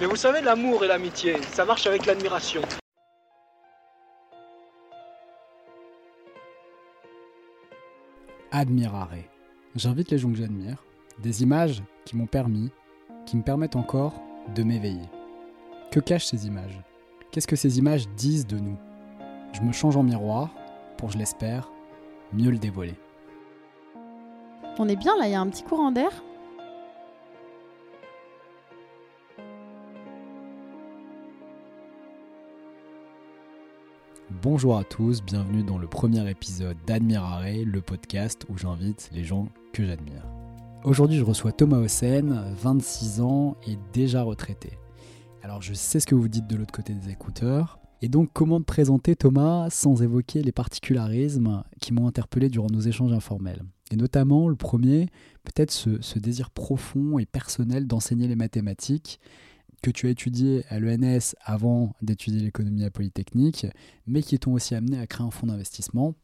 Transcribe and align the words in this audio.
Mais 0.00 0.06
vous 0.06 0.16
savez, 0.16 0.40
l'amour 0.40 0.84
et 0.84 0.88
l'amitié, 0.88 1.40
ça 1.52 1.64
marche 1.64 1.86
avec 1.86 2.04
l'admiration. 2.04 2.62
Admirare. 8.50 9.08
J'invite 9.76 10.10
les 10.10 10.18
gens 10.18 10.30
que 10.30 10.36
j'admire, 10.36 10.84
des 11.18 11.42
images 11.42 11.82
qui 12.04 12.16
m'ont 12.16 12.26
permis, 12.26 12.70
qui 13.24 13.36
me 13.36 13.42
permettent 13.42 13.76
encore 13.76 14.14
de 14.54 14.62
m'éveiller. 14.62 15.08
Que 15.90 16.00
cachent 16.00 16.26
ces 16.26 16.46
images? 16.46 16.80
Qu'est-ce 17.30 17.46
que 17.46 17.56
ces 17.56 17.78
images 17.78 18.08
disent 18.16 18.46
de 18.46 18.58
nous? 18.58 18.76
Je 19.52 19.60
me 19.60 19.72
change 19.72 19.96
en 19.96 20.02
miroir 20.02 20.50
pour, 20.98 21.10
je 21.10 21.18
l'espère, 21.18 21.70
mieux 22.32 22.50
le 22.50 22.58
dévoiler. 22.58 22.94
On 24.78 24.88
est 24.88 24.96
bien 24.96 25.16
là, 25.16 25.26
il 25.26 25.32
y 25.32 25.36
a 25.36 25.40
un 25.40 25.48
petit 25.48 25.62
courant 25.62 25.92
d'air? 25.92 26.10
Bonjour 34.44 34.76
à 34.76 34.84
tous, 34.84 35.22
bienvenue 35.22 35.62
dans 35.62 35.78
le 35.78 35.86
premier 35.86 36.28
épisode 36.28 36.76
d'Admirare, 36.86 37.46
le 37.64 37.80
podcast 37.80 38.44
où 38.50 38.58
j'invite 38.58 39.08
les 39.10 39.24
gens 39.24 39.48
que 39.72 39.86
j'admire. 39.86 40.22
Aujourd'hui, 40.84 41.16
je 41.16 41.24
reçois 41.24 41.50
Thomas 41.50 41.78
Hossein, 41.78 42.52
26 42.60 43.22
ans 43.22 43.56
et 43.66 43.78
déjà 43.94 44.22
retraité. 44.22 44.78
Alors, 45.42 45.62
je 45.62 45.72
sais 45.72 45.98
ce 45.98 46.06
que 46.06 46.14
vous 46.14 46.28
dites 46.28 46.46
de 46.46 46.56
l'autre 46.56 46.74
côté 46.74 46.92
des 46.92 47.10
écouteurs. 47.10 47.78
Et 48.02 48.08
donc, 48.10 48.28
comment 48.34 48.60
te 48.60 48.66
présenter 48.66 49.16
Thomas 49.16 49.70
sans 49.70 50.02
évoquer 50.02 50.42
les 50.42 50.52
particularismes 50.52 51.64
qui 51.80 51.94
m'ont 51.94 52.06
interpellé 52.06 52.50
durant 52.50 52.68
nos 52.70 52.80
échanges 52.80 53.14
informels? 53.14 53.62
Et 53.92 53.96
notamment, 53.96 54.48
le 54.48 54.56
premier, 54.56 55.06
peut-être 55.44 55.70
ce 55.70 56.18
désir 56.18 56.50
profond 56.50 57.18
et 57.18 57.24
personnel 57.24 57.86
d'enseigner 57.86 58.28
les 58.28 58.36
mathématiques 58.36 59.20
que 59.84 59.90
tu 59.90 60.06
as 60.06 60.10
étudié 60.10 60.64
à 60.70 60.80
l'ENS 60.80 61.34
avant 61.42 61.94
d'étudier 62.00 62.40
l'économie 62.40 62.84
à 62.84 62.90
Polytechnique, 62.90 63.66
mais 64.06 64.22
qui 64.22 64.38
t'ont 64.38 64.54
aussi 64.54 64.74
amené 64.74 64.98
à 64.98 65.06
créer 65.06 65.26
un 65.26 65.30
fonds 65.30 65.46
d'investissement 65.46 66.14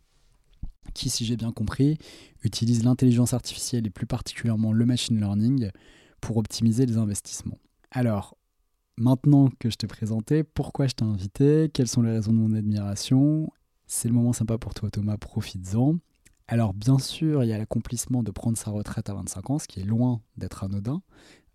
qui, 0.95 1.11
si 1.11 1.27
j'ai 1.27 1.37
bien 1.37 1.53
compris, 1.53 1.99
utilise 2.43 2.85
l'intelligence 2.85 3.35
artificielle 3.35 3.87
et 3.87 3.91
plus 3.91 4.07
particulièrement 4.07 4.73
le 4.73 4.87
machine 4.87 5.21
learning 5.21 5.71
pour 6.23 6.39
optimiser 6.39 6.87
les 6.87 6.97
investissements. 6.97 7.59
Alors, 7.91 8.35
maintenant 8.97 9.51
que 9.59 9.69
je 9.69 9.77
t'ai 9.77 9.87
présenté, 9.87 10.43
pourquoi 10.43 10.87
je 10.87 10.95
t'ai 10.95 11.05
invité, 11.05 11.71
quelles 11.73 11.87
sont 11.87 12.01
les 12.01 12.13
raisons 12.13 12.33
de 12.33 12.39
mon 12.39 12.55
admiration, 12.55 13.53
c'est 13.87 14.09
le 14.09 14.15
moment 14.15 14.33
sympa 14.33 14.57
pour 14.57 14.73
toi 14.73 14.91
Thomas, 14.91 15.19
profites-en. 15.19 15.97
Alors 16.49 16.73
bien 16.73 16.99
sûr, 16.99 17.45
il 17.45 17.51
y 17.51 17.53
a 17.53 17.59
l'accomplissement 17.59 18.23
de 18.23 18.31
prendre 18.31 18.57
sa 18.57 18.71
retraite 18.71 19.11
à 19.11 19.15
25 19.15 19.51
ans, 19.51 19.59
ce 19.59 19.69
qui 19.69 19.81
est 19.81 19.85
loin 19.85 20.23
d'être 20.39 20.65
anodin, 20.65 21.03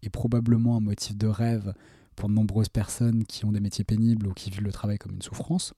et 0.04 0.10
probablement 0.10 0.78
un 0.78 0.82
motif 0.82 1.18
de 1.18 1.28
rêve 1.28 1.74
pour 2.16 2.30
de 2.30 2.34
nombreuses 2.34 2.70
personnes 2.70 3.24
qui 3.26 3.46
ont 3.46 3.52
des 3.52 3.60
métiers 3.60 3.84
pénibles 3.84 4.28
ou 4.28 4.34
qui 4.34 4.50
vivent 4.50 4.64
le 4.64 4.72
travail 4.72 4.98
comme 4.98 5.14
une 5.14 5.22
souffrance, 5.22 5.74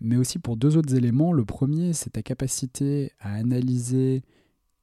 mais 0.00 0.16
aussi 0.16 0.38
pour 0.38 0.56
deux 0.56 0.76
autres 0.76 0.94
éléments. 0.94 1.32
Le 1.32 1.44
premier, 1.44 1.92
c'est 1.92 2.10
ta 2.10 2.22
capacité 2.22 3.12
à 3.20 3.34
analyser 3.34 4.22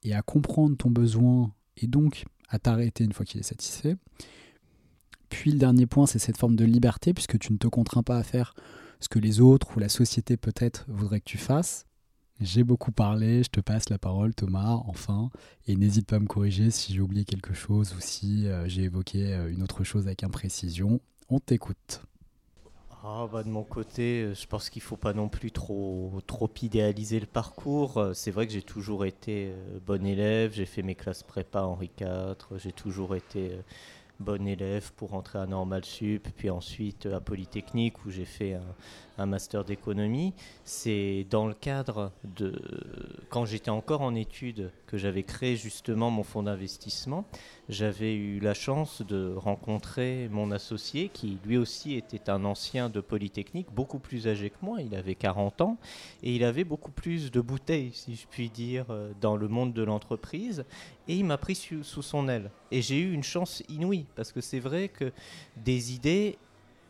et 0.04 0.14
à 0.14 0.22
comprendre 0.22 0.76
ton 0.78 0.90
besoin 0.90 1.54
et 1.78 1.88
donc 1.88 2.26
à 2.50 2.60
t'arrêter 2.60 3.04
une 3.04 3.14
fois 3.14 3.26
qu'il 3.26 3.40
est 3.40 3.44
satisfait. 3.44 3.96
Puis 5.30 5.52
le 5.52 5.58
dernier 5.58 5.88
point, 5.88 6.06
c'est 6.06 6.20
cette 6.20 6.38
forme 6.38 6.56
de 6.56 6.66
liberté, 6.66 7.14
puisque 7.14 7.40
tu 7.40 7.52
ne 7.52 7.58
te 7.58 7.68
contrains 7.68 8.04
pas 8.04 8.18
à 8.18 8.24
faire 8.24 8.54
ce 9.00 9.10
que 9.10 9.20
les 9.20 9.42
autres 9.42 9.76
ou 9.76 9.80
la 9.80 9.90
société 9.90 10.38
peut-être 10.38 10.86
voudraient 10.88 11.20
que 11.20 11.26
tu 11.26 11.40
fasses. 11.40 11.88
J'ai 12.42 12.64
beaucoup 12.64 12.92
parlé, 12.92 13.44
je 13.44 13.50
te 13.50 13.60
passe 13.60 13.90
la 13.90 14.00
parole 14.00 14.34
Thomas, 14.34 14.82
enfin, 14.88 15.30
et 15.68 15.76
n'hésite 15.76 16.08
pas 16.08 16.16
à 16.16 16.20
me 16.20 16.26
corriger 16.26 16.72
si 16.72 16.94
j'ai 16.94 17.00
oublié 17.00 17.26
quelque 17.26 17.54
chose 17.54 17.94
ou 17.96 18.02
si 18.02 18.48
euh, 18.48 18.68
j'ai 18.68 18.84
évoqué 18.84 19.34
euh, 19.34 19.52
une 19.52 19.62
autre 19.62 19.84
chose 19.84 20.08
avec 20.08 20.24
imprécision. 20.24 21.00
On 21.30 21.40
t'écoute. 21.40 22.02
Ah 23.06 23.28
bah 23.32 23.44
de 23.44 23.50
mon 23.50 23.64
côté, 23.64 24.24
euh, 24.24 24.34
je 24.34 24.48
pense 24.48 24.70
qu'il 24.70 24.82
faut 24.82 24.98
pas 24.98 25.14
non 25.14 25.30
plus 25.30 25.52
trop, 25.52 26.22
trop 26.26 26.50
idéaliser 26.62 27.20
le 27.20 27.28
parcours. 27.28 28.12
C'est 28.14 28.32
vrai 28.32 28.48
que 28.48 28.54
j'ai 28.54 28.64
toujours 28.64 29.06
été 29.06 29.54
bon 29.86 30.06
élève, 30.06 30.54
j'ai 30.54 30.66
fait 30.66 30.82
mes 30.82 30.96
classes 30.96 31.24
prépa 31.24 31.62
Henri 31.62 31.92
IV, 32.00 32.58
j'ai 32.58 32.72
toujours 32.72 33.16
été 33.16 33.52
bon 34.20 34.48
élève 34.48 34.92
pour 34.94 35.14
entrer 35.14 35.40
à 35.40 35.46
Normal 35.46 35.86
Sup, 35.86 36.28
puis 36.36 36.50
ensuite 36.50 37.06
à 37.06 37.20
Polytechnique 37.20 38.06
où 38.06 38.10
j'ai 38.10 38.26
fait 38.26 38.54
un, 38.54 38.64
un 39.18 39.26
master 39.26 39.64
d'économie. 39.64 40.34
C'est 40.64 41.26
dans 41.30 41.48
le 41.48 41.54
cadre 41.54 42.12
de 42.24 42.60
quand 43.30 43.46
j'étais 43.46 43.70
encore 43.70 44.02
en 44.02 44.16
études 44.16 44.72
que 44.88 44.98
j'avais 44.98 45.24
créé 45.24 45.56
justement 45.56 46.12
mon 46.12 46.24
fonds 46.24 46.44
d'investissement. 46.44 47.26
J'avais 47.70 48.16
eu 48.16 48.40
la 48.40 48.54
chance 48.54 49.02
de 49.02 49.34
rencontrer 49.36 50.28
mon 50.32 50.52
associé 50.52 51.10
qui 51.10 51.38
lui 51.46 51.58
aussi 51.58 51.96
était 51.96 52.30
un 52.30 52.46
ancien 52.46 52.90
de 52.90 53.00
Polytechnique, 53.00 53.68
beaucoup 53.72 54.00
plus 54.00 54.28
âgé 54.28 54.50
que 54.50 54.58
moi, 54.62 54.82
il 54.82 54.96
avait 54.96 55.16
40 55.16 55.62
ans 55.62 55.78
et 56.22 56.36
il 56.36 56.44
avait 56.44 56.64
beaucoup 56.64 56.92
plus 56.92 57.32
de 57.32 57.42
bouteilles, 57.42 57.92
si 57.94 58.16
je 58.16 58.28
puis 58.28 58.50
dire, 58.50 58.86
dans 59.22 59.38
le 59.38 59.48
monde 59.48 59.74
de 59.74 59.84
l'entreprise 59.84 60.66
et 61.08 61.16
il 61.16 61.26
m'a 61.26 61.38
pris 61.38 61.56
sous 61.56 62.02
son 62.02 62.28
aile. 62.28 62.50
Et 62.72 62.82
j'ai 62.82 63.00
eu 63.00 63.14
une 63.14 63.24
chance 63.24 63.64
inouïe 63.70 64.06
parce 64.16 64.32
que 64.32 64.42
c'est 64.42 64.60
vrai 64.60 64.90
que 64.90 65.12
des 65.58 65.94
idées, 65.94 66.38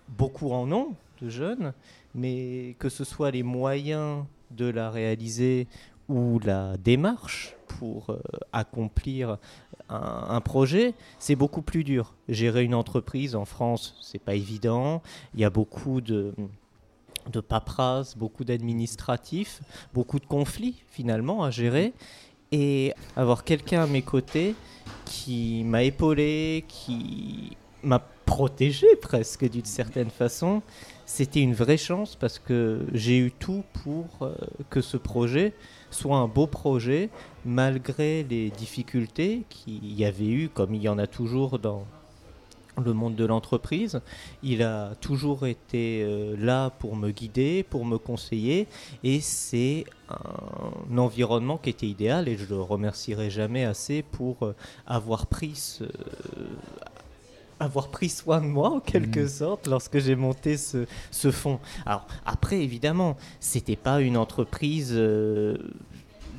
beaucoup 0.07 0.51
en 0.51 0.71
ont 0.71 0.95
de 1.21 1.29
jeunes, 1.29 1.73
mais 2.15 2.75
que 2.79 2.89
ce 2.89 3.03
soit 3.03 3.31
les 3.31 3.43
moyens 3.43 4.25
de 4.51 4.65
la 4.65 4.89
réaliser 4.89 5.67
ou 6.09 6.39
la 6.39 6.77
démarche 6.77 7.55
pour 7.67 8.09
euh, 8.09 8.19
accomplir 8.51 9.37
un, 9.89 10.41
projet, 10.41 10.95
c'est 11.19 11.35
beaucoup 11.35 11.61
plus 11.61 11.83
dur. 11.83 12.15
Gérer 12.27 12.63
une 12.63 12.73
entreprise 12.73 13.35
en 13.35 13.45
France, 13.45 13.95
c'est 14.01 14.19
pas 14.19 14.33
évident. 14.33 15.01
Il 15.33 15.41
y 15.41 15.43
a 15.43 15.49
beaucoup 15.49 16.01
de 16.01 16.33
de 17.31 17.39
paperasse, 17.39 18.17
beaucoup 18.17 18.43
d'administratifs, 18.43 19.61
beaucoup 19.93 20.19
de 20.19 20.25
conflits 20.25 20.83
finalement 20.89 21.45
à 21.45 21.51
gérer 21.51 21.93
et 22.51 22.93
avoir 23.15 23.45
quelqu'un 23.45 23.83
à 23.83 23.87
mes 23.87 24.01
côtés 24.01 24.55
qui 25.05 25.63
m'a 25.63 25.83
épaulé, 25.83 26.65
qui 26.67 27.55
m'a 27.81 27.99
protégé 27.99 28.95
presque 28.97 29.49
d'une 29.49 29.65
certaine 29.65 30.09
façon, 30.09 30.61
c'était 31.05 31.41
une 31.41 31.53
vraie 31.53 31.77
chance 31.77 32.15
parce 32.15 32.39
que 32.39 32.85
j'ai 32.93 33.17
eu 33.17 33.31
tout 33.31 33.63
pour 33.83 34.05
euh, 34.21 34.33
que 34.69 34.81
ce 34.81 34.97
projet 34.97 35.53
soit 35.91 36.17
un 36.17 36.27
beau 36.27 36.47
projet 36.47 37.09
malgré 37.45 38.23
les 38.23 38.49
difficultés 38.49 39.43
qu'il 39.49 39.93
y 39.93 40.05
avait 40.05 40.29
eu, 40.29 40.49
comme 40.49 40.73
il 40.73 40.81
y 40.81 40.89
en 40.89 40.97
a 40.97 41.07
toujours 41.07 41.59
dans 41.59 41.85
le 42.83 42.93
monde 42.93 43.15
de 43.15 43.25
l'entreprise. 43.25 44.01
Il 44.41 44.63
a 44.63 44.95
toujours 44.95 45.45
été 45.45 46.01
euh, 46.03 46.35
là 46.39 46.71
pour 46.71 46.95
me 46.95 47.11
guider, 47.11 47.63
pour 47.63 47.85
me 47.85 47.97
conseiller 47.97 48.67
et 49.03 49.19
c'est 49.21 49.85
un 50.09 50.97
environnement 50.97 51.57
qui 51.57 51.69
était 51.69 51.87
idéal 51.87 52.27
et 52.27 52.37
je 52.37 52.45
le 52.45 52.61
remercierai 52.61 53.29
jamais 53.29 53.65
assez 53.65 54.01
pour 54.01 54.43
euh, 54.43 54.55
avoir 54.87 55.27
pris 55.27 55.55
ce, 55.55 55.83
avoir 57.59 57.89
pris 57.89 58.09
soin 58.09 58.41
de 58.41 58.45
moi 58.47 58.69
en 58.69 58.79
quelque 58.79 59.21
Mhm. 59.21 59.27
sorte 59.27 59.67
lorsque 59.67 59.99
j'ai 59.99 60.15
monté 60.15 60.57
ce, 60.57 60.85
ce 61.11 61.31
fonds. 61.31 61.59
Alors 61.85 62.07
après 62.25 62.61
évidemment, 62.61 63.15
c'était 63.39 63.75
pas 63.75 64.01
une 64.01 64.17
entreprise 64.17 64.91
euh, 64.93 65.57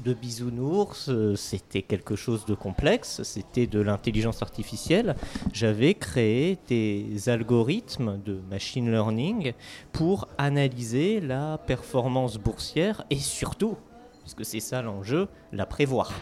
de 0.04 0.12
bisounours, 0.12 1.08
euh, 1.08 1.34
c'était 1.34 1.80
quelque 1.80 2.14
chose 2.14 2.44
de 2.44 2.54
complexe, 2.54 3.22
c'était 3.22 3.66
de 3.66 3.80
l'intelligence 3.80 4.42
artificielle. 4.42 5.16
J'avais 5.52 5.94
créé 5.94 6.58
des 6.68 7.28
algorithmes 7.30 8.20
de 8.22 8.38
machine 8.50 8.90
learning 8.90 9.54
pour 9.92 10.28
analyser 10.36 11.20
la 11.20 11.56
performance 11.56 12.36
boursière 12.36 13.04
et 13.08 13.16
surtout, 13.18 13.76
parce 14.20 14.34
que 14.34 14.44
c'est 14.44 14.60
ça 14.60 14.82
l'enjeu, 14.82 15.28
la 15.52 15.64
prévoir 15.64 16.12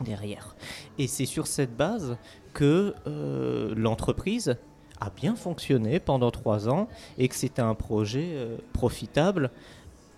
derrière. 0.00 0.54
Et 0.98 1.06
c'est 1.08 1.26
sur 1.26 1.46
cette 1.46 1.76
base 1.76 2.16
que 2.56 2.94
euh, 3.06 3.74
l'entreprise 3.76 4.56
a 4.98 5.10
bien 5.10 5.36
fonctionné 5.36 6.00
pendant 6.00 6.30
trois 6.30 6.70
ans 6.70 6.88
et 7.18 7.28
que 7.28 7.34
c'était 7.34 7.60
un 7.60 7.74
projet 7.74 8.30
euh, 8.32 8.56
profitable 8.72 9.50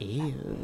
et 0.01 0.21
euh, 0.21 0.55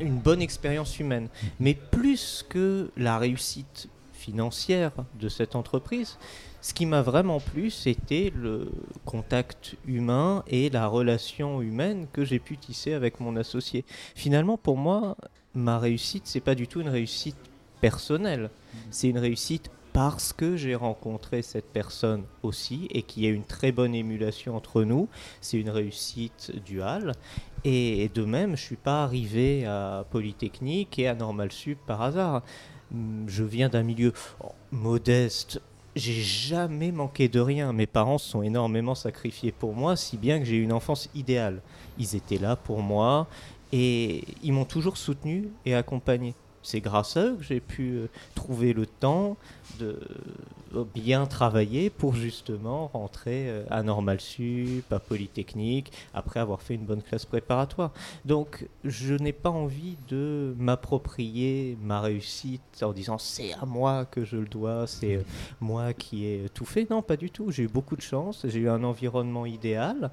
une 0.00 0.16
bonne 0.16 0.40
expérience 0.40 0.98
humaine. 0.98 1.28
Mais 1.60 1.74
plus 1.74 2.46
que 2.48 2.90
la 2.96 3.18
réussite 3.18 3.90
financière 4.14 4.92
de 5.20 5.28
cette 5.28 5.54
entreprise, 5.54 6.16
ce 6.62 6.72
qui 6.72 6.86
m'a 6.86 7.02
vraiment 7.02 7.40
plu, 7.40 7.68
c'était 7.68 8.32
le 8.34 8.72
contact 9.04 9.76
humain 9.86 10.44
et 10.46 10.70
la 10.70 10.86
relation 10.86 11.60
humaine 11.60 12.06
que 12.10 12.24
j'ai 12.24 12.38
pu 12.38 12.56
tisser 12.56 12.94
avec 12.94 13.20
mon 13.20 13.36
associé. 13.36 13.84
Finalement, 14.14 14.56
pour 14.56 14.78
moi, 14.78 15.18
ma 15.52 15.78
réussite, 15.78 16.22
c'est 16.24 16.40
pas 16.40 16.54
du 16.54 16.66
tout 16.66 16.80
une 16.80 16.88
réussite 16.88 17.36
personnelle, 17.82 18.48
c'est 18.90 19.08
une 19.08 19.18
réussite 19.18 19.70
parce 19.98 20.32
que 20.32 20.56
j'ai 20.56 20.76
rencontré 20.76 21.42
cette 21.42 21.72
personne 21.72 22.22
aussi 22.44 22.86
et 22.92 23.02
qu'il 23.02 23.24
y 23.24 23.26
a 23.26 23.30
une 23.30 23.42
très 23.42 23.72
bonne 23.72 23.96
émulation 23.96 24.54
entre 24.54 24.84
nous. 24.84 25.08
C'est 25.40 25.58
une 25.58 25.70
réussite 25.70 26.52
duale. 26.64 27.14
Et 27.64 28.08
de 28.14 28.24
même, 28.24 28.50
je 28.50 28.62
ne 28.62 28.66
suis 28.66 28.76
pas 28.76 29.02
arrivé 29.02 29.66
à 29.66 30.06
Polytechnique 30.08 31.00
et 31.00 31.08
à 31.08 31.16
Normal 31.16 31.50
Sup 31.50 31.80
par 31.84 32.00
hasard. 32.00 32.44
Hum, 32.94 33.24
Je 33.26 33.42
viens 33.42 33.68
d'un 33.68 33.82
milieu 33.82 34.12
modeste. 34.70 35.60
j'ai 35.96 36.22
jamais 36.22 36.92
manqué 36.92 37.28
de 37.28 37.40
rien. 37.40 37.72
Mes 37.72 37.88
parents 37.88 38.18
se 38.18 38.30
sont 38.30 38.42
énormément 38.42 38.94
sacrifiés 38.94 39.50
pour 39.50 39.74
moi, 39.74 39.96
si 39.96 40.16
bien 40.16 40.38
que 40.38 40.44
j'ai 40.44 40.58
eu 40.58 40.62
une 40.62 40.72
enfance 40.72 41.10
idéale. 41.16 41.60
Ils 41.98 42.14
étaient 42.14 42.38
là 42.38 42.54
pour 42.54 42.82
moi 42.82 43.26
et 43.72 44.22
ils 44.44 44.52
m'ont 44.52 44.64
toujours 44.64 44.96
soutenu 44.96 45.48
et 45.66 45.74
accompagné 45.74 46.36
c'est 46.62 46.80
grâce 46.80 47.16
à 47.16 47.24
eux 47.24 47.36
que 47.36 47.44
j'ai 47.44 47.60
pu 47.60 47.92
euh, 47.92 48.06
trouver 48.34 48.72
le 48.72 48.86
temps 48.86 49.36
de 49.78 50.00
euh, 50.74 50.84
bien 50.94 51.26
travailler 51.26 51.90
pour 51.90 52.14
justement 52.14 52.88
rentrer 52.88 53.48
euh, 53.48 53.64
à 53.70 53.82
Normal 53.82 54.20
Sup, 54.20 54.92
à 54.92 54.98
Polytechnique, 54.98 55.92
après 56.14 56.40
avoir 56.40 56.62
fait 56.62 56.74
une 56.74 56.84
bonne 56.84 57.02
classe 57.02 57.24
préparatoire. 57.24 57.92
Donc 58.24 58.66
je 58.84 59.14
n'ai 59.14 59.32
pas 59.32 59.50
envie 59.50 59.96
de 60.08 60.54
m'approprier 60.58 61.76
ma 61.82 62.00
réussite 62.00 62.82
en 62.82 62.92
disant 62.92 63.18
c'est 63.18 63.52
à 63.54 63.64
moi 63.64 64.04
que 64.04 64.24
je 64.24 64.36
le 64.36 64.46
dois, 64.46 64.86
c'est 64.86 65.24
moi 65.60 65.92
qui 65.92 66.26
ai 66.26 66.48
tout 66.52 66.64
fait. 66.64 66.88
Non, 66.90 67.02
pas 67.02 67.16
du 67.16 67.30
tout. 67.30 67.50
J'ai 67.50 67.64
eu 67.64 67.68
beaucoup 67.68 67.96
de 67.96 68.02
chance, 68.02 68.44
j'ai 68.46 68.60
eu 68.60 68.68
un 68.68 68.84
environnement 68.84 69.46
idéal. 69.46 70.10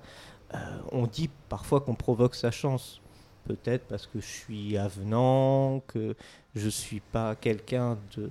on 0.92 1.08
dit 1.08 1.30
parfois 1.50 1.82
qu'on 1.82 1.96
provoque 1.96 2.36
sa 2.36 2.52
chance 2.52 3.02
peut-être 3.46 3.86
parce 3.88 4.08
que 4.08 4.20
je 4.20 4.26
suis 4.26 4.78
avenant, 4.78 5.82
que 5.88 6.16
je 6.56 6.70
suis 6.70 7.00
pas 7.00 7.36
quelqu'un 7.36 7.98
de 8.18 8.30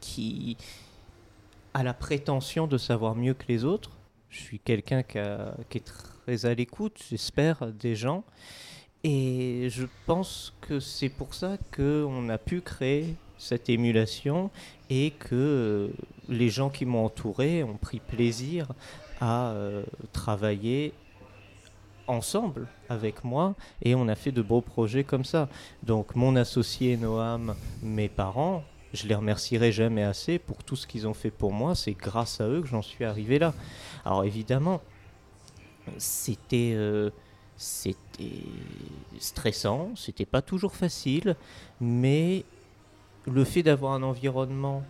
qui 0.00 0.56
a 1.74 1.82
la 1.82 1.94
prétention 1.94 2.66
de 2.66 2.76
savoir 2.76 3.14
mieux 3.14 3.34
que 3.34 3.44
les 3.48 3.64
autres. 3.64 3.90
Je 4.28 4.40
suis 4.40 4.58
quelqu'un 4.58 5.02
qui, 5.02 5.18
est 5.18 5.84
très 5.84 6.46
à 6.46 6.54
l'écoute, 6.54 6.98
j'espère, 7.08 7.66
des 7.66 7.94
gens. 7.94 8.24
Et 9.04 9.68
je 9.70 9.84
pense 10.06 10.52
que 10.60 10.80
c'est 10.80 11.08
pour 11.08 11.34
ça 11.34 11.56
qu'on 11.74 12.28
a 12.28 12.38
pu 12.38 12.60
créer 12.60 13.14
cette 13.38 13.68
émulation 13.68 14.50
et 14.90 15.10
que 15.10 15.90
les 16.28 16.48
gens 16.48 16.70
qui 16.70 16.86
m'ont 16.86 17.06
entouré 17.06 17.64
ont 17.64 17.76
pris 17.76 17.98
plaisir 17.98 18.68
à 19.20 19.50
euh, 19.50 19.84
travailler 20.12 20.92
ensemble 22.06 22.66
avec 22.88 23.24
moi 23.24 23.54
et 23.82 23.94
on 23.94 24.08
a 24.08 24.14
fait 24.14 24.32
de 24.32 24.42
beaux 24.42 24.60
projets 24.60 25.04
comme 25.04 25.24
ça. 25.24 25.48
Donc 25.82 26.14
mon 26.16 26.36
associé 26.36 26.96
Noam, 26.96 27.54
mes 27.82 28.08
parents, 28.08 28.64
je 28.92 29.06
les 29.06 29.14
remercierai 29.14 29.72
jamais 29.72 30.02
assez 30.02 30.38
pour 30.38 30.64
tout 30.64 30.76
ce 30.76 30.86
qu'ils 30.86 31.06
ont 31.06 31.14
fait 31.14 31.30
pour 31.30 31.52
moi. 31.52 31.74
C'est 31.74 31.92
grâce 31.92 32.40
à 32.40 32.48
eux 32.48 32.60
que 32.60 32.68
j'en 32.68 32.82
suis 32.82 33.04
arrivé 33.04 33.38
là. 33.38 33.54
Alors 34.04 34.24
évidemment, 34.24 34.80
c'était 35.98 36.72
euh, 36.74 37.10
c'était 37.56 38.42
stressant, 39.18 39.90
c'était 39.96 40.26
pas 40.26 40.42
toujours 40.42 40.74
facile, 40.74 41.36
mais 41.80 42.44
le 43.26 43.44
fait 43.44 43.62
d'avoir 43.62 43.92
un 43.92 44.02
environnement 44.02 44.82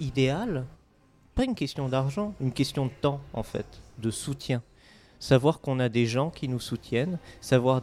idéal, 0.00 0.64
pas 1.34 1.44
une 1.44 1.54
question 1.54 1.88
d'argent, 1.88 2.34
une 2.40 2.52
question 2.52 2.86
de 2.86 2.92
temps 3.00 3.20
en 3.32 3.42
fait, 3.42 3.66
de 3.98 4.10
soutien 4.10 4.62
savoir 5.24 5.60
qu'on 5.60 5.80
a 5.80 5.88
des 5.88 6.04
gens 6.04 6.28
qui 6.28 6.48
nous 6.48 6.60
soutiennent, 6.60 7.18
savoir 7.40 7.80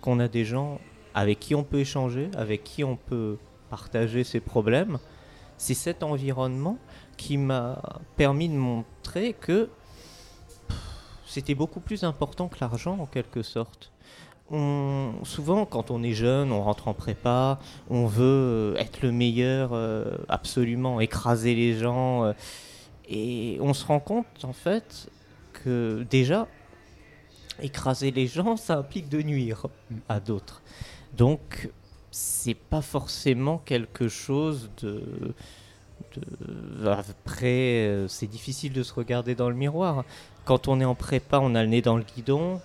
qu'on 0.00 0.20
a 0.20 0.26
des 0.26 0.44
gens 0.46 0.80
avec 1.12 1.38
qui 1.38 1.54
on 1.54 1.62
peut 1.62 1.80
échanger, 1.80 2.30
avec 2.34 2.64
qui 2.64 2.82
on 2.82 2.96
peut 2.96 3.36
partager 3.68 4.24
ses 4.24 4.40
problèmes. 4.40 4.98
C'est 5.58 5.74
cet 5.74 6.02
environnement 6.02 6.78
qui 7.18 7.36
m'a 7.36 7.82
permis 8.16 8.48
de 8.48 8.54
montrer 8.54 9.34
que 9.34 9.68
c'était 11.26 11.54
beaucoup 11.54 11.80
plus 11.80 12.04
important 12.04 12.48
que 12.48 12.56
l'argent 12.58 12.96
en 12.98 13.06
quelque 13.06 13.42
sorte. 13.42 13.92
Souvent, 15.24 15.66
quand 15.66 15.90
on 15.90 16.02
est 16.02 16.14
jeune, 16.14 16.52
on 16.52 16.62
rentre 16.62 16.88
en 16.88 16.94
prépa, 16.94 17.58
on 17.90 18.06
veut 18.06 18.74
être 18.78 19.02
le 19.02 19.12
meilleur, 19.12 19.74
euh, 19.74 20.16
absolument, 20.30 21.00
écraser 21.02 21.54
les 21.54 21.74
gens. 21.76 22.24
Euh, 22.24 22.32
et 23.10 23.58
on 23.60 23.74
se 23.74 23.84
rend 23.84 24.00
compte, 24.00 24.42
en 24.42 24.54
fait, 24.54 25.10
que 25.52 26.06
déjà, 26.08 26.48
écraser 27.60 28.10
les 28.10 28.26
gens, 28.26 28.56
ça 28.56 28.78
implique 28.78 29.08
de 29.08 29.22
nuire 29.22 29.66
à 30.08 30.20
d'autres. 30.20 30.62
Donc, 31.16 31.70
c'est 32.10 32.54
pas 32.54 32.82
forcément 32.82 33.58
quelque 33.58 34.08
chose 34.08 34.70
de. 34.82 35.34
Après, 36.86 38.04
c'est 38.08 38.26
difficile 38.26 38.72
de 38.72 38.82
se 38.82 38.94
regarder 38.94 39.34
dans 39.34 39.48
le 39.48 39.54
miroir. 39.54 40.04
Quand 40.44 40.68
on 40.68 40.80
est 40.80 40.84
en 40.84 40.94
prépa, 40.94 41.38
on 41.40 41.54
a 41.54 41.62
le 41.62 41.68
nez 41.68 41.82
dans 41.82 41.96
le 41.96 42.04
guidon. 42.04 42.60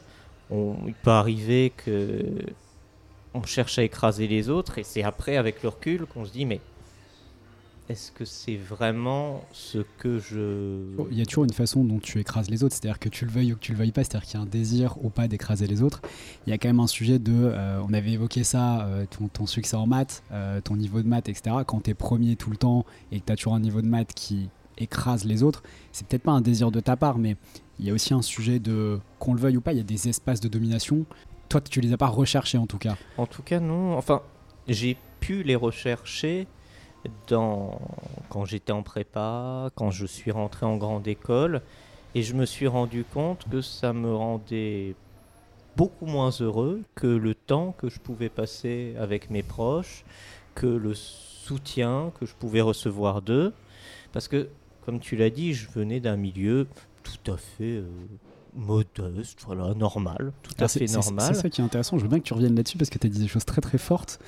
On, 0.50 0.76
il 0.88 0.94
peut 0.94 1.12
arriver 1.12 1.72
que 1.76 2.24
on 3.34 3.44
cherche 3.44 3.80
à 3.80 3.84
écraser 3.84 4.28
les 4.28 4.50
autres, 4.50 4.78
et 4.78 4.84
c'est 4.84 5.04
après, 5.04 5.38
avec 5.38 5.64
le 5.64 5.70
recul, 5.70 6.06
qu'on 6.06 6.26
se 6.26 6.32
dit 6.32 6.46
mais 6.46 6.62
est-ce 7.90 8.12
que 8.12 8.24
c'est 8.24 8.56
vraiment 8.56 9.44
ce 9.52 9.80
que 9.98 10.18
je... 10.18 10.80
Il 11.12 11.18
y 11.18 11.22
a 11.22 11.26
toujours 11.26 11.44
une 11.44 11.54
façon 11.54 11.84
dont 11.84 12.00
tu 12.00 12.20
écrases 12.20 12.50
les 12.50 12.64
autres, 12.64 12.76
c'est-à-dire 12.76 13.00
que 13.00 13.10
tu 13.10 13.26
le 13.26 13.32
veuilles 13.32 13.52
ou 13.52 13.56
que 13.56 13.62
tu 13.62 13.74
le 13.74 13.78
veuilles 13.78 13.92
pas, 13.92 14.04
c'est-à-dire 14.04 14.26
qu'il 14.26 14.40
y 14.40 14.42
a 14.42 14.44
un 14.44 14.50
désir 14.50 14.96
ou 15.04 15.10
pas 15.10 15.28
d'écraser 15.28 15.68
les 15.68 15.82
autres. 15.82 16.02
Il 16.48 16.52
y 16.52 16.54
a 16.54 16.58
quand 16.58 16.70
même 16.70 16.80
un 16.80 16.88
sujet 16.88 17.20
de, 17.20 17.34
euh, 17.34 17.82
on 17.88 17.94
avait 17.94 18.12
évoqué 18.12 18.46
ça, 18.46 18.86
euh, 18.86 19.06
ton, 19.34 19.46
succès 19.46 19.76
en 19.76 19.86
maths, 19.86 20.24
euh, 20.32 20.62
ton 20.62 20.78
niveau 20.78 21.02
de 21.02 21.08
maths, 21.08 21.28
etc. 21.28 21.58
Quand 21.68 21.82
tu 21.82 21.90
es 21.90 21.94
premier 21.94 22.38
tout 22.38 22.50
le 22.50 22.58
temps 22.58 22.86
et 23.12 23.20
que 23.20 23.26
tu 23.26 23.34
as 23.34 23.36
toujours 23.36 23.56
un 23.56 23.60
niveau 23.60 23.82
de 23.82 23.88
maths 23.88 24.14
qui 24.14 24.50
écrase 24.78 25.26
les 25.26 25.44
autres, 25.44 25.62
c'est 25.92 26.08
peut-être 26.08 26.24
pas 26.24 26.32
un 26.32 26.42
désir 26.42 26.72
de 26.72 26.80
ta 26.80 26.96
part, 26.96 27.18
mais 27.18 27.36
il 27.80 27.86
y 27.86 27.90
a 27.90 27.94
aussi 27.94 28.14
un 28.14 28.22
sujet 28.22 28.60
de, 28.60 29.00
qu'on 29.20 29.34
le 29.34 29.42
veuille 29.42 29.58
ou 29.58 29.62
pas, 29.62 29.74
il 29.74 29.78
y 29.78 29.82
a 29.82 29.84
des 29.84 30.08
espaces 30.08 30.40
de 30.40 30.48
domination. 30.48 31.06
Toi, 31.50 31.60
tu 31.60 31.82
les 31.82 31.92
as 31.92 31.98
pas 31.98 32.08
recherchés 32.08 32.58
en 32.58 32.66
tout 32.66 32.78
cas. 32.78 32.96
En 33.18 33.26
tout 33.26 33.44
cas, 33.44 33.60
non. 33.60 33.98
Enfin, 33.98 34.22
j'ai 34.70 34.98
pu 35.20 35.44
les 35.44 35.56
rechercher 35.56 36.48
quand 37.28 38.46
j'étais 38.46 38.72
en 38.72 38.84
prépa, 38.84 39.70
quand 39.76 39.92
je 39.92 40.06
suis 40.06 40.32
rentré 40.32 40.66
en 40.66 40.78
grande 40.78 41.08
école, 41.08 41.62
et 42.16 42.22
je 42.22 42.34
me 42.36 42.46
suis 42.46 42.68
rendu 42.68 43.04
compte 43.04 43.46
que 43.50 43.62
ça 43.62 43.92
me 43.94 44.14
rendait 44.14 44.96
beaucoup 45.76 46.06
moins 46.06 46.30
heureux 46.30 46.84
que 46.96 47.08
le 47.08 47.34
temps 47.34 47.74
que 47.78 47.90
je 47.90 48.00
pouvais 48.00 48.30
passer 48.30 48.96
avec 49.00 49.30
mes 49.30 49.44
proches, 49.44 50.06
que 50.56 50.68
le 50.68 50.94
soutien 50.94 52.12
que 52.20 52.26
je 52.26 52.34
pouvais 52.36 52.62
recevoir 52.62 53.22
d'eux. 53.22 53.54
Parce 54.12 54.28
que, 54.28 54.50
comme 54.86 55.00
tu 55.00 55.16
l'as 55.16 55.30
dit, 55.30 55.54
je 55.54 55.70
venais 55.70 56.00
d'un 56.00 56.18
milieu 56.18 56.68
tout 57.04 57.32
à 57.32 57.38
fait 57.38 57.78
euh, 57.78 57.86
modeste, 58.56 59.40
voilà, 59.46 59.74
normal, 59.74 60.34
tout 60.44 60.54
à 60.60 60.68
fait 60.68 60.86
normal. 60.92 61.36
C'est 61.36 61.42
ça 61.42 61.50
qui 61.50 61.62
est 61.62 61.64
intéressant, 61.64 61.98
je 61.98 62.04
veux 62.04 62.10
bien 62.10 62.20
que 62.20 62.24
tu 62.24 62.34
reviennes 62.34 62.56
là-dessus 62.56 62.78
parce 62.78 62.90
que 62.90 62.98
tu 62.98 63.08
as 63.08 63.10
dit 63.10 63.20
des 63.20 63.28
choses 63.28 63.46
très 63.46 63.62
très 63.62 63.78
fortes, 63.78 64.20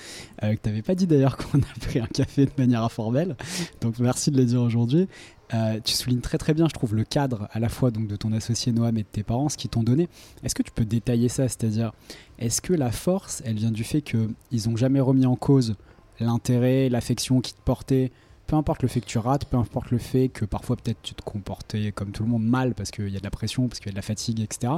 euh, 0.43 0.55
que 0.55 0.61
tu 0.61 0.69
n'avais 0.69 0.81
pas 0.81 0.95
dit 0.95 1.07
d'ailleurs 1.07 1.37
qu'on 1.37 1.59
a 1.59 1.79
pris 1.81 1.99
un 1.99 2.07
café 2.07 2.45
de 2.45 2.51
manière 2.57 2.83
informelle, 2.83 3.35
donc 3.81 3.99
merci 3.99 4.31
de 4.31 4.37
le 4.37 4.45
dire 4.45 4.61
aujourd'hui. 4.61 5.07
Euh, 5.53 5.79
tu 5.83 5.93
soulignes 5.93 6.21
très 6.21 6.39
très 6.39 6.53
bien, 6.53 6.67
je 6.67 6.73
trouve, 6.73 6.95
le 6.95 7.03
cadre 7.03 7.47
à 7.51 7.59
la 7.59 7.69
fois 7.69 7.91
donc, 7.91 8.07
de 8.07 8.15
ton 8.15 8.33
associé 8.33 8.71
Noam 8.71 8.97
et 8.97 9.03
de 9.03 9.07
tes 9.07 9.21
parents, 9.21 9.47
ce 9.47 9.57
qu'ils 9.57 9.69
t'ont 9.69 9.83
donné. 9.83 10.09
Est-ce 10.43 10.55
que 10.55 10.63
tu 10.63 10.71
peux 10.71 10.85
détailler 10.85 11.29
ça? 11.29 11.47
C'est-à-dire, 11.47 11.93
est-ce 12.39 12.61
que 12.61 12.73
la 12.73 12.91
force, 12.91 13.43
elle 13.45 13.55
vient 13.55 13.71
du 13.71 13.83
fait 13.83 14.01
qu'ils 14.01 14.67
n'ont 14.67 14.75
jamais 14.75 14.99
remis 14.99 15.27
en 15.27 15.35
cause 15.35 15.75
l'intérêt, 16.19 16.89
l'affection 16.89 17.41
qu'ils 17.41 17.55
te 17.55 17.61
portaient 17.61 18.11
peu 18.47 18.55
importe 18.55 18.83
le 18.83 18.87
fait 18.87 19.01
que 19.01 19.05
tu 19.05 19.17
rates, 19.17 19.45
peu 19.45 19.57
importe 19.57 19.91
le 19.91 19.97
fait 19.97 20.29
que 20.29 20.45
parfois 20.45 20.75
peut-être 20.75 21.01
tu 21.01 21.15
te 21.15 21.23
comportais 21.23 21.91
comme 21.91 22.11
tout 22.11 22.23
le 22.23 22.29
monde 22.29 22.45
mal 22.45 22.73
parce 22.75 22.91
qu'il 22.91 23.09
y 23.09 23.15
a 23.15 23.19
de 23.19 23.23
la 23.23 23.31
pression, 23.31 23.67
parce 23.67 23.79
qu'il 23.79 23.87
y 23.87 23.89
a 23.89 23.93
de 23.93 23.97
la 23.97 24.01
fatigue, 24.01 24.39
etc. 24.39 24.73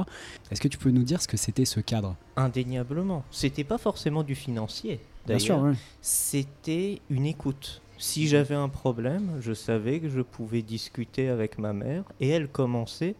Est-ce 0.50 0.60
que 0.60 0.68
tu 0.68 0.78
peux 0.78 0.90
nous 0.90 1.02
dire 1.02 1.20
ce 1.20 1.28
que 1.28 1.36
c'était 1.36 1.64
ce 1.64 1.80
cadre? 1.80 2.16
Indéniablement. 2.36 3.24
C'était 3.30 3.64
pas 3.64 3.78
forcément 3.78 4.22
du 4.22 4.34
financier. 4.34 5.00
Bien 5.26 5.38
sûr, 5.38 5.74
C'était 6.00 7.02
une 7.10 7.26
écoute. 7.26 7.82
Si 7.98 8.28
j'avais 8.28 8.54
un 8.54 8.68
problème, 8.68 9.38
je 9.40 9.52
savais 9.52 10.00
que 10.00 10.08
je 10.08 10.20
pouvais 10.20 10.62
discuter 10.62 11.28
avec 11.28 11.58
ma 11.58 11.72
mère 11.72 12.04
et 12.20 12.28
elle 12.28 12.48
commençait 12.48 13.16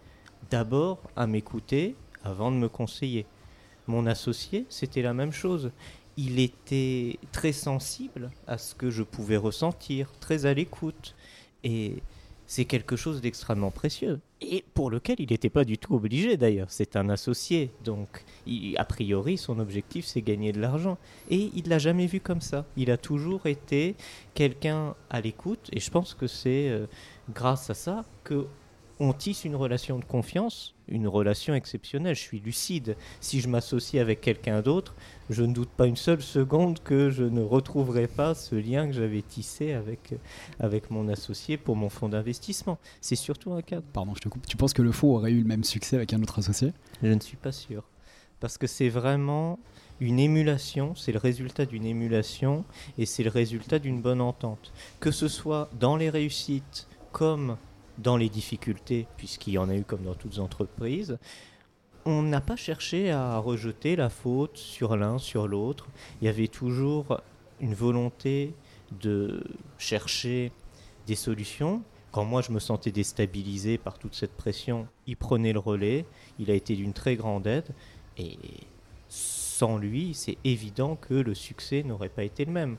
d'abord 0.51 0.99
à 1.17 1.27
m'écouter 1.27 1.97
avant 2.25 2.51
de 2.51 2.57
me 2.57 2.69
conseiller. 2.69 3.27
Mon 3.87 4.07
associé, 4.07 4.67
c'était 4.69 5.03
la 5.03 5.15
même 5.15 5.33
chose 5.33 5.73
il 6.19 6.41
était 6.41 7.17
très 7.31 7.53
sensible 7.53 8.31
à 8.49 8.59
ce 8.59 8.75
que 8.75 8.91
je 8.91 9.05
pouvais 9.05 9.37
ressentir, 9.37 10.11
très 10.19 10.47
à 10.47 10.53
l'écoute. 10.53 11.15
Et 11.63 12.03
c'est 12.49 12.65
quelque 12.65 12.97
chose 12.97 13.21
d'extrêmement 13.21 13.71
précieux. 13.71 14.19
Et 14.41 14.65
pour 14.75 14.91
lequel 14.91 15.17
il 15.21 15.31
n'était 15.31 15.49
pas 15.49 15.65
du 15.65 15.79
tout 15.79 15.95
obligé 15.95 16.37
d'ailleurs. 16.37 16.67
C'est 16.71 16.97
un 16.97 17.09
associé. 17.09 17.71
Donc, 17.85 18.25
a 18.77 18.85
priori, 18.85 19.39
son 19.39 19.61
objectif, 19.61 20.07
c'est 20.07 20.21
gagner 20.21 20.51
de 20.51 20.61
l'argent. 20.61 20.99
Et 21.31 21.53
il 21.55 21.69
l'a 21.69 21.79
jamais 21.79 22.07
vu 22.07 22.19
comme 22.19 22.41
ça. 22.41 22.67
Il 22.77 22.91
a 22.91 22.97
toujours 22.97 23.47
été 23.47 23.95
quelqu'un 24.35 24.97
à 25.11 25.21
l'écoute. 25.21 25.69
Et 25.73 25.79
je 25.79 25.91
pense 25.91 26.15
que 26.15 26.27
c'est 26.27 26.69
euh, 26.69 26.87
grâce 27.33 27.71
à 27.71 27.75
ça 27.75 28.05
que 28.25 28.49
on 29.01 29.13
tisse 29.13 29.45
une 29.45 29.55
relation 29.55 29.99
de 29.99 30.05
confiance, 30.05 30.75
une 30.89 31.07
relation 31.07 31.55
exceptionnelle. 31.55 32.17
Je 32.17 32.21
suis 32.21 32.41
lucide. 32.41 32.97
Si 33.21 33.41
je 33.41 33.49
m'associe 33.49 34.01
avec 34.01 34.21
quelqu'un 34.21 34.61
d'autre, 34.61 34.95
je 35.31 35.45
ne 35.45 35.53
doute 35.53 35.69
pas 35.71 35.87
une 35.87 35.97
seule 35.97 36.23
seconde 36.23 36.81
que 36.83 37.11
je 37.11 37.25
ne 37.25 37.43
retrouverai 37.43 38.09
pas 38.09 38.35
ce 38.35 38.55
lien 38.57 38.87
que 38.87 38.93
j'avais 38.93 39.23
tissé 39.23 39.73
avec, 39.73 40.15
avec 40.59 40.91
mon 40.91 41.09
associé 41.09 41.57
pour 41.57 41.77
mon 41.77 41.89
fonds 41.89 42.09
d'investissement. 42.09 42.79
C'est 43.01 43.17
surtout 43.17 43.53
un 43.53 43.63
cadre. 43.63 43.85
Pardon, 43.93 44.15
je 44.15 44.21
te 44.21 44.29
coupe. 44.29 44.47
Tu 44.47 44.57
penses 44.57 44.73
que 44.73 44.83
le 44.83 44.93
fonds 44.93 45.15
aurait 45.15 45.33
eu 45.33 45.41
le 45.41 45.49
même 45.49 45.65
succès 45.65 45.97
avec 45.97 46.13
un 46.13 46.23
autre 46.23 46.39
associé? 46.41 46.73
Je 47.03 47.09
ne 47.09 47.21
suis 47.21 47.37
pas 47.37 47.53
sûr. 47.53 47.85
parce 48.41 48.59
que 48.59 48.67
c'est 48.67 48.89
vraiment 48.89 49.59
une 50.01 50.19
émulation, 50.21 50.95
c'est 50.95 51.13
le 51.13 51.19
résultat 51.19 51.67
d'une 51.67 51.85
émulation 51.85 52.65
et 52.99 53.07
c'est 53.07 53.25
le 53.25 53.31
résultat 53.31 53.79
d'une 53.79 54.01
bonne 54.01 54.21
entente. 54.21 54.73
Que 55.01 55.11
ce 55.11 55.29
soit 55.29 55.69
dans 55.79 55.97
les 55.97 56.11
réussites 56.11 56.87
comme 57.11 57.57
dans 57.99 58.17
les 58.17 58.29
difficultés, 58.29 59.07
puisqu'il 59.17 59.55
y 59.55 59.59
en 59.59 59.69
a 59.69 59.75
eu 59.75 59.85
comme 59.85 60.03
dans 60.03 60.15
toutes 60.15 60.39
entreprises, 60.39 61.19
on 62.05 62.23
n'a 62.23 62.41
pas 62.41 62.57
cherché 62.57 63.11
à 63.11 63.39
rejeter 63.39 63.97
la 63.97 64.09
faute 64.09 64.57
sur 64.57 64.97
l'un, 64.97 65.19
sur 65.19 65.47
l'autre. 65.47 65.89
Il 66.21 66.25
y 66.25 66.29
avait 66.29 66.49
toujours 66.49 67.21
une 67.61 67.75
volonté 67.75 68.55
de 69.03 69.45
chercher 69.77 70.53
des 71.07 71.17
solutions. 71.17 71.83
Quand 72.13 72.25
moi 72.25 72.41
je 72.41 72.53
me 72.53 72.61
sentais 72.61 72.93
déstabilisé 72.93 73.77
par 73.77 73.99
toute 73.99 74.15
cette 74.15 74.35
pression, 74.35 74.87
il 75.07 75.17
prenait 75.17 75.53
le 75.53 75.59
relais, 75.59 76.07
il 76.39 76.51
a 76.51 76.55
été 76.55 76.75
d'une 76.75 76.95
très 76.95 77.17
grande 77.17 77.47
aide 77.47 77.69
et 78.17 78.39
sans 79.09 79.77
lui, 79.77 80.15
c'est 80.15 80.39
évident 80.45 80.97
que 80.97 81.15
le 81.15 81.35
succès 81.35 81.83
n'aurait 81.83 82.09
pas 82.09 82.25
été 82.25 82.45
le 82.45 82.53
même. 82.53 82.77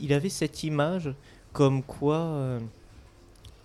Il 0.00 0.12
avait 0.12 0.28
cette 0.28 0.62
image 0.62 1.14
comme 1.52 1.82
quoi 1.82 2.18
euh, 2.18 2.60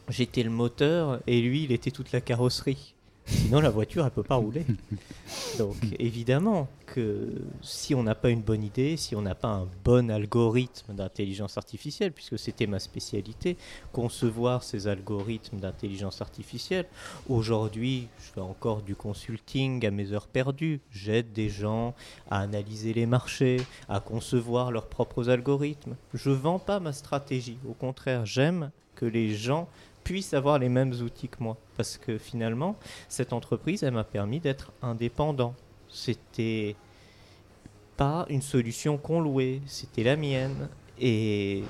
j'étais 0.10 0.44
le 0.44 0.50
moteur 0.50 1.20
et 1.28 1.42
lui, 1.42 1.64
il 1.64 1.72
était 1.72 1.92
toute 1.92 2.12
la 2.12 2.22
carrosserie. 2.22 2.94
Sinon, 3.26 3.62
la 3.62 3.70
voiture, 3.70 4.04
elle 4.06 4.12
peut 4.12 4.24
pas 4.24 4.36
rouler. 4.36 4.66
Donc, 5.58 5.78
évidemment 5.98 6.68
que 6.86 7.32
si 7.62 7.96
on 7.96 8.04
n'a 8.04 8.16
pas 8.16 8.30
une 8.30 8.42
bonne 8.42 8.64
idée, 8.64 8.98
si 8.98 9.16
on 9.16 9.22
n'a 9.22 9.34
pas 9.34 9.48
un 9.48 9.68
bon 9.86 10.12
algorithme 10.12 10.94
d'intelligence 10.94 11.58
artificielle, 11.58 12.12
puisque 12.12 12.38
c'était 12.38 12.68
ma 12.68 12.80
spécialité, 12.80 13.56
concevoir 13.94 14.64
ces 14.64 14.88
algorithmes 14.88 15.60
d'intelligence 15.60 16.22
artificielle, 16.22 16.86
aujourd'hui, 17.30 18.10
je 18.20 18.34
fais 18.34 18.42
encore 18.42 18.82
du 18.82 18.96
consulting 18.96 19.86
à 19.86 19.92
mes 19.92 20.12
heures 20.12 20.28
perdues. 20.28 20.82
J'aide 20.92 21.32
des 21.32 21.50
gens 21.50 21.96
à 22.30 22.42
analyser 22.42 22.94
les 22.94 23.06
marchés, 23.06 23.62
à 23.88 24.02
concevoir 24.02 24.72
leurs 24.72 24.88
propres 24.88 25.30
algorithmes. 25.30 25.96
Je 26.14 26.30
vends 26.30 26.60
pas 26.60 26.82
ma 26.82 26.92
stratégie. 26.92 27.58
Au 27.68 27.74
contraire, 27.74 28.26
j'aime 28.26 28.70
que 28.96 29.06
les 29.06 29.34
gens 29.34 29.68
puissent 30.04 30.34
avoir 30.34 30.60
les 30.60 30.70
mêmes 30.70 30.94
outils 30.94 31.30
que 31.30 31.42
moi. 31.42 31.58
Parce 31.78 31.98
que 31.98 32.18
finalement, 32.18 32.76
cette 33.10 33.34
entreprise, 33.34 33.84
elle 33.84 33.94
m'a 33.94 34.04
permis 34.04 34.40
d'être 34.40 34.72
indépendant. 34.82 35.56
C'était 35.90 36.76
pas 37.98 38.26
une 38.30 38.42
solution 38.42 38.98
qu'on 38.98 39.22
louait, 39.22 39.62
c'était 39.66 40.04
la 40.04 40.16
mienne. 40.16 40.70
Et 41.00 41.64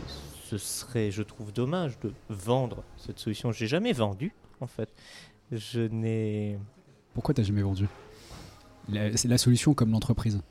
ce 0.45 0.57
serait, 0.57 1.11
je 1.11 1.23
trouve, 1.23 1.51
dommage 1.53 1.99
de 1.99 2.13
vendre 2.29 2.83
cette 2.97 3.19
solution. 3.19 3.51
J'ai 3.51 3.67
jamais 3.67 3.93
vendu, 3.93 4.33
en 4.59 4.67
fait. 4.67 4.89
Je 5.51 5.81
n'ai. 5.81 6.57
Pourquoi 7.13 7.33
t'as 7.33 7.43
jamais 7.43 7.61
vendu? 7.61 7.87
C'est 9.15 9.27
la 9.27 9.37
solution 9.37 9.73
comme 9.73 9.91
l'entreprise. 9.91 10.41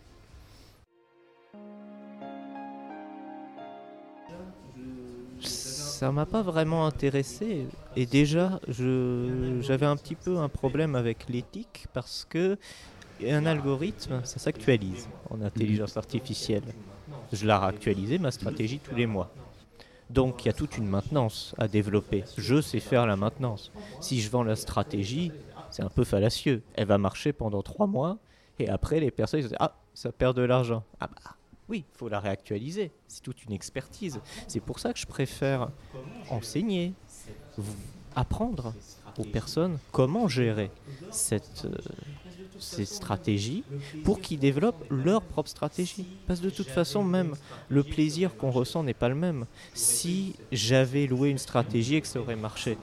Ça 6.02 6.10
m'a 6.10 6.26
pas 6.26 6.42
vraiment 6.42 6.84
intéressé. 6.84 7.68
Et 7.94 8.06
déjà, 8.06 8.58
j'avais 8.66 9.86
un 9.86 9.94
petit 9.94 10.16
peu 10.16 10.38
un 10.38 10.48
problème 10.48 10.96
avec 10.96 11.28
l'éthique 11.28 11.86
parce 11.92 12.26
que 12.28 12.58
un 13.24 13.46
algorithme, 13.46 14.20
ça 14.24 14.40
s'actualise 14.40 15.08
en 15.30 15.40
intelligence 15.42 15.96
artificielle. 15.96 16.64
Je 17.32 17.46
la 17.46 17.60
réactualisé, 17.60 18.18
ma 18.18 18.32
stratégie, 18.32 18.80
tous 18.80 18.96
les 18.96 19.06
mois. 19.06 19.30
Donc 20.10 20.44
il 20.44 20.48
y 20.48 20.50
a 20.50 20.54
toute 20.54 20.76
une 20.76 20.88
maintenance 20.88 21.54
à 21.56 21.68
développer. 21.68 22.24
Je 22.36 22.60
sais 22.60 22.80
faire 22.80 23.06
la 23.06 23.14
maintenance. 23.14 23.70
Si 24.00 24.20
je 24.20 24.28
vends 24.28 24.42
la 24.42 24.56
stratégie, 24.56 25.30
c'est 25.70 25.84
un 25.84 25.88
peu 25.88 26.02
fallacieux. 26.02 26.64
Elle 26.74 26.88
va 26.88 26.98
marcher 26.98 27.32
pendant 27.32 27.62
trois 27.62 27.86
mois 27.86 28.18
et 28.58 28.68
après 28.68 28.98
les 28.98 29.12
personnes 29.12 29.42
disent 29.42 29.54
Ah, 29.60 29.76
ça 29.94 30.10
perd 30.10 30.36
de 30.36 30.42
l'argent. 30.42 30.82
Ah 30.98 31.06
bah 31.06 31.36
oui, 31.72 31.84
il 31.90 31.98
faut 31.98 32.10
la 32.10 32.20
réactualiser. 32.20 32.90
C'est 33.08 33.22
toute 33.22 33.44
une 33.44 33.52
expertise. 33.52 34.20
C'est 34.46 34.60
pour 34.60 34.78
ça 34.78 34.92
que 34.92 34.98
je 34.98 35.06
préfère 35.06 35.70
enseigner, 36.28 36.92
apprendre 38.14 38.74
aux 39.16 39.24
personnes 39.24 39.78
comment 39.90 40.28
gérer 40.28 40.70
cette, 41.10 41.64
euh, 41.64 41.74
ces 42.58 42.84
stratégies 42.84 43.64
pour 44.04 44.20
qu'ils 44.20 44.38
développent 44.38 44.84
leur 44.90 45.22
propre 45.22 45.48
stratégie. 45.48 46.06
Parce 46.26 46.40
que 46.40 46.44
de 46.44 46.50
toute 46.50 46.68
façon, 46.68 47.02
même 47.02 47.36
le 47.70 47.82
plaisir 47.82 48.36
qu'on 48.36 48.50
ressent 48.50 48.82
n'est 48.82 48.92
pas 48.92 49.08
le 49.08 49.14
même. 49.14 49.46
Si 49.72 50.36
j'avais 50.52 51.06
loué 51.06 51.30
une 51.30 51.38
stratégie 51.38 51.94
et 51.94 52.00
que 52.02 52.06
ça 52.06 52.20
aurait 52.20 52.36
marché, 52.36 52.76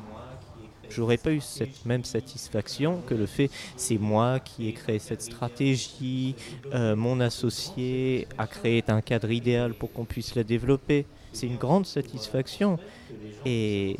j'aurais 0.90 1.18
pas 1.18 1.32
eu 1.32 1.42
cette 1.42 1.86
même 1.86 2.04
satisfaction 2.04 3.02
que 3.08 3.14
le 3.14 3.26
fait 3.26 3.50
c'est 3.76 3.98
moi 3.98 4.40
qui 4.40 4.68
ai 4.68 4.74
créé 4.74 5.00
cette 5.00 5.22
stratégie, 5.22 6.36
euh, 6.74 6.96
mon 6.96 7.20
associé 7.20 8.28
a 8.38 8.48
créé 8.48 8.84
un 8.88 9.02
cadre 9.02 9.32
idéal 9.32 9.74
pour 9.74 9.92
qu'on 9.92 10.06
puisse 10.06 10.36
la 10.36 10.44
développer. 10.44 11.06
C'est 11.32 11.48
une 11.48 11.58
grande 11.58 11.86
satisfaction 11.86 12.80
et 13.46 13.96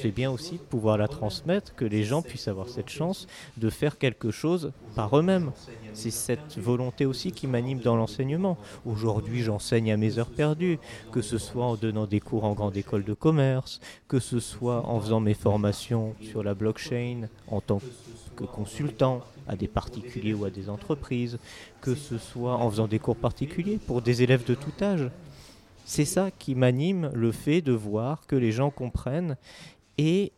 c'est 0.00 0.10
bien 0.10 0.30
aussi 0.30 0.52
de 0.52 0.58
pouvoir 0.58 0.98
la 0.98 1.08
transmettre, 1.08 1.74
que 1.74 1.84
les 1.84 2.04
gens 2.04 2.22
puissent 2.22 2.48
avoir 2.48 2.68
cette 2.68 2.88
chance 2.88 3.26
de 3.56 3.70
faire 3.70 3.98
quelque 3.98 4.30
chose 4.30 4.72
par 4.94 5.18
eux-mêmes. 5.18 5.52
C'est 5.92 6.10
cette 6.10 6.58
volonté 6.58 7.06
aussi 7.06 7.32
qui 7.32 7.46
m'anime 7.46 7.80
dans 7.80 7.96
l'enseignement. 7.96 8.58
Aujourd'hui, 8.84 9.42
j'enseigne 9.42 9.92
à 9.92 9.96
mes 9.96 10.18
heures 10.18 10.30
perdues, 10.30 10.78
que 11.12 11.22
ce 11.22 11.38
soit 11.38 11.64
en 11.64 11.76
donnant 11.76 12.06
des 12.06 12.20
cours 12.20 12.44
en 12.44 12.52
grande 12.54 12.76
école 12.76 13.04
de 13.04 13.14
commerce, 13.14 13.80
que 14.08 14.18
ce 14.18 14.40
soit 14.40 14.86
en 14.86 15.00
faisant 15.00 15.20
mes 15.20 15.34
formations 15.34 16.14
sur 16.20 16.42
la 16.42 16.54
blockchain 16.54 17.28
en 17.48 17.60
tant 17.60 17.80
que 18.36 18.44
consultant 18.44 19.22
à 19.48 19.56
des 19.56 19.68
particuliers 19.68 20.34
ou 20.34 20.44
à 20.44 20.50
des 20.50 20.68
entreprises, 20.68 21.38
que 21.80 21.94
ce 21.94 22.18
soit 22.18 22.56
en 22.56 22.70
faisant 22.70 22.88
des 22.88 22.98
cours 22.98 23.16
particuliers 23.16 23.78
pour 23.78 24.02
des 24.02 24.22
élèves 24.22 24.44
de 24.44 24.54
tout 24.54 24.72
âge. 24.82 25.08
C'est 25.86 26.04
ça 26.04 26.32
qui 26.32 26.56
m'anime, 26.56 27.10
le 27.14 27.30
fait 27.30 27.62
de 27.62 27.72
voir 27.72 28.26
que 28.26 28.34
les 28.34 28.50
gens 28.50 28.70
comprennent 28.70 29.36
et 29.98 30.32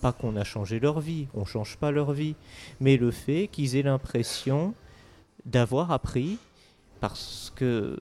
pas 0.00 0.12
qu'on 0.12 0.36
a 0.36 0.44
changé 0.44 0.78
leur 0.78 1.00
vie, 1.00 1.26
on 1.34 1.40
ne 1.40 1.44
change 1.44 1.76
pas 1.76 1.90
leur 1.90 2.12
vie, 2.12 2.36
mais 2.80 2.96
le 2.96 3.10
fait 3.10 3.48
qu'ils 3.50 3.74
aient 3.74 3.82
l'impression 3.82 4.74
d'avoir 5.44 5.90
appris 5.90 6.38
parce 7.00 7.52
que... 7.56 7.98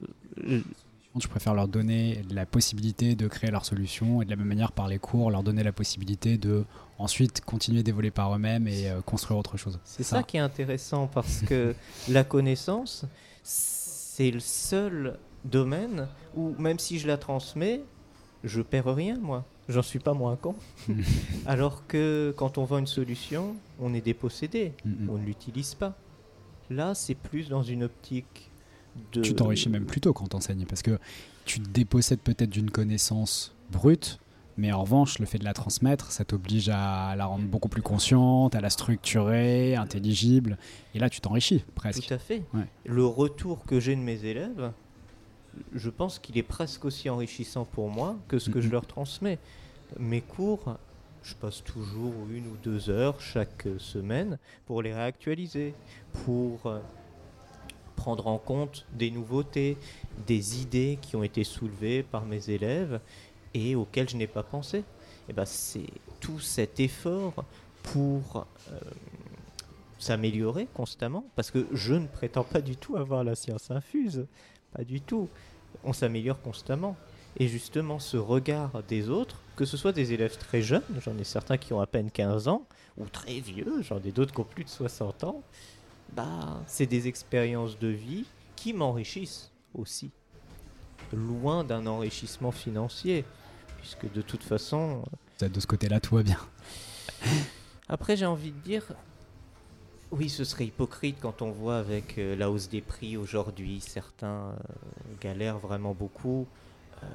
Je 1.17 1.27
préfère 1.27 1.55
leur 1.55 1.67
donner 1.67 2.21
la 2.29 2.45
possibilité 2.45 3.15
de 3.15 3.27
créer 3.27 3.49
leur 3.49 3.65
solution 3.65 4.21
et 4.21 4.25
de 4.25 4.29
la 4.29 4.35
même 4.35 4.47
manière 4.47 4.71
par 4.71 4.87
les 4.87 4.99
cours, 4.99 5.31
leur 5.31 5.41
donner 5.41 5.63
la 5.63 5.71
possibilité 5.71 6.37
de 6.37 6.65
ensuite 6.99 7.41
continuer 7.41 7.81
d'évoluer 7.81 8.11
par 8.11 8.35
eux-mêmes 8.35 8.67
et 8.67 8.89
euh, 8.89 9.01
construire 9.01 9.39
autre 9.39 9.57
chose. 9.57 9.79
C'est 9.85 10.03
ça. 10.03 10.21
qui 10.21 10.37
est 10.37 10.41
intéressant 10.41 11.07
parce 11.07 11.39
que 11.41 11.73
la 12.09 12.25
connaissance, 12.25 13.05
c'est 13.43 14.29
le 14.29 14.41
seul 14.41 15.17
domaine 15.45 16.07
où 16.35 16.53
même 16.59 16.79
si 16.79 16.99
je 16.99 17.07
la 17.07 17.17
transmets, 17.17 17.81
je 18.43 18.61
perds 18.61 18.93
rien 18.93 19.17
moi. 19.19 19.45
J'en 19.67 19.81
suis 19.81 19.99
pas 19.99 20.13
moins 20.13 20.35
con. 20.35 20.55
Alors 21.47 21.87
que 21.87 22.33
quand 22.37 22.57
on 22.57 22.65
vend 22.65 22.77
une 22.77 22.87
solution, 22.87 23.55
on 23.79 23.93
est 23.93 24.01
dépossédé, 24.01 24.73
on 25.09 25.17
ne 25.17 25.25
l'utilise 25.25 25.73
pas. 25.73 25.97
Là, 26.69 26.93
c'est 26.93 27.15
plus 27.15 27.49
dans 27.49 27.63
une 27.63 27.83
optique 27.83 28.51
de... 29.13 29.21
Tu 29.21 29.33
t'enrichis 29.33 29.69
même 29.69 29.85
plus 29.85 30.01
tôt 30.01 30.13
quand 30.13 30.27
t'enseignes, 30.27 30.65
parce 30.65 30.81
que 30.81 30.99
tu 31.45 31.59
te 31.59 31.69
dépossèdes 31.69 32.21
peut-être 32.21 32.49
d'une 32.49 32.71
connaissance 32.71 33.55
brute, 33.71 34.19
mais 34.57 34.71
en 34.71 34.81
revanche, 34.81 35.19
le 35.19 35.25
fait 35.25 35.37
de 35.37 35.43
la 35.43 35.53
transmettre, 35.53 36.11
ça 36.11 36.25
t'oblige 36.25 36.69
à 36.69 37.15
la 37.15 37.25
rendre 37.25 37.45
beaucoup 37.45 37.69
plus 37.69 37.81
consciente, 37.81 38.55
à 38.55 38.61
la 38.61 38.69
structurer, 38.69 39.75
intelligible. 39.75 40.57
Et 40.93 40.99
là, 40.99 41.09
tu 41.09 41.19
t'enrichis 41.21 41.63
presque. 41.75 42.07
Tout 42.07 42.13
à 42.13 42.17
fait. 42.17 42.43
Le 42.85 43.05
retour 43.05 43.65
que 43.65 43.79
j'ai 43.79 43.95
de 43.95 44.01
mes 44.01 44.25
élèves, 44.25 44.71
je 45.73 45.89
pense 45.89 46.19
qu'il 46.19 46.37
est 46.37 46.43
presque 46.43 46.85
aussi 46.85 47.09
enrichissant 47.09 47.65
pour 47.65 47.89
moi 47.89 48.15
que 48.27 48.39
ce 48.39 48.49
que 48.49 48.61
je 48.61 48.69
leur 48.69 48.85
transmets. 48.85 49.39
Mes 49.99 50.21
cours, 50.21 50.77
je 51.23 51.33
passe 51.35 51.63
toujours 51.63 52.13
une 52.31 52.47
ou 52.47 52.57
deux 52.63 52.89
heures 52.89 53.19
chaque 53.19 53.67
semaine 53.77 54.37
pour 54.65 54.81
les 54.81 54.93
réactualiser, 54.93 55.73
pour 56.25 56.65
euh, 56.65 56.79
prendre 57.95 58.27
en 58.27 58.37
compte 58.37 58.85
des 58.93 59.09
nouveautés, 59.11 59.77
des 60.27 60.61
idées 60.61 60.99
qui 61.01 61.15
ont 61.15 61.23
été 61.23 61.43
soulevées 61.43 62.03
par 62.03 62.25
mes 62.25 62.49
élèves 62.49 62.99
et 63.53 63.75
auxquelles 63.75 64.09
je 64.09 64.17
n'ai 64.17 64.27
pas 64.27 64.43
pensé. 64.43 64.83
Et 65.29 65.33
ben 65.33 65.45
c'est 65.45 65.87
tout 66.19 66.39
cet 66.39 66.79
effort 66.79 67.45
pour 67.81 68.45
euh, 68.71 68.79
s'améliorer 69.97 70.67
constamment, 70.73 71.25
parce 71.35 71.51
que 71.51 71.65
je 71.71 71.93
ne 71.93 72.07
prétends 72.07 72.43
pas 72.43 72.61
du 72.61 72.75
tout 72.75 72.97
avoir 72.97 73.23
la 73.23 73.35
science 73.35 73.71
infuse. 73.71 74.25
Pas 74.75 74.83
du 74.83 75.01
tout. 75.01 75.29
On 75.83 75.93
s'améliore 75.93 76.41
constamment. 76.41 76.95
Et 77.37 77.47
justement, 77.47 77.99
ce 77.99 78.17
regard 78.17 78.83
des 78.87 79.09
autres, 79.09 79.41
que 79.55 79.65
ce 79.65 79.77
soit 79.77 79.91
des 79.91 80.13
élèves 80.13 80.37
très 80.37 80.61
jeunes, 80.61 80.83
j'en 81.03 81.17
ai 81.17 81.23
certains 81.23 81.57
qui 81.57 81.73
ont 81.73 81.81
à 81.81 81.87
peine 81.87 82.09
15 82.09 82.47
ans, 82.47 82.65
ou 82.97 83.05
très 83.05 83.39
vieux, 83.39 83.81
j'en 83.81 83.99
ai 83.99 84.11
d'autres 84.11 84.33
qui 84.33 84.39
ont 84.39 84.45
plus 84.45 84.63
de 84.63 84.69
60 84.69 85.25
ans, 85.25 85.43
bah, 86.13 86.61
c'est 86.65 86.85
des 86.85 87.07
expériences 87.07 87.77
de 87.77 87.87
vie 87.89 88.25
qui 88.55 88.71
m'enrichissent 88.73 89.51
aussi. 89.73 90.11
Loin 91.13 91.63
d'un 91.63 91.87
enrichissement 91.87 92.51
financier, 92.51 93.25
puisque 93.79 94.11
de 94.11 94.21
toute 94.21 94.43
façon... 94.43 95.03
De 95.39 95.59
ce 95.59 95.67
côté-là, 95.67 95.99
tout 95.99 96.15
va 96.15 96.23
bien. 96.23 96.39
Après, 97.89 98.15
j'ai 98.15 98.25
envie 98.25 98.51
de 98.51 98.59
dire, 98.59 98.83
Oui, 100.11 100.29
ce 100.29 100.43
serait 100.43 100.67
hypocrite 100.67 101.17
quand 101.19 101.41
on 101.41 101.51
voit 101.51 101.77
avec 101.77 102.17
euh, 102.17 102.35
la 102.35 102.51
hausse 102.51 102.69
des 102.69 102.81
prix 102.81 103.17
aujourd'hui, 103.17 103.79
certains 103.81 104.49
euh, 104.49 104.53
galèrent 105.19 105.57
vraiment 105.57 105.93
beaucoup. 105.93 106.45
Euh, 107.03 107.07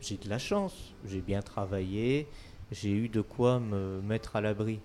j'ai 0.00 0.16
de 0.16 0.28
la 0.28 0.38
chance, 0.38 0.92
j'ai 1.06 1.20
bien 1.20 1.40
travaillé, 1.40 2.26
j'ai 2.72 2.90
eu 2.90 3.08
de 3.08 3.20
quoi 3.20 3.60
me 3.60 4.00
mettre 4.02 4.34
à 4.36 4.40
l'abri. 4.40 4.80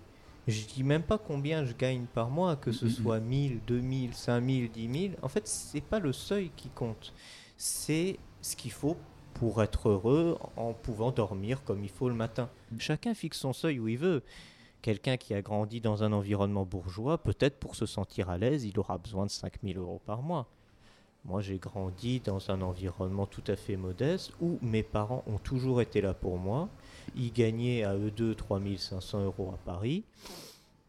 Je 0.46 0.64
dis 0.64 0.82
même 0.82 1.02
pas 1.02 1.18
combien 1.18 1.64
je 1.64 1.72
gagne 1.72 2.06
par 2.14 2.30
mois, 2.30 2.56
que 2.56 2.72
ce 2.72 2.88
soit 2.88 3.20
1000, 3.20 3.60
2000, 3.66 4.14
5000, 4.14 4.70
10 4.70 5.00
000. 5.00 5.14
En 5.22 5.28
fait, 5.28 5.46
c'est 5.46 5.80
pas 5.80 6.00
le 6.00 6.12
seuil 6.12 6.50
qui 6.56 6.68
compte. 6.68 7.12
C'est 7.56 8.18
ce 8.40 8.56
qu'il 8.56 8.72
faut 8.72 8.96
pour 9.34 9.62
être 9.62 9.88
heureux 9.88 10.38
en 10.56 10.72
pouvant 10.72 11.12
dormir 11.12 11.62
comme 11.64 11.84
il 11.84 11.90
faut 11.90 12.08
le 12.08 12.14
matin. 12.14 12.48
Chacun 12.78 13.14
fixe 13.14 13.38
son 13.38 13.52
seuil 13.52 13.78
où 13.78 13.86
il 13.86 13.98
veut. 13.98 14.22
Quelqu'un 14.82 15.16
qui 15.16 15.32
a 15.32 15.42
grandi 15.42 15.80
dans 15.80 16.02
un 16.02 16.12
environnement 16.12 16.64
bourgeois, 16.64 17.18
peut-être 17.18 17.58
pour 17.58 17.76
se 17.76 17.86
sentir 17.86 18.30
à 18.30 18.36
l'aise, 18.36 18.64
il 18.64 18.78
aura 18.80 18.98
besoin 18.98 19.26
de 19.26 19.30
5000 19.30 19.78
euros 19.78 20.00
par 20.04 20.22
mois. 20.22 20.48
Moi, 21.24 21.40
j'ai 21.40 21.58
grandi 21.58 22.18
dans 22.18 22.50
un 22.50 22.60
environnement 22.62 23.26
tout 23.26 23.44
à 23.46 23.54
fait 23.54 23.76
modeste 23.76 24.32
où 24.40 24.58
mes 24.60 24.82
parents 24.82 25.22
ont 25.28 25.38
toujours 25.38 25.80
été 25.80 26.00
là 26.00 26.14
pour 26.14 26.36
moi. 26.36 26.68
Ils 27.14 27.32
gagnaient 27.32 27.84
à 27.84 27.94
eux 27.94 28.10
deux 28.10 28.34
3500 28.34 29.24
euros 29.24 29.52
à 29.54 29.58
Paris. 29.58 30.02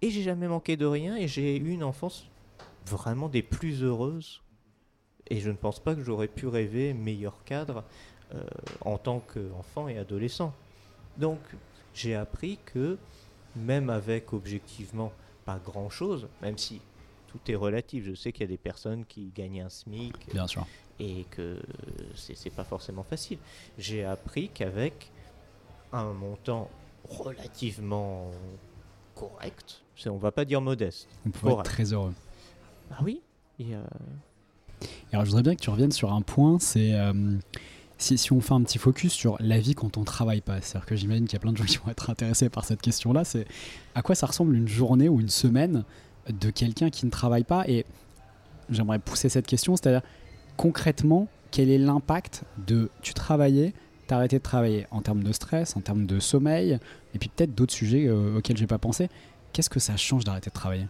Et 0.02 0.10
j'ai 0.10 0.24
jamais 0.24 0.48
manqué 0.48 0.76
de 0.76 0.88
rien 0.88 1.16
et 1.16 1.28
j'ai 1.28 1.56
eu 1.56 1.70
une 1.70 1.84
enfance 1.84 2.26
vraiment 2.88 3.30
des 3.30 3.44
plus 3.44 3.84
heureuses. 3.84 4.42
Et 5.30 5.40
je 5.40 5.52
ne 5.52 5.56
pense 5.56 5.80
pas 5.80 5.94
que 5.94 6.02
j'aurais 6.02 6.28
pu 6.28 6.48
rêver 6.48 6.96
meilleur 6.96 7.44
cadre 7.44 7.84
euh, 8.34 8.44
en 8.82 8.98
tant 8.98 9.20
qu'enfant 9.20 9.88
et 9.88 10.00
adolescent. 10.00 10.52
Donc, 11.18 11.40
j'ai 11.94 12.16
appris 12.16 12.58
que 12.66 12.98
même 13.56 13.90
avec 13.90 14.34
objectivement 14.34 15.12
pas 15.46 15.60
grand 15.64 15.90
chose, 15.90 16.28
même 16.42 16.58
si 16.58 16.82
tout 17.28 17.40
est 17.52 17.56
relatif, 17.56 18.06
je 18.06 18.14
sais 18.14 18.32
qu'il 18.32 18.42
y 18.42 18.46
a 18.46 18.48
des 18.48 18.58
personnes 18.58 19.06
qui 19.06 19.32
gagnent 19.36 19.62
un 19.62 19.70
SMIC 19.70 20.14
Bien 20.32 20.48
sûr. 20.48 20.66
et 21.00 21.26
que 21.32 21.60
c'est 22.16 22.54
pas 22.54 22.64
forcément 22.64 23.04
facile. 23.04 23.40
J'ai 23.78 24.06
appris 24.06 24.50
qu'avec 24.50 25.12
un 25.92 26.14
montant 26.14 26.70
relativement 27.10 28.32
correct, 29.16 29.84
on 30.06 30.18
va 30.18 30.32
pas 30.32 30.46
dire 30.46 30.62
modeste. 30.62 31.08
On 31.26 31.30
pourrait 31.30 31.54
être 31.54 31.64
très 31.64 31.94
heureux. 31.94 32.14
Ah 32.92 33.00
oui 33.04 33.22
et, 33.60 33.76
euh, 33.76 33.84
alors, 35.12 35.26
je 35.26 35.30
voudrais 35.30 35.44
bien 35.44 35.56
que 35.56 35.62
tu 35.62 35.70
reviennes 35.70 35.92
sur 35.92 36.12
un 36.12 36.22
point, 36.22 36.58
c'est 36.60 36.94
euh, 36.94 37.14
si, 38.04 38.34
on 38.34 38.42
fait 38.42 38.54
un 38.54 38.62
petit 38.64 38.78
focus 38.78 39.14
sur 39.14 39.38
la 39.40 39.60
vie 39.60 39.76
quand 39.76 39.98
on 39.98 40.04
travaille 40.04 40.42
pas. 40.42 40.62
C'est-à-dire 40.62 40.86
que 40.86 40.96
j'imagine 40.96 41.26
qu'il 41.26 41.34
y 41.34 41.38
a 41.38 41.40
plein 41.40 41.52
de 41.52 41.58
gens 41.58 41.66
qui 41.66 41.78
vont 41.78 41.90
être 41.90 42.10
intéressés 42.10 42.50
par 42.50 42.66
cette 42.66 42.82
question-là. 42.82 43.24
C'est 43.24 43.46
à 43.96 44.02
quoi 44.02 44.16
ça 44.16 44.28
ressemble 44.28 44.56
une 44.56 44.68
journée 44.68 45.10
ou 45.10 45.20
une 45.20 45.30
semaine 45.30 45.84
de 46.30 46.50
quelqu'un 46.50 46.90
qui 46.90 47.06
ne 47.06 47.12
travaille 47.12 47.44
pas? 47.44 47.68
Et 47.68 47.86
j'aimerais 48.70 49.00
pousser 49.00 49.30
cette 49.30 49.48
question, 49.48 49.76
c'est-à-dire 49.76 50.02
concrètement, 50.58 51.28
quel 51.52 51.70
est 51.70 51.78
l'impact 51.78 52.44
de 52.68 52.90
tu 53.02 53.14
travaillais, 53.14 53.74
t'arrêter 54.08 54.38
de 54.38 54.44
travailler 54.44 54.88
en 54.92 55.02
termes 55.02 55.24
de 55.24 55.32
stress, 55.32 55.76
en 55.78 55.82
termes 55.82 56.06
de 56.06 56.20
sommeil, 56.20 56.80
et 57.14 57.20
puis 57.20 57.30
peut-être 57.30 57.56
d'autres 57.56 57.74
sujets 57.74 58.08
euh, 58.08 58.38
auxquels 58.38 58.58
j'ai 58.58 58.68
pas 58.68 58.78
pensé. 58.78 59.10
Qu'est-ce 59.54 59.70
que 59.70 59.80
ça 59.80 59.98
change 59.98 60.24
d'arrêter 60.24 60.50
de 60.50 60.56
travailler? 60.56 60.88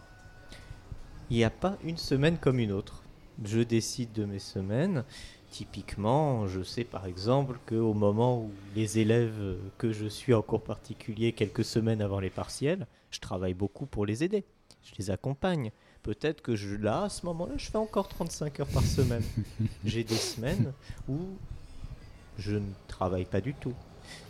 Il 1.30 1.38
n'y 1.38 1.44
a 1.44 1.50
pas 1.50 1.78
une 1.84 1.98
semaine 1.98 2.38
comme 2.38 2.60
une 2.60 2.72
autre. 2.72 3.04
Je 3.44 3.60
décide 3.60 4.12
de 4.14 4.26
mes 4.26 4.40
semaines. 4.40 5.04
Typiquement, 5.54 6.48
je 6.48 6.64
sais 6.64 6.84
par 6.84 7.06
exemple 7.06 7.60
qu'au 7.68 7.94
moment 7.94 8.40
où 8.40 8.52
les 8.76 8.98
élèves 8.98 9.56
que 9.78 9.92
je 9.92 10.08
suis 10.08 10.34
en 10.34 10.42
cours 10.42 10.64
particulier, 10.64 11.32
quelques 11.32 11.64
semaines 11.64 12.02
avant 12.02 12.20
les 12.20 12.32
partiels, 12.32 12.88
je 13.12 13.20
travaille 13.20 13.54
beaucoup 13.54 13.86
pour 13.86 14.08
les 14.08 14.24
aider. 14.24 14.46
Je 14.82 14.96
les 14.98 15.12
accompagne. 15.12 15.72
Peut-être 16.02 16.42
que 16.42 16.56
je, 16.56 16.76
là, 16.76 17.04
à 17.04 17.10
ce 17.10 17.28
moment-là, 17.28 17.54
je 17.58 17.70
fais 17.70 17.78
encore 17.78 18.08
35 18.08 18.62
heures 18.62 18.68
par 18.70 18.82
semaine. 18.82 19.22
J'ai 19.86 20.04
des 20.04 20.16
semaines 20.16 20.74
où 21.08 21.20
je 22.40 22.56
ne 22.56 22.72
travaille 22.88 23.26
pas 23.26 23.40
du 23.40 23.54
tout. 23.54 23.76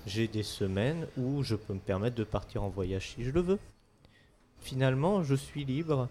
J'ai 0.06 0.28
des 0.28 0.44
semaines 0.44 1.08
où 1.16 1.42
je 1.42 1.56
peux 1.56 1.74
me 1.74 1.80
permettre 1.80 2.18
de 2.18 2.26
partir 2.26 2.64
en 2.64 2.70
voyage 2.70 3.14
si 3.16 3.24
je 3.24 3.32
le 3.32 3.40
veux. 3.40 3.60
Finalement, 4.60 5.24
je 5.24 5.36
suis 5.36 5.64
libre 5.64 6.10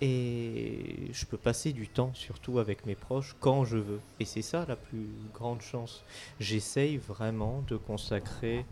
et 0.00 1.10
je 1.12 1.24
peux 1.24 1.38
passer 1.38 1.72
du 1.72 1.88
temps, 1.88 2.10
surtout 2.14 2.58
avec 2.58 2.84
mes 2.86 2.94
proches, 2.94 3.34
quand 3.40 3.64
je 3.64 3.78
veux. 3.78 4.00
Et 4.20 4.24
c'est 4.24 4.42
ça 4.42 4.64
la 4.68 4.76
plus 4.76 5.08
grande 5.32 5.62
chance. 5.62 6.04
J'essaye 6.38 6.98
vraiment 6.98 7.62
de 7.68 7.76
consacrer 7.76 8.64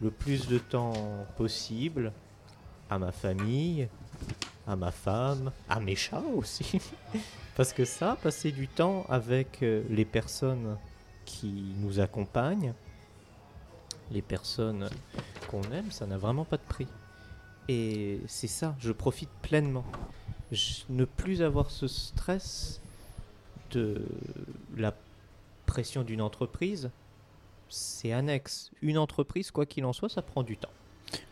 le 0.00 0.10
plus 0.10 0.48
de 0.48 0.58
temps 0.58 1.26
possible 1.36 2.12
à 2.88 2.98
ma 2.98 3.12
famille, 3.12 3.88
à 4.66 4.76
ma 4.76 4.90
femme, 4.90 5.52
à 5.68 5.80
mes 5.80 5.96
chats 5.96 6.24
aussi. 6.34 6.80
Parce 7.56 7.72
que 7.72 7.84
ça, 7.84 8.16
passer 8.22 8.50
du 8.50 8.66
temps 8.66 9.04
avec 9.08 9.62
euh, 9.62 9.82
les 9.90 10.06
personnes 10.06 10.78
qui 11.26 11.74
nous 11.78 12.00
accompagnent, 12.00 12.72
les 14.10 14.22
personnes 14.22 14.88
qu'on 15.48 15.62
aime, 15.72 15.90
ça 15.90 16.06
n'a 16.06 16.16
vraiment 16.16 16.44
pas 16.44 16.56
de 16.56 16.62
prix. 16.62 16.88
Et 17.68 18.20
c'est 18.26 18.48
ça, 18.48 18.74
je 18.80 18.90
profite 18.90 19.30
pleinement. 19.42 19.84
Ne 20.90 21.04
plus 21.04 21.42
avoir 21.42 21.70
ce 21.70 21.86
stress 21.88 22.80
de 23.70 24.02
la 24.76 24.94
pression 25.66 26.02
d'une 26.02 26.20
entreprise, 26.20 26.90
c'est 27.68 28.12
annexe. 28.12 28.70
Une 28.82 28.98
entreprise, 28.98 29.50
quoi 29.50 29.64
qu'il 29.64 29.84
en 29.86 29.92
soit, 29.92 30.08
ça 30.10 30.20
prend 30.22 30.42
du 30.42 30.56
temps. 30.58 30.68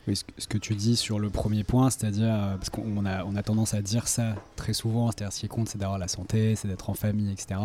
Oui, 0.07 0.17
ce 0.17 0.25
que- 0.25 0.33
ce 0.39 0.47
que 0.47 0.59
tu 0.59 0.75
dis 0.75 0.97
sur 0.97 1.19
le 1.19 1.31
premier 1.31 1.65
point, 1.65 1.89
c'est-à-dire, 1.91 2.33
euh, 2.33 2.57
parce 2.57 2.69
qu'on 2.71 3.05
a, 3.07 3.25
on 3.25 3.35
a 3.37 3.43
tendance 3.43 3.73
à 3.75 3.81
dire 3.83 4.09
ça 4.09 4.35
très 4.57 4.73
souvent, 4.75 5.11
c'est-à-dire 5.11 5.33
ce 5.33 5.41
qui 5.41 5.49
compte, 5.49 5.69
c'est 5.69 5.79
d'avoir 5.79 5.99
la 5.99 6.09
santé, 6.09 6.55
c'est 6.57 6.69
d'être 6.69 6.91
en 6.91 6.95
famille, 6.95 7.31
etc. 7.33 7.61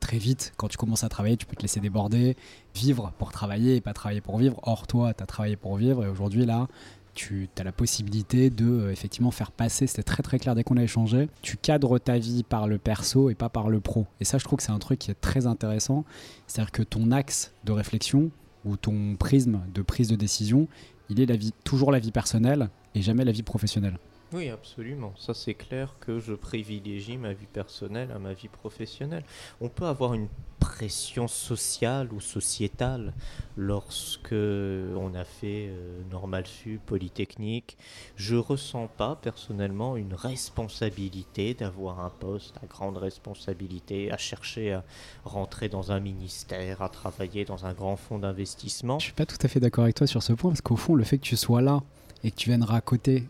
Très 0.00 0.18
vite, 0.18 0.52
quand 0.56 0.68
tu 0.68 0.76
commences 0.76 1.04
à 1.04 1.08
travailler, 1.08 1.36
tu 1.36 1.46
peux 1.46 1.56
te 1.56 1.62
laisser 1.62 1.80
déborder, 1.80 2.36
vivre 2.74 3.12
pour 3.18 3.32
travailler 3.32 3.76
et 3.76 3.80
pas 3.80 3.92
travailler 3.92 4.20
pour 4.20 4.38
vivre. 4.38 4.58
Or, 4.62 4.86
toi, 4.86 5.14
tu 5.14 5.22
as 5.22 5.26
travaillé 5.26 5.56
pour 5.56 5.76
vivre 5.76 6.04
et 6.04 6.08
aujourd'hui, 6.08 6.46
là, 6.46 6.68
tu 7.16 7.48
as 7.58 7.64
la 7.64 7.72
possibilité 7.72 8.50
de 8.50 8.66
euh, 8.66 8.92
effectivement 8.92 9.32
faire 9.32 9.50
passer, 9.50 9.88
c'était 9.88 10.04
très 10.04 10.22
très 10.22 10.38
clair 10.38 10.54
dès 10.54 10.62
qu'on 10.62 10.76
a 10.76 10.82
échangé, 10.82 11.28
tu 11.42 11.56
cadres 11.56 11.98
ta 11.98 12.18
vie 12.18 12.44
par 12.44 12.68
le 12.68 12.78
perso 12.78 13.30
et 13.30 13.34
pas 13.34 13.48
par 13.48 13.68
le 13.68 13.80
pro. 13.80 14.06
Et 14.20 14.24
ça, 14.24 14.38
je 14.38 14.44
trouve 14.44 14.58
que 14.58 14.62
c'est 14.62 14.72
un 14.72 14.78
truc 14.78 15.00
qui 15.00 15.10
est 15.10 15.20
très 15.20 15.46
intéressant. 15.46 16.04
C'est-à-dire 16.46 16.70
que 16.70 16.82
ton 16.82 17.10
axe 17.10 17.52
de 17.64 17.72
réflexion 17.72 18.30
ou 18.64 18.76
ton 18.76 19.16
prisme 19.18 19.60
de 19.74 19.82
prise 19.82 20.08
de 20.08 20.16
décision, 20.16 20.68
il 21.08 21.20
est 21.20 21.54
toujours 21.64 21.90
la 21.90 21.98
vie 21.98 22.12
personnelle 22.12 22.68
et 22.94 23.02
jamais 23.02 23.24
la 23.24 23.32
vie 23.32 23.42
professionnelle. 23.42 23.98
Oui, 24.32 24.48
absolument. 24.48 25.12
Ça, 25.16 25.34
c'est 25.34 25.54
clair 25.54 25.94
que 26.00 26.18
je 26.18 26.34
privilégie 26.34 27.16
ma 27.16 27.32
vie 27.32 27.46
personnelle 27.46 28.10
à 28.10 28.18
ma 28.18 28.32
vie 28.32 28.48
professionnelle. 28.48 29.22
On 29.60 29.68
peut 29.68 29.86
avoir 29.86 30.14
une 30.14 30.28
pression 30.58 31.28
sociale 31.28 32.12
ou 32.12 32.20
sociétale 32.20 33.12
lorsque 33.56 34.32
on 34.32 35.14
a 35.14 35.24
fait 35.24 35.68
euh, 35.68 36.00
Normal 36.10 36.44
Sup, 36.46 36.80
Polytechnique. 36.84 37.76
Je 38.16 38.34
ressens 38.34 38.88
pas 38.88 39.16
personnellement 39.16 39.96
une 39.96 40.14
responsabilité 40.14 41.54
d'avoir 41.54 42.00
un 42.00 42.10
poste 42.10 42.56
à 42.62 42.66
grande 42.66 42.96
responsabilité, 42.96 44.10
à 44.10 44.16
chercher 44.16 44.72
à 44.72 44.84
rentrer 45.24 45.68
dans 45.68 45.92
un 45.92 46.00
ministère, 46.00 46.82
à 46.82 46.88
travailler 46.88 47.44
dans 47.44 47.64
un 47.64 47.72
grand 47.72 47.96
fonds 47.96 48.18
d'investissement. 48.18 48.98
Je 48.98 49.04
suis 49.04 49.14
pas 49.14 49.26
tout 49.26 49.38
à 49.42 49.48
fait 49.48 49.60
d'accord 49.60 49.84
avec 49.84 49.94
toi 49.94 50.06
sur 50.06 50.22
ce 50.22 50.32
point 50.32 50.50
parce 50.50 50.62
qu'au 50.62 50.76
fond, 50.76 50.94
le 50.94 51.04
fait 51.04 51.18
que 51.18 51.24
tu 51.24 51.36
sois 51.36 51.62
là 51.62 51.82
et 52.26 52.32
que 52.32 52.36
tu 52.36 52.48
viennes 52.48 52.64
raconter, 52.64 53.28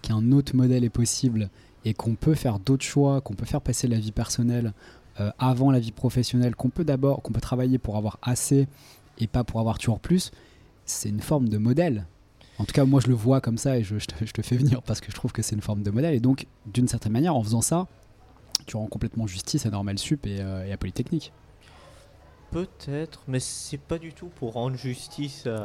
qu'un 0.00 0.32
autre 0.32 0.56
modèle 0.56 0.84
est 0.84 0.90
possible 0.90 1.50
et 1.84 1.92
qu'on 1.92 2.14
peut 2.14 2.34
faire 2.34 2.58
d'autres 2.58 2.84
choix, 2.84 3.20
qu'on 3.20 3.34
peut 3.34 3.44
faire 3.44 3.60
passer 3.60 3.88
la 3.88 3.98
vie 3.98 4.10
personnelle 4.10 4.72
euh, 5.20 5.30
avant 5.38 5.70
la 5.70 5.80
vie 5.80 5.92
professionnelle, 5.92 6.56
qu'on 6.56 6.70
peut 6.70 6.84
d'abord, 6.84 7.20
qu'on 7.20 7.34
peut 7.34 7.42
travailler 7.42 7.76
pour 7.76 7.98
avoir 7.98 8.18
assez 8.22 8.68
et 9.18 9.26
pas 9.26 9.44
pour 9.44 9.60
avoir 9.60 9.76
toujours 9.76 10.00
plus, 10.00 10.30
c'est 10.86 11.10
une 11.10 11.20
forme 11.20 11.50
de 11.50 11.58
modèle. 11.58 12.06
En 12.58 12.64
tout 12.64 12.72
cas, 12.72 12.86
moi, 12.86 13.02
je 13.02 13.08
le 13.08 13.14
vois 13.14 13.42
comme 13.42 13.58
ça 13.58 13.76
et 13.76 13.82
je, 13.82 13.96
te, 13.96 14.42
fais 14.42 14.56
venir 14.56 14.80
parce 14.80 15.02
que 15.02 15.10
je 15.10 15.14
trouve 15.14 15.32
que 15.32 15.42
c'est 15.42 15.54
une 15.54 15.60
forme 15.60 15.82
de 15.82 15.90
modèle. 15.90 16.14
Et 16.14 16.20
donc, 16.20 16.46
d'une 16.72 16.88
certaine 16.88 17.12
manière, 17.12 17.36
en 17.36 17.42
faisant 17.42 17.60
ça, 17.60 17.86
tu 18.64 18.78
rends 18.78 18.86
complètement 18.86 19.26
justice 19.26 19.66
à 19.66 19.70
Normal 19.70 19.98
Sup 19.98 20.24
et, 20.26 20.40
euh, 20.40 20.64
et 20.64 20.72
à 20.72 20.78
Polytechnique. 20.78 21.32
Peut-être, 22.54 23.24
mais 23.26 23.40
c'est 23.40 23.78
pas 23.78 23.98
du 23.98 24.12
tout 24.12 24.28
pour 24.28 24.52
rendre 24.52 24.76
justice 24.76 25.48
à, 25.48 25.64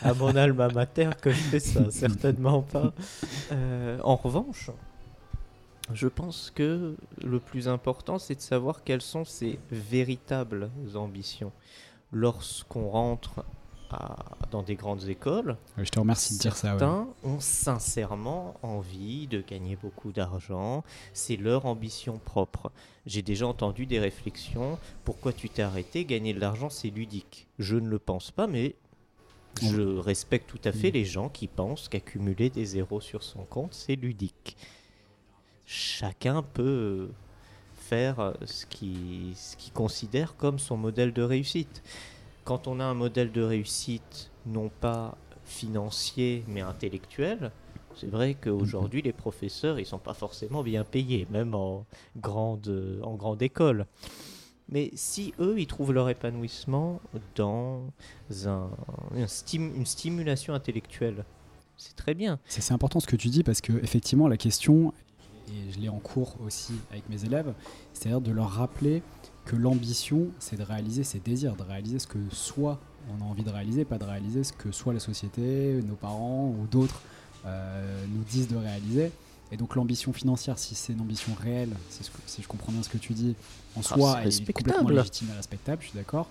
à 0.00 0.14
mon 0.14 0.34
alma 0.34 0.68
mater 0.68 1.10
que 1.20 1.28
je 1.28 1.36
fais 1.36 1.60
ça, 1.60 1.90
certainement 1.90 2.62
pas. 2.62 2.94
Euh, 3.52 3.98
en 4.02 4.16
revanche, 4.16 4.70
je 5.92 6.08
pense 6.08 6.50
que 6.50 6.96
le 7.22 7.38
plus 7.38 7.68
important, 7.68 8.18
c'est 8.18 8.34
de 8.34 8.40
savoir 8.40 8.82
quelles 8.82 9.02
sont 9.02 9.26
ses 9.26 9.58
véritables 9.70 10.70
ambitions. 10.94 11.52
Lorsqu'on 12.12 12.88
rentre 12.88 13.44
à- 13.92 14.16
dans 14.50 14.62
des 14.62 14.74
grandes 14.74 15.08
écoles, 15.08 15.56
Je 15.78 15.88
te 15.90 15.98
remercie 16.00 16.34
de 16.34 16.40
dire 16.40 16.56
ça. 16.56 16.72
ouais. 16.74 16.78
Certains 16.78 17.08
ont 17.24 17.40
sincèrement 17.40 18.54
envie 18.62 19.26
de 19.26 19.40
gagner 19.40 19.76
beaucoup 19.76 20.12
d'argent. 20.12 20.84
C'est 21.12 21.36
leur 21.36 21.66
ambition 21.66 22.18
propre. 22.18 22.70
J'ai 23.06 23.22
déjà 23.22 23.46
entendu 23.46 23.86
des 23.86 23.98
réflexions. 23.98 24.78
Pourquoi 25.04 25.32
tu 25.32 25.48
t'es 25.48 25.62
arrêté? 25.62 26.04
Gagner 26.04 26.34
de 26.34 26.40
l'argent, 26.40 26.70
c'est 26.70 26.90
ludique. 26.90 27.46
Je 27.58 27.76
ne 27.76 27.88
le 27.88 27.98
pense 27.98 28.30
pas, 28.30 28.46
mais 28.46 28.74
je 29.60 29.82
respecte 29.98 30.48
tout 30.48 30.60
à 30.64 30.72
fait 30.72 30.90
les 30.90 31.04
gens 31.04 31.28
qui 31.28 31.46
pensent 31.46 31.88
qu'accumuler 31.88 32.48
des 32.50 32.64
zéros 32.64 33.00
sur 33.02 33.22
son 33.22 33.44
compte, 33.44 33.74
c'est 33.74 33.96
ludique. 33.96 34.56
chacun 35.64 36.42
peut 36.42 37.08
faire 37.76 38.34
ce 38.44 38.66
qu'il 38.66 39.32
ce 39.36 39.56
qu'il 39.56 39.72
considère 39.72 40.36
comme 40.36 40.58
son 40.58 40.76
modèle 40.76 41.12
de 41.12 41.22
réussite. 41.22 41.82
Quand 42.44 42.66
on 42.66 42.80
a 42.80 42.84
un 42.84 42.94
modèle 42.94 43.30
de 43.32 43.42
réussite 43.42 44.30
non 44.46 44.68
pas 44.80 45.16
financier 45.44 46.44
mais 46.48 46.60
intellectuel, 46.60 47.52
c'est 47.94 48.08
vrai 48.10 48.34
qu'aujourd'hui 48.34 49.02
les 49.02 49.12
professeurs 49.12 49.78
ils 49.78 49.86
sont 49.86 49.98
pas 49.98 50.14
forcément 50.14 50.62
bien 50.62 50.82
payés, 50.84 51.26
même 51.30 51.54
en 51.54 51.84
grande, 52.16 53.00
en 53.02 53.14
grande 53.14 53.42
école. 53.42 53.86
Mais 54.68 54.90
si 54.94 55.34
eux, 55.38 55.56
ils 55.58 55.66
trouvent 55.66 55.92
leur 55.92 56.08
épanouissement 56.08 57.00
dans 57.34 57.82
un, 58.46 58.70
un 59.14 59.26
stim- 59.26 59.74
une 59.76 59.84
stimulation 59.84 60.54
intellectuelle, 60.54 61.24
c'est 61.76 61.94
très 61.96 62.14
bien. 62.14 62.38
C'est 62.46 62.62
c'est 62.62 62.72
important 62.72 62.98
ce 63.00 63.06
que 63.06 63.16
tu 63.16 63.28
dis 63.28 63.42
parce 63.42 63.60
que 63.60 63.72
effectivement 63.82 64.28
la 64.28 64.36
question, 64.38 64.94
et 65.48 65.72
je 65.72 65.78
l'ai 65.78 65.90
en 65.90 65.98
cours 65.98 66.36
aussi 66.46 66.72
avec 66.90 67.06
mes 67.10 67.24
élèves, 67.24 67.52
c'est-à-dire 67.92 68.20
de 68.22 68.30
leur 68.30 68.48
rappeler 68.50 69.02
que 69.44 69.56
l'ambition, 69.56 70.28
c'est 70.38 70.56
de 70.56 70.62
réaliser 70.62 71.04
ses 71.04 71.18
désirs, 71.18 71.56
de 71.56 71.62
réaliser 71.62 71.98
ce 71.98 72.06
que 72.06 72.18
soit 72.30 72.78
on 73.10 73.20
a 73.20 73.26
envie 73.28 73.42
de 73.42 73.50
réaliser, 73.50 73.84
pas 73.84 73.98
de 73.98 74.04
réaliser 74.04 74.44
ce 74.44 74.52
que 74.52 74.70
soit 74.70 74.92
la 74.92 75.00
société, 75.00 75.80
nos 75.86 75.96
parents 75.96 76.48
ou 76.56 76.66
d'autres 76.70 77.00
euh, 77.44 78.04
nous 78.14 78.22
disent 78.22 78.46
de 78.46 78.56
réaliser. 78.56 79.10
Et 79.50 79.56
donc 79.56 79.74
l'ambition 79.74 80.12
financière, 80.12 80.58
si 80.58 80.74
c'est 80.76 80.92
une 80.92 81.00
ambition 81.00 81.34
réelle, 81.34 81.70
c'est 81.90 82.04
ce 82.04 82.10
que- 82.10 82.16
si 82.26 82.40
je 82.42 82.46
comprends 82.48 82.70
bien 82.72 82.82
ce 82.82 82.88
que 82.88 82.98
tu 82.98 83.12
dis, 83.12 83.34
en 83.76 83.80
Ah, 83.80 83.82
soi, 83.82 84.18
elle 84.22 84.28
est 84.28 84.30
complètement 84.46 84.72
respectable. 84.74 84.94
légitime 84.94 85.28
et 85.32 85.36
respectable, 85.36 85.82
je 85.82 85.88
suis 85.88 85.98
d'accord. 85.98 86.28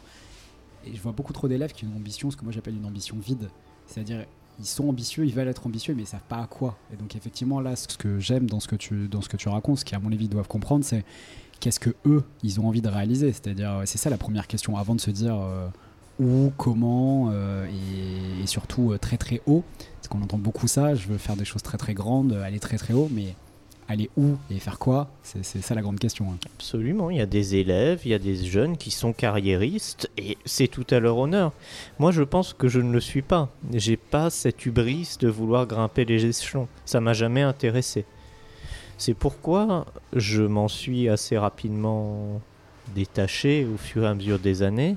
Et 0.85 0.95
je 0.95 1.01
vois 1.01 1.11
beaucoup 1.11 1.33
trop 1.33 1.47
d'élèves 1.49 1.73
qui 1.73 1.83
ont 1.85 1.89
une 1.89 1.97
ambition, 1.97 2.31
ce 2.31 2.37
que 2.37 2.43
moi 2.43 2.53
j'appelle 2.53 2.75
une 2.77 2.85
ambition 2.85 3.17
vide. 3.19 3.49
C'est-à-dire, 3.85 4.25
ils 4.57 4.65
sont 4.65 4.87
ambitieux, 4.87 5.25
ils 5.25 5.33
veulent 5.33 5.47
être 5.49 5.67
ambitieux, 5.67 5.93
mais 5.93 6.03
ils 6.03 6.07
savent 6.07 6.21
pas 6.29 6.41
à 6.41 6.47
quoi. 6.47 6.77
Et 6.93 6.95
donc 6.95 7.15
effectivement, 7.15 7.59
là, 7.59 7.75
ce 7.75 7.87
que 7.97 8.19
j'aime 8.19 8.49
dans 8.49 8.59
ce 8.61 8.67
que 8.69 8.75
tu 8.77 9.07
dans 9.07 9.21
ce 9.21 9.27
que 9.29 9.37
tu 9.37 9.49
racontes, 9.49 9.79
ce 9.79 9.85
qu'à 9.85 9.99
mon 9.99 10.11
avis 10.11 10.25
ils 10.25 10.29
doivent 10.29 10.47
comprendre, 10.47 10.83
c'est 10.85 11.03
qu'est-ce 11.61 11.79
que 11.79 11.91
eux, 12.05 12.23
ils 12.43 12.59
ont 12.59 12.67
envie 12.67 12.81
de 12.81 12.89
réaliser. 12.89 13.31
C'est-à-dire, 13.31 13.83
c'est 13.85 13.97
ça 13.97 14.09
la 14.09 14.17
première 14.17 14.47
question 14.47 14.75
avant 14.75 14.95
de 14.95 14.99
se 14.99 15.11
dire 15.11 15.37
euh, 15.39 15.67
où, 16.19 16.51
comment, 16.57 17.29
euh, 17.31 17.65
et, 18.41 18.45
surtout 18.47 18.91
euh, 18.91 18.97
très 18.97 19.15
très 19.15 19.41
haut. 19.45 19.63
Parce 19.95 20.09
qu'on 20.09 20.21
entend 20.21 20.37
beaucoup 20.37 20.67
ça. 20.67 20.95
Je 20.95 21.07
veux 21.07 21.17
faire 21.17 21.37
des 21.37 21.45
choses 21.45 21.63
très 21.63 21.77
très 21.77 21.93
grandes, 21.93 22.33
aller 22.33 22.59
très 22.59 22.77
très 22.77 22.93
haut, 22.93 23.07
mais 23.09 23.35
aller 23.87 24.09
où 24.17 24.35
et 24.49 24.59
faire 24.59 24.79
quoi 24.79 25.09
C'est 25.21 25.43
c'est 25.43 25.61
ça 25.61 25.75
la 25.75 25.81
grande 25.81 25.99
question. 25.99 26.25
hein. 26.31 26.37
Absolument, 26.55 27.09
il 27.09 27.17
y 27.17 27.21
a 27.21 27.25
des 27.25 27.55
élèves, 27.55 28.01
il 28.05 28.11
y 28.11 28.13
a 28.13 28.19
des 28.19 28.35
jeunes 28.35 28.77
qui 28.77 28.89
sont 28.89 29.11
carriéristes 29.11 30.09
et 30.17 30.37
c'est 30.45 30.67
tout 30.67 30.85
à 30.91 30.99
leur 30.99 31.17
honneur. 31.17 31.51
Moi, 31.99 32.11
je 32.11 32.23
pense 32.23 32.53
que 32.53 32.67
je 32.67 32.79
ne 32.79 32.91
le 32.91 33.01
suis 33.01 33.21
pas. 33.21 33.49
J'ai 33.73 33.97
pas 33.97 34.29
cette 34.29 34.65
hubris 34.65 35.17
de 35.19 35.27
vouloir 35.27 35.67
grimper 35.67 36.05
les 36.05 36.25
échelons. 36.25 36.67
Ça 36.85 37.01
m'a 37.01 37.13
jamais 37.13 37.41
intéressé. 37.41 38.05
C'est 39.01 39.15
pourquoi 39.15 39.87
je 40.13 40.43
m'en 40.43 40.67
suis 40.67 41.09
assez 41.09 41.35
rapidement 41.35 42.39
détaché 42.93 43.65
au 43.65 43.75
fur 43.75 44.03
et 44.03 44.07
à 44.07 44.13
mesure 44.13 44.37
des 44.37 44.61
années 44.61 44.95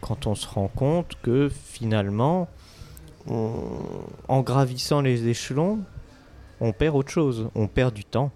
quand 0.00 0.26
on 0.26 0.34
se 0.34 0.46
rend 0.48 0.68
compte 0.68 1.12
que 1.22 1.50
finalement, 1.50 2.48
on- 3.28 3.60
en 4.28 4.40
gravissant 4.40 5.02
les 5.02 5.28
échelons, 5.28 5.80
on 6.62 6.72
perd 6.72 6.96
autre 6.96 7.10
chose. 7.10 7.50
On 7.54 7.68
perd 7.68 7.92
du 7.92 8.06
temps, 8.06 8.30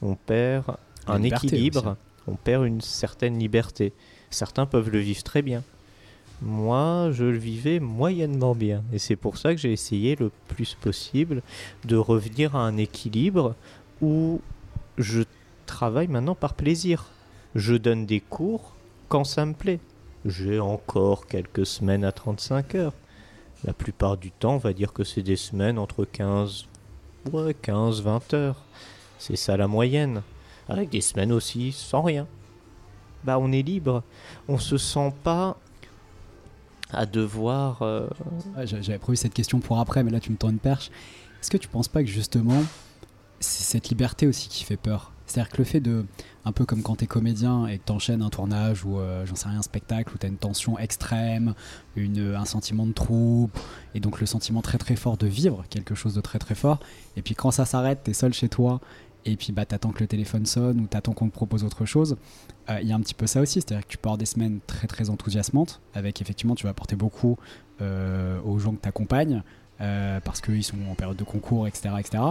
on 0.00 0.14
perd 0.14 0.74
un 1.06 1.22
équilibre, 1.22 1.80
aussi. 1.86 1.96
on 2.26 2.36
perd 2.36 2.64
une 2.64 2.80
certaine 2.80 3.38
liberté. 3.38 3.92
Certains 4.30 4.64
peuvent 4.64 4.88
le 4.88 5.00
vivre 5.00 5.22
très 5.22 5.42
bien. 5.42 5.62
Moi, 6.40 7.10
je 7.12 7.24
le 7.24 7.36
vivais 7.36 7.78
moyennement 7.78 8.54
bien. 8.54 8.82
Et 8.90 8.98
c'est 8.98 9.16
pour 9.16 9.36
ça 9.36 9.54
que 9.54 9.60
j'ai 9.60 9.72
essayé 9.72 10.16
le 10.16 10.30
plus 10.48 10.74
possible 10.80 11.42
de 11.84 11.96
revenir 11.96 12.56
à 12.56 12.60
un 12.66 12.78
équilibre 12.78 13.54
où 14.02 14.40
je 14.98 15.22
travaille 15.66 16.08
maintenant 16.08 16.34
par 16.34 16.54
plaisir. 16.54 17.06
Je 17.54 17.74
donne 17.74 18.06
des 18.06 18.20
cours 18.20 18.74
quand 19.08 19.24
ça 19.24 19.46
me 19.46 19.54
plaît. 19.54 19.80
J'ai 20.24 20.58
encore 20.60 21.26
quelques 21.26 21.66
semaines 21.66 22.04
à 22.04 22.12
35 22.12 22.74
heures. 22.74 22.92
La 23.64 23.72
plupart 23.72 24.16
du 24.16 24.30
temps, 24.30 24.54
on 24.54 24.58
va 24.58 24.72
dire 24.72 24.92
que 24.92 25.04
c'est 25.04 25.22
des 25.22 25.36
semaines 25.36 25.78
entre 25.78 26.04
15, 26.04 26.66
ouais, 27.32 27.54
15, 27.54 28.02
20 28.02 28.34
heures. 28.34 28.62
C'est 29.18 29.36
ça 29.36 29.56
la 29.56 29.68
moyenne. 29.68 30.22
Avec 30.68 30.90
des 30.90 31.00
semaines 31.00 31.32
aussi 31.32 31.72
sans 31.72 32.02
rien. 32.02 32.26
Bah, 33.22 33.38
on 33.38 33.52
est 33.52 33.62
libre. 33.62 34.02
On 34.48 34.58
se 34.58 34.76
sent 34.76 35.12
pas 35.22 35.56
à 36.90 37.06
devoir. 37.06 37.82
euh, 37.82 38.06
J'avais 38.64 38.98
prévu 38.98 39.16
cette 39.16 39.34
question 39.34 39.60
pour 39.60 39.78
après, 39.78 40.02
mais 40.02 40.10
là 40.10 40.20
tu 40.20 40.30
me 40.30 40.36
tends 40.36 40.50
une 40.50 40.58
perche. 40.58 40.90
Est-ce 41.40 41.50
que 41.50 41.56
tu 41.56 41.68
penses 41.68 41.88
pas 41.88 42.02
que 42.02 42.08
justement, 42.08 42.62
cette 43.44 43.88
liberté 43.88 44.26
aussi 44.26 44.48
qui 44.48 44.64
fait 44.64 44.76
peur 44.76 45.12
C'est-à-dire 45.26 45.50
que 45.52 45.58
le 45.58 45.64
fait 45.64 45.80
de, 45.80 46.04
un 46.44 46.52
peu 46.52 46.64
comme 46.64 46.82
quand 46.82 46.96
t'es 46.96 47.06
comédien 47.06 47.66
et 47.66 47.78
que 47.78 47.84
t'enchaînes 47.84 48.22
un 48.22 48.30
tournage 48.30 48.84
ou 48.84 48.98
euh, 48.98 49.24
j'en 49.26 49.34
sais 49.34 49.48
rien, 49.48 49.58
un 49.58 49.62
spectacle 49.62 50.12
où 50.14 50.18
t'as 50.18 50.28
une 50.28 50.36
tension 50.36 50.78
extrême, 50.78 51.54
une, 51.96 52.34
un 52.34 52.44
sentiment 52.44 52.86
de 52.86 52.92
troupe, 52.92 53.58
et 53.94 54.00
donc 54.00 54.20
le 54.20 54.26
sentiment 54.26 54.62
très 54.62 54.78
très 54.78 54.96
fort 54.96 55.16
de 55.16 55.26
vivre 55.26 55.64
quelque 55.70 55.94
chose 55.94 56.14
de 56.14 56.20
très 56.20 56.38
très 56.38 56.54
fort, 56.54 56.80
et 57.16 57.22
puis 57.22 57.34
quand 57.34 57.50
ça 57.50 57.64
s'arrête, 57.64 58.00
t'es 58.04 58.14
seul 58.14 58.32
chez 58.32 58.48
toi, 58.48 58.80
et 59.24 59.36
puis 59.36 59.52
bah 59.52 59.64
t'attends 59.64 59.90
que 59.90 60.00
le 60.00 60.06
téléphone 60.06 60.44
sonne 60.46 60.80
ou 60.80 60.86
t'attends 60.86 61.12
qu'on 61.12 61.28
te 61.28 61.34
propose 61.34 61.64
autre 61.64 61.86
chose. 61.86 62.16
Euh, 62.68 62.78
Il 62.82 62.88
y 62.88 62.92
a 62.92 62.94
un 62.96 63.00
petit 63.00 63.14
peu 63.14 63.26
ça 63.26 63.40
aussi, 63.40 63.60
c'est-à-dire 63.60 63.86
que 63.86 63.92
tu 63.92 63.98
avoir 64.02 64.18
des 64.18 64.26
semaines 64.26 64.60
très 64.66 64.86
très 64.86 65.10
enthousiasmantes, 65.10 65.80
avec 65.94 66.20
effectivement 66.20 66.54
tu 66.54 66.64
vas 66.64 66.70
apporter 66.70 66.96
beaucoup 66.96 67.38
euh, 67.80 68.38
aux 68.42 68.58
gens 68.58 68.72
que 68.72 68.82
tu 68.82 68.88
accompagnes 68.88 69.42
euh, 69.80 70.20
parce 70.20 70.40
qu'ils 70.40 70.64
sont 70.64 70.76
en 70.90 70.94
période 70.94 71.16
de 71.16 71.24
concours, 71.24 71.66
etc., 71.66 71.90
etc. 71.98 72.22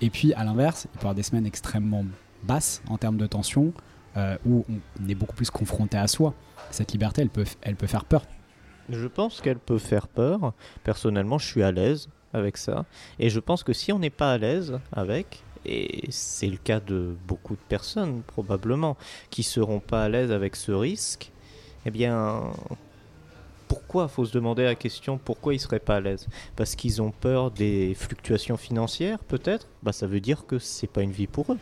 Et 0.00 0.10
puis 0.10 0.32
à 0.34 0.44
l'inverse, 0.44 0.86
il 0.86 0.88
peut 0.90 0.98
y 0.98 1.00
avoir 1.00 1.14
des 1.14 1.22
semaines 1.22 1.46
extrêmement 1.46 2.04
basses 2.42 2.82
en 2.88 2.98
termes 2.98 3.16
de 3.16 3.26
tension 3.26 3.72
euh, 4.16 4.36
où 4.46 4.64
on 4.68 5.08
est 5.08 5.14
beaucoup 5.14 5.34
plus 5.34 5.50
confronté 5.50 5.96
à 5.96 6.06
soi. 6.06 6.34
Cette 6.70 6.92
liberté, 6.92 7.22
elle 7.22 7.30
peut, 7.30 7.44
elle 7.62 7.76
peut 7.76 7.86
faire 7.86 8.04
peur. 8.04 8.22
Je 8.90 9.06
pense 9.06 9.40
qu'elle 9.40 9.58
peut 9.58 9.78
faire 9.78 10.08
peur. 10.08 10.52
Personnellement, 10.82 11.38
je 11.38 11.46
suis 11.46 11.62
à 11.62 11.72
l'aise 11.72 12.08
avec 12.32 12.56
ça. 12.56 12.84
Et 13.18 13.30
je 13.30 13.40
pense 13.40 13.62
que 13.62 13.72
si 13.72 13.92
on 13.92 13.98
n'est 13.98 14.10
pas 14.10 14.32
à 14.32 14.38
l'aise 14.38 14.78
avec, 14.92 15.42
et 15.64 16.06
c'est 16.10 16.48
le 16.48 16.58
cas 16.58 16.80
de 16.80 17.16
beaucoup 17.26 17.54
de 17.54 17.62
personnes 17.68 18.22
probablement, 18.22 18.96
qui 19.30 19.42
seront 19.42 19.80
pas 19.80 20.04
à 20.04 20.08
l'aise 20.08 20.30
avec 20.30 20.56
ce 20.56 20.72
risque, 20.72 21.32
eh 21.86 21.90
bien, 21.90 22.52
pourquoi 23.68 24.08
Faut 24.08 24.24
se 24.24 24.32
demander 24.32 24.64
la 24.64 24.74
question 24.74 25.18
pourquoi 25.18 25.54
ils 25.54 25.60
seraient 25.60 25.78
pas 25.78 25.96
à 25.96 26.00
l'aise? 26.00 26.26
Parce 26.56 26.74
qu'ils 26.74 27.02
ont 27.02 27.10
peur 27.10 27.50
des 27.50 27.94
fluctuations 27.94 28.56
financières, 28.56 29.18
peut-être? 29.20 29.68
Bah, 29.82 29.92
ça 29.92 30.06
veut 30.06 30.20
dire 30.20 30.46
que 30.46 30.58
c'est 30.58 30.86
pas 30.86 31.02
une 31.02 31.12
vie 31.12 31.26
pour 31.26 31.52
eux. 31.52 31.58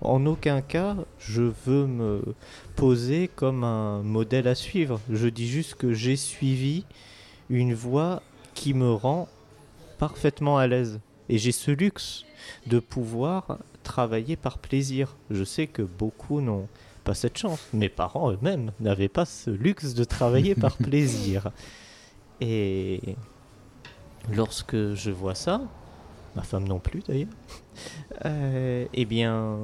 En 0.00 0.26
aucun 0.26 0.60
cas, 0.60 0.96
je 1.18 1.42
veux 1.66 1.86
me 1.86 2.22
poser 2.76 3.28
comme 3.34 3.64
un 3.64 4.02
modèle 4.02 4.46
à 4.46 4.54
suivre. 4.54 5.00
Je 5.10 5.28
dis 5.28 5.48
juste 5.48 5.74
que 5.74 5.92
j'ai 5.92 6.14
suivi 6.16 6.84
une 7.50 7.74
voie 7.74 8.22
qui 8.54 8.74
me 8.74 8.92
rend 8.92 9.28
parfaitement 9.98 10.58
à 10.58 10.66
l'aise. 10.66 11.00
Et 11.28 11.38
j'ai 11.38 11.52
ce 11.52 11.72
luxe 11.72 12.24
de 12.66 12.78
pouvoir 12.78 13.58
travailler 13.82 14.36
par 14.36 14.58
plaisir. 14.58 15.16
Je 15.30 15.42
sais 15.44 15.66
que 15.66 15.82
beaucoup 15.82 16.40
n'ont 16.40 16.68
pas 17.08 17.14
cette 17.14 17.38
chance. 17.38 17.58
Mes 17.72 17.88
parents 17.88 18.30
eux-mêmes 18.32 18.70
n'avaient 18.80 19.08
pas 19.08 19.24
ce 19.24 19.48
luxe 19.48 19.94
de 19.94 20.04
travailler 20.04 20.54
par 20.54 20.76
plaisir. 20.88 21.50
Et 22.42 23.00
lorsque 24.30 24.76
je 24.94 25.10
vois 25.10 25.34
ça, 25.34 25.62
ma 26.36 26.42
femme 26.42 26.68
non 26.68 26.78
plus 26.80 27.00
d'ailleurs, 27.08 27.28
euh, 28.26 28.84
eh 28.92 29.04
bien, 29.06 29.56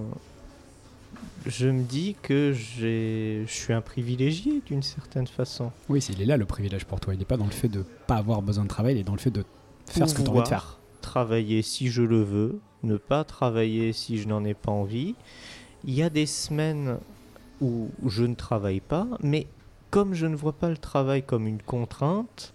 je 1.45 1.69
me 1.69 1.83
dis 1.83 2.17
que 2.23 2.55
j'ai- 2.55 3.45
je 3.47 3.53
suis 3.53 3.75
un 3.75 3.83
privilégié 3.83 4.63
d'une 4.65 4.83
certaine 4.83 5.27
façon. 5.27 5.71
Oui, 5.91 6.03
il 6.11 6.23
est 6.23 6.27
là 6.27 6.39
le 6.39 6.47
privilège 6.47 6.87
pour 6.87 6.99
toi. 6.99 7.13
Il 7.13 7.19
n'est 7.19 7.27
pas 7.27 7.37
dans 7.37 7.45
le 7.45 7.51
fait 7.51 7.69
de 7.69 7.85
pas 8.07 8.17
avoir 8.17 8.41
besoin 8.41 8.65
de 8.65 8.69
travail, 8.71 8.95
il 8.95 9.01
est 9.01 9.05
dans 9.05 9.13
le 9.13 9.19
fait 9.19 9.31
de 9.31 9.45
faire 9.87 10.09
ce 10.09 10.15
que 10.15 10.23
tu 10.23 10.29
as 10.29 10.31
envie 10.31 10.43
de 10.43 10.49
faire. 10.49 10.79
Travailler 11.03 11.61
si 11.61 11.89
je 11.89 12.01
le 12.01 12.23
veux, 12.23 12.59
ne 12.83 12.97
pas 12.97 13.23
travailler 13.25 13.93
si 13.93 14.17
je 14.17 14.29
n'en 14.29 14.43
ai 14.47 14.55
pas 14.55 14.73
envie. 14.73 15.15
Il 15.87 15.93
y 15.93 16.03
a 16.03 16.09
des 16.09 16.25
semaines 16.25 16.97
où 17.61 17.91
je 18.07 18.25
ne 18.25 18.35
travaille 18.35 18.81
pas, 18.81 19.07
mais 19.21 19.47
comme 19.91 20.15
je 20.15 20.27
ne 20.27 20.37
vois 20.37 20.53
pas 20.53 20.69
le 20.69 20.77
travail 20.77 21.23
comme 21.23 21.47
une 21.47 21.63
contrainte, 21.63 22.53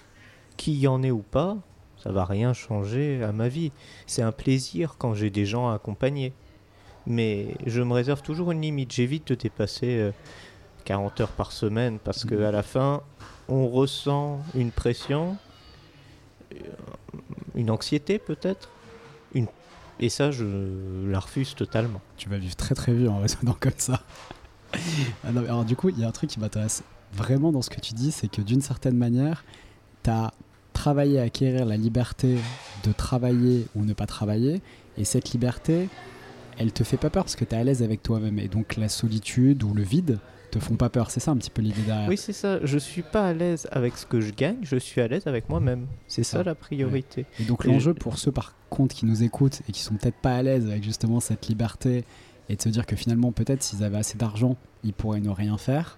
qu'il 0.57 0.75
y 0.75 0.88
en 0.88 1.03
ait 1.03 1.12
ou 1.12 1.23
pas, 1.23 1.57
ça 2.03 2.12
va 2.12 2.25
rien 2.25 2.53
changer 2.53 3.23
à 3.23 3.31
ma 3.31 3.47
vie. 3.47 3.71
C'est 4.07 4.21
un 4.21 4.31
plaisir 4.31 4.95
quand 4.97 5.13
j'ai 5.13 5.29
des 5.29 5.45
gens 5.45 5.69
à 5.69 5.75
accompagner. 5.75 6.33
Mais 7.07 7.55
je 7.65 7.81
me 7.81 7.93
réserve 7.93 8.21
toujours 8.21 8.51
une 8.51 8.62
limite. 8.62 8.91
J'évite 8.91 9.27
de 9.29 9.35
dépasser 9.35 9.97
euh, 9.97 10.12
40 10.85 11.21
heures 11.21 11.31
par 11.31 11.51
semaine 11.51 11.97
parce 11.99 12.25
qu'à 12.25 12.51
la 12.51 12.63
fin, 12.63 13.01
on 13.47 13.67
ressent 13.67 14.41
une 14.53 14.71
pression, 14.71 15.38
euh, 16.53 16.57
une 17.55 17.71
anxiété 17.71 18.19
peut-être. 18.19 18.69
Et 20.01 20.07
ça, 20.07 20.31
je 20.31 20.45
la 21.09 21.19
refuse 21.19 21.55
totalement. 21.55 22.01
Tu 22.15 22.29
vas 22.29 22.38
vivre 22.38 22.55
très 22.55 22.73
très 22.73 22.93
vieux 22.93 23.09
en 23.09 23.19
raisonnant 23.19 23.55
comme 23.59 23.73
ça. 23.77 24.01
Ah 25.23 25.32
non, 25.32 25.41
alors 25.43 25.65
du 25.65 25.75
coup, 25.75 25.89
il 25.89 25.99
y 25.99 26.03
a 26.03 26.08
un 26.08 26.12
truc 26.12 26.29
qui 26.29 26.39
m'intéresse 26.39 26.84
vraiment 27.13 27.51
dans 27.51 27.62
ce 27.62 27.69
que 27.69 27.79
tu 27.79 27.93
dis, 27.93 28.12
c'est 28.12 28.27
que 28.29 28.41
d'une 28.41 28.62
certaine 28.62 28.95
manière, 28.97 29.43
tu 30.03 30.10
as 30.10 30.32
travaillé 30.73 31.19
à 31.19 31.23
acquérir 31.23 31.65
la 31.65 31.75
liberté 31.77 32.38
de 32.84 32.91
travailler 32.91 33.65
ou 33.75 33.84
ne 33.84 33.93
pas 33.93 34.05
travailler, 34.05 34.62
et 34.97 35.03
cette 35.05 35.32
liberté, 35.32 35.89
elle 36.58 36.71
te 36.71 36.84
fait 36.84 36.97
pas 36.97 37.10
peur 37.10 37.23
parce 37.23 37.36
que 37.36 37.45
tu 37.45 37.55
es 37.55 37.58
à 37.58 37.63
l'aise 37.63 37.84
avec 37.84 38.03
toi-même. 38.03 38.38
Et 38.39 38.47
donc 38.47 38.75
la 38.77 38.89
solitude 38.89 39.63
ou 39.63 39.73
le 39.73 39.84
vide 39.84 40.19
te 40.51 40.60
font 40.60 40.75
pas 40.75 40.89
peur. 40.89 41.10
C'est 41.12 41.19
ça 41.19 41.32
un 41.32 41.38
petit 41.38 41.49
peu 41.51 41.62
l'idée 41.62 41.82
derrière. 41.84 42.10
Oui, 42.10 42.17
c'est 42.17 42.34
ça. 42.34 42.60
Je 42.65 42.77
suis 42.77 43.01
pas 43.03 43.27
à 43.27 43.34
l'aise 43.34 43.67
avec 43.71 43.97
ce 43.97 44.05
que 44.05 44.19
je 44.19 44.32
gagne, 44.34 44.58
je 44.63 44.75
suis 44.77 44.99
à 44.99 45.08
l'aise 45.08 45.25
avec 45.27 45.47
moi-même. 45.49 45.88
C'est 46.08 46.23
ça, 46.23 46.39
ça. 46.39 46.43
la 46.43 46.55
priorité. 46.55 47.25
Et 47.39 47.43
donc 47.43 47.65
l'enjeu 47.65 47.93
je- 47.95 47.99
pour 47.99 48.17
ceux 48.17 48.32
par 48.32 48.55
contre 48.69 48.93
qui 48.95 49.05
nous 49.05 49.23
écoutent 49.23 49.62
et 49.69 49.71
qui 49.71 49.82
sont 49.82 49.95
peut-être 49.95 50.17
pas 50.17 50.36
à 50.36 50.41
l'aise 50.43 50.65
avec 50.69 50.84
justement 50.84 51.19
cette 51.19 51.47
liberté 51.47 52.03
et 52.49 52.55
de 52.55 52.62
se 52.62 52.69
dire 52.69 52.85
que 52.85 52.95
finalement 52.95 53.31
peut-être 53.31 53.63
s'ils 53.63 53.83
avaient 53.83 53.97
assez 53.97 54.17
d'argent, 54.17 54.55
ils 54.83 54.93
pourraient 54.93 55.19
ne 55.21 55.29
rien 55.29 55.57
faire. 55.57 55.97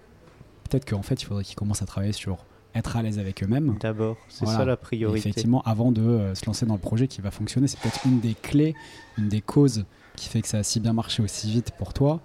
Peut-être 0.68 0.88
qu'en 0.88 1.02
fait 1.02 1.20
il 1.22 1.24
faudrait 1.26 1.44
qu'ils 1.44 1.56
commencent 1.56 1.82
à 1.82 1.86
travailler 1.86 2.12
sur 2.12 2.44
être 2.74 2.96
à 2.96 3.02
l'aise 3.02 3.18
avec 3.18 3.42
eux-mêmes. 3.42 3.76
D'abord, 3.80 4.16
c'est 4.28 4.44
Voilà. 4.44 4.58
ça 4.60 4.64
la 4.64 4.72
Et 4.72 4.76
priorité. 4.76 5.18
effectivement, 5.28 5.60
avant 5.62 5.92
de 5.92 6.00
euh, 6.00 6.34
se 6.34 6.46
lancer 6.46 6.64
dans 6.64 6.72
le 6.74 6.80
projet 6.80 7.06
qui 7.06 7.20
va 7.20 7.30
fonctionner, 7.30 7.66
c'est 7.68 7.78
peut-être 7.78 8.00
une 8.06 8.20
des 8.20 8.34
clés, 8.34 8.74
une 9.18 9.28
des 9.28 9.42
causes 9.42 9.84
qui 10.16 10.28
fait 10.28 10.40
que 10.40 10.48
ça 10.48 10.58
a 10.58 10.62
si 10.62 10.80
bien 10.80 10.94
marché 10.94 11.22
aussi 11.22 11.50
vite 11.50 11.72
pour 11.72 11.92
toi, 11.92 12.20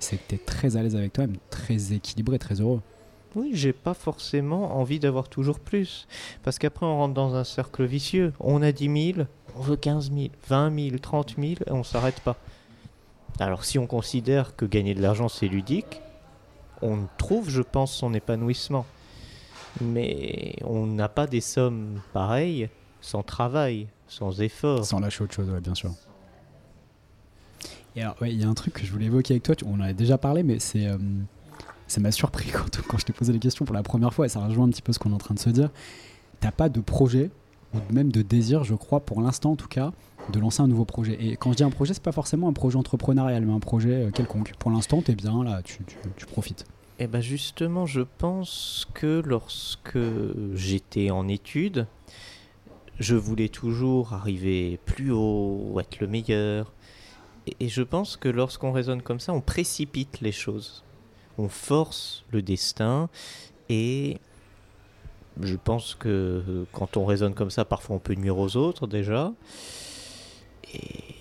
c'est 0.00 0.16
que 0.16 0.22
tu 0.28 0.34
es 0.34 0.38
très 0.38 0.76
à 0.76 0.82
l'aise 0.82 0.96
avec 0.96 1.12
toi-même, 1.12 1.36
très 1.50 1.92
équilibré, 1.92 2.38
très 2.40 2.60
heureux. 2.60 2.80
Oui, 3.36 3.50
j'ai 3.54 3.72
pas 3.72 3.94
forcément 3.94 4.76
envie 4.78 4.98
d'avoir 5.00 5.28
toujours 5.28 5.58
plus. 5.60 6.06
Parce 6.42 6.58
qu'après, 6.58 6.86
on 6.86 6.96
rentre 6.98 7.14
dans 7.14 7.34
un 7.34 7.42
cercle 7.44 7.84
vicieux. 7.84 8.32
On 8.40 8.62
a 8.62 8.70
10 8.72 9.12
000, 9.14 9.26
on 9.56 9.60
veut 9.60 9.76
15 9.76 10.12
000, 10.12 10.28
20 10.48 10.78
000, 10.90 10.98
30 10.98 11.34
000, 11.38 11.50
et 11.66 11.70
on 11.70 11.82
s'arrête 11.84 12.20
pas. 12.20 12.36
Alors, 13.40 13.64
si 13.64 13.78
on 13.78 13.86
considère 13.86 14.54
que 14.56 14.64
gagner 14.64 14.94
de 14.94 15.02
l'argent, 15.02 15.28
c'est 15.28 15.48
ludique, 15.48 16.00
on 16.82 17.06
trouve, 17.18 17.50
je 17.50 17.62
pense, 17.62 17.92
son 17.92 18.14
épanouissement. 18.14 18.86
Mais 19.80 20.56
on 20.62 20.86
n'a 20.86 21.08
pas 21.08 21.26
des 21.26 21.40
sommes 21.40 22.00
pareilles 22.12 22.68
sans 23.00 23.22
travail, 23.22 23.88
sans 24.06 24.40
effort. 24.40 24.84
Sans 24.84 25.00
lâcher 25.00 25.24
autre 25.24 25.34
chose, 25.34 25.50
ouais, 25.50 25.60
bien 25.60 25.74
sûr. 25.74 25.90
Et 27.96 28.02
alors, 28.02 28.16
il 28.22 28.40
y 28.40 28.44
a 28.44 28.48
un 28.48 28.54
truc 28.54 28.74
que 28.74 28.84
je 28.84 28.92
voulais 28.92 29.06
évoquer 29.06 29.34
avec 29.34 29.42
toi, 29.42 29.54
on 29.66 29.74
en 29.74 29.80
a 29.80 29.92
déjà 29.92 30.18
parlé, 30.18 30.42
mais 30.42 30.58
c'est, 30.58 30.86
euh, 30.86 30.96
ça 31.86 32.00
m'a 32.00 32.12
surpris 32.12 32.50
quand, 32.52 32.82
quand 32.82 32.98
je 32.98 33.04
t'ai 33.04 33.12
posé 33.12 33.32
les 33.32 33.38
questions 33.38 33.64
pour 33.64 33.74
la 33.74 33.82
première 33.82 34.14
fois, 34.14 34.26
et 34.26 34.28
ça 34.28 34.44
rejoint 34.44 34.66
un 34.66 34.70
petit 34.70 34.82
peu 34.82 34.92
ce 34.92 34.98
qu'on 34.98 35.10
est 35.10 35.14
en 35.14 35.18
train 35.18 35.34
de 35.34 35.40
se 35.40 35.50
dire. 35.50 35.70
T'as 36.40 36.52
pas 36.52 36.68
de 36.68 36.80
projet, 36.80 37.30
ou 37.74 37.92
même 37.92 38.10
de 38.12 38.22
désir, 38.22 38.64
je 38.64 38.74
crois, 38.74 39.00
pour 39.00 39.20
l'instant 39.20 39.52
en 39.52 39.56
tout 39.56 39.68
cas, 39.68 39.92
de 40.32 40.38
lancer 40.40 40.62
un 40.62 40.66
nouveau 40.68 40.84
projet. 40.84 41.16
Et 41.20 41.36
quand 41.36 41.52
je 41.52 41.56
dis 41.58 41.62
un 41.64 41.70
projet, 41.70 41.92
c'est 41.94 42.02
pas 42.02 42.12
forcément 42.12 42.48
un 42.48 42.52
projet 42.52 42.76
entrepreneurial, 42.76 43.44
mais 43.44 43.52
un 43.52 43.60
projet 43.60 44.06
euh, 44.06 44.10
quelconque. 44.10 44.54
Pour 44.58 44.70
l'instant, 44.70 45.02
t'es 45.02 45.14
bien, 45.14 45.44
là, 45.44 45.60
tu, 45.62 45.78
tu- 45.84 45.96
tu 46.16 46.26
profites. 46.26 46.64
Eh 47.00 47.06
ben 47.08 47.20
justement, 47.20 47.86
je 47.86 48.02
pense 48.18 48.86
que 48.94 49.20
lorsque 49.26 49.98
j'étais 50.54 51.10
en 51.10 51.26
études, 51.28 51.86
je 53.00 53.16
voulais 53.16 53.48
toujours 53.48 54.12
arriver 54.12 54.78
plus 54.84 55.10
haut, 55.10 55.76
être 55.80 55.98
le 56.00 56.06
meilleur. 56.06 56.72
Et 57.60 57.68
je 57.68 57.82
pense 57.82 58.16
que 58.16 58.28
lorsqu'on 58.28 58.70
raisonne 58.72 59.02
comme 59.02 59.18
ça, 59.20 59.32
on 59.34 59.40
précipite 59.40 60.20
les 60.20 60.32
choses. 60.32 60.84
On 61.36 61.48
force 61.48 62.24
le 62.30 62.40
destin 62.42 63.08
et 63.68 64.18
je 65.40 65.56
pense 65.56 65.94
que 65.94 66.08
euh, 66.08 66.64
quand 66.72 66.96
on 66.96 67.04
raisonne 67.04 67.34
comme 67.34 67.50
ça, 67.50 67.64
parfois 67.64 67.96
on 67.96 67.98
peut 67.98 68.14
nuire 68.14 68.38
aux 68.38 68.56
autres 68.56 68.86
déjà. 68.86 69.32
Et 70.72 71.14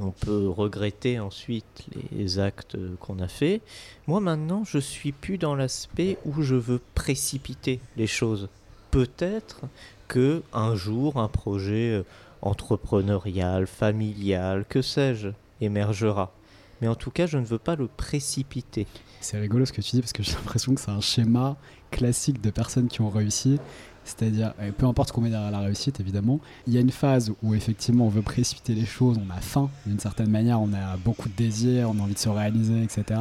on 0.00 0.10
peut 0.10 0.48
regretter 0.48 1.18
ensuite 1.18 1.86
les 2.12 2.38
actes 2.38 2.76
qu'on 3.00 3.18
a 3.18 3.28
faits. 3.28 3.62
Moi 4.06 4.20
maintenant, 4.20 4.64
je 4.64 4.78
suis 4.78 5.12
plus 5.12 5.38
dans 5.38 5.54
l'aspect 5.54 6.18
où 6.24 6.42
je 6.42 6.54
veux 6.54 6.80
précipiter 6.94 7.80
les 7.96 8.06
choses. 8.06 8.48
Peut-être 8.90 9.62
que 10.06 10.42
un 10.52 10.74
jour 10.74 11.18
un 11.18 11.28
projet 11.28 11.90
euh, 11.90 12.02
entrepreneurial, 12.42 13.66
familial, 13.66 14.64
que 14.68 14.82
sais-je, 14.82 15.28
émergera. 15.60 16.32
Mais 16.80 16.88
en 16.88 16.94
tout 16.94 17.10
cas, 17.10 17.26
je 17.26 17.38
ne 17.38 17.44
veux 17.44 17.58
pas 17.58 17.74
le 17.74 17.88
précipiter. 17.88 18.86
C'est 19.20 19.38
rigolo 19.38 19.66
ce 19.66 19.72
que 19.72 19.80
tu 19.80 19.90
dis 19.96 20.00
parce 20.00 20.12
que 20.12 20.22
j'ai 20.22 20.34
l'impression 20.34 20.74
que 20.74 20.80
c'est 20.80 20.90
un 20.90 21.00
schéma 21.00 21.56
classique 21.90 22.40
de 22.40 22.50
personnes 22.50 22.88
qui 22.88 23.00
ont 23.00 23.10
réussi. 23.10 23.58
C'est-à-dire, 24.04 24.54
euh, 24.60 24.72
peu 24.72 24.86
importe 24.86 25.12
qu'on 25.12 25.20
met 25.20 25.28
derrière 25.28 25.50
la 25.50 25.60
réussite, 25.60 26.00
évidemment, 26.00 26.40
il 26.66 26.72
y 26.72 26.78
a 26.78 26.80
une 26.80 26.90
phase 26.90 27.32
où 27.42 27.54
effectivement 27.54 28.06
on 28.06 28.08
veut 28.08 28.22
précipiter 28.22 28.74
les 28.74 28.86
choses, 28.86 29.18
on 29.18 29.30
a 29.30 29.40
faim 29.40 29.68
d'une 29.84 29.98
certaine 29.98 30.30
manière, 30.30 30.62
on 30.62 30.72
a 30.72 30.96
beaucoup 30.96 31.28
de 31.28 31.34
désirs, 31.34 31.90
on 31.90 31.98
a 31.98 32.02
envie 32.02 32.14
de 32.14 32.18
se 32.18 32.30
réaliser, 32.30 32.82
etc. 32.82 33.20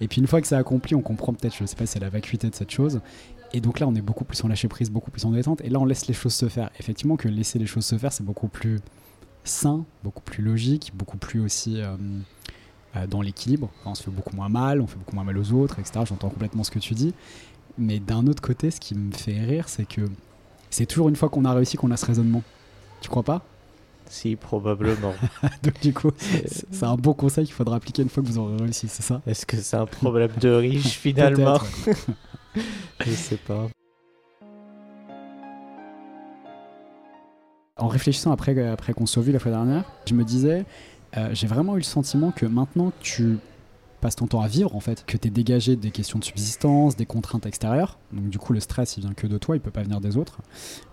Et 0.00 0.08
puis 0.08 0.20
une 0.20 0.26
fois 0.26 0.40
que 0.42 0.46
c'est 0.46 0.54
accompli, 0.54 0.94
on 0.94 1.00
comprend 1.00 1.32
peut-être, 1.32 1.56
je 1.56 1.64
sais 1.64 1.76
pas, 1.76 1.86
c'est 1.86 1.98
la 1.98 2.10
vacuité 2.10 2.50
de 2.50 2.54
cette 2.54 2.70
chose. 2.70 3.00
Et 3.52 3.60
donc 3.60 3.80
là, 3.80 3.88
on 3.88 3.94
est 3.94 4.02
beaucoup 4.02 4.24
plus 4.24 4.42
en 4.44 4.48
lâcher 4.48 4.68
prise, 4.68 4.90
beaucoup 4.90 5.10
plus 5.10 5.24
en 5.24 5.30
détente. 5.30 5.62
Et 5.62 5.70
là, 5.70 5.78
on 5.78 5.86
laisse 5.86 6.06
les 6.06 6.14
choses 6.14 6.34
se 6.34 6.48
faire. 6.48 6.70
Effectivement, 6.78 7.16
que 7.16 7.28
laisser 7.28 7.58
les 7.58 7.66
choses 7.66 7.86
se 7.86 7.96
faire, 7.96 8.12
c'est 8.12 8.24
beaucoup 8.24 8.48
plus 8.48 8.80
sain, 9.44 9.84
beaucoup 10.04 10.22
plus 10.22 10.42
logique, 10.42 10.92
beaucoup 10.94 11.16
plus 11.16 11.40
aussi 11.40 11.80
euh, 11.80 11.96
euh, 12.96 13.06
dans 13.06 13.22
l'équilibre. 13.22 13.70
On 13.86 13.94
se 13.94 14.02
fait 14.02 14.10
beaucoup 14.10 14.36
moins 14.36 14.50
mal, 14.50 14.80
on 14.82 14.86
fait 14.86 14.98
beaucoup 14.98 15.14
moins 15.14 15.24
mal 15.24 15.38
aux 15.38 15.52
autres, 15.52 15.78
etc. 15.78 16.00
J'entends 16.06 16.28
complètement 16.28 16.62
ce 16.62 16.70
que 16.70 16.78
tu 16.78 16.92
dis. 16.94 17.14
Mais 17.78 18.00
d'un 18.00 18.26
autre 18.26 18.42
côté, 18.42 18.72
ce 18.72 18.80
qui 18.80 18.96
me 18.96 19.12
fait 19.12 19.40
rire, 19.40 19.68
c'est 19.68 19.86
que 19.86 20.00
c'est 20.68 20.84
toujours 20.84 21.08
une 21.08 21.16
fois 21.16 21.28
qu'on 21.28 21.44
a 21.44 21.54
réussi 21.54 21.76
qu'on 21.76 21.92
a 21.92 21.96
ce 21.96 22.04
raisonnement. 22.06 22.42
Tu 23.00 23.08
crois 23.08 23.22
pas? 23.22 23.44
Si, 24.10 24.36
probablement. 24.36 25.14
Donc 25.62 25.80
du 25.80 25.94
coup, 25.94 26.10
c'est 26.46 26.84
un 26.84 26.96
bon 26.96 27.12
conseil 27.12 27.44
qu'il 27.44 27.54
faudra 27.54 27.76
appliquer 27.76 28.02
une 28.02 28.08
fois 28.08 28.22
que 28.22 28.28
vous 28.28 28.38
aurez 28.38 28.56
réussi, 28.56 28.88
c'est 28.88 29.02
ça? 29.02 29.22
Est-ce 29.26 29.46
que 29.46 29.56
c'est 29.56 29.76
un 29.76 29.86
problème 29.86 30.32
de 30.40 30.48
riche 30.48 30.98
finalement? 30.98 31.58
Je 33.06 33.10
sais 33.10 33.36
pas. 33.36 33.68
En 37.76 37.86
réfléchissant 37.86 38.32
après, 38.32 38.66
après 38.66 38.92
qu'on 38.92 39.06
soit 39.06 39.22
vu 39.22 39.30
la 39.30 39.38
fois 39.38 39.52
dernière, 39.52 39.84
je 40.06 40.14
me 40.14 40.24
disais, 40.24 40.64
euh, 41.16 41.28
j'ai 41.32 41.46
vraiment 41.46 41.74
eu 41.74 41.78
le 41.78 41.84
sentiment 41.84 42.32
que 42.32 42.44
maintenant 42.44 42.90
que 42.90 43.02
tu 43.02 43.38
passes 44.00 44.16
ton 44.16 44.26
temps 44.26 44.40
à 44.40 44.48
vivre, 44.48 44.74
en 44.74 44.80
fait, 44.80 45.04
que 45.06 45.16
tu 45.16 45.28
es 45.28 45.30
dégagé 45.30 45.76
des 45.76 45.90
questions 45.90 46.18
de 46.18 46.24
subsistance, 46.24 46.96
des 46.96 47.06
contraintes 47.06 47.46
extérieures, 47.46 47.98
donc 48.12 48.28
du 48.28 48.38
coup 48.38 48.52
le 48.52 48.60
stress 48.60 48.96
il 48.96 49.00
vient 49.00 49.14
que 49.14 49.26
de 49.26 49.38
toi, 49.38 49.56
il 49.56 49.60
peut 49.60 49.70
pas 49.70 49.82
venir 49.82 50.00
des 50.00 50.16
autres, 50.16 50.38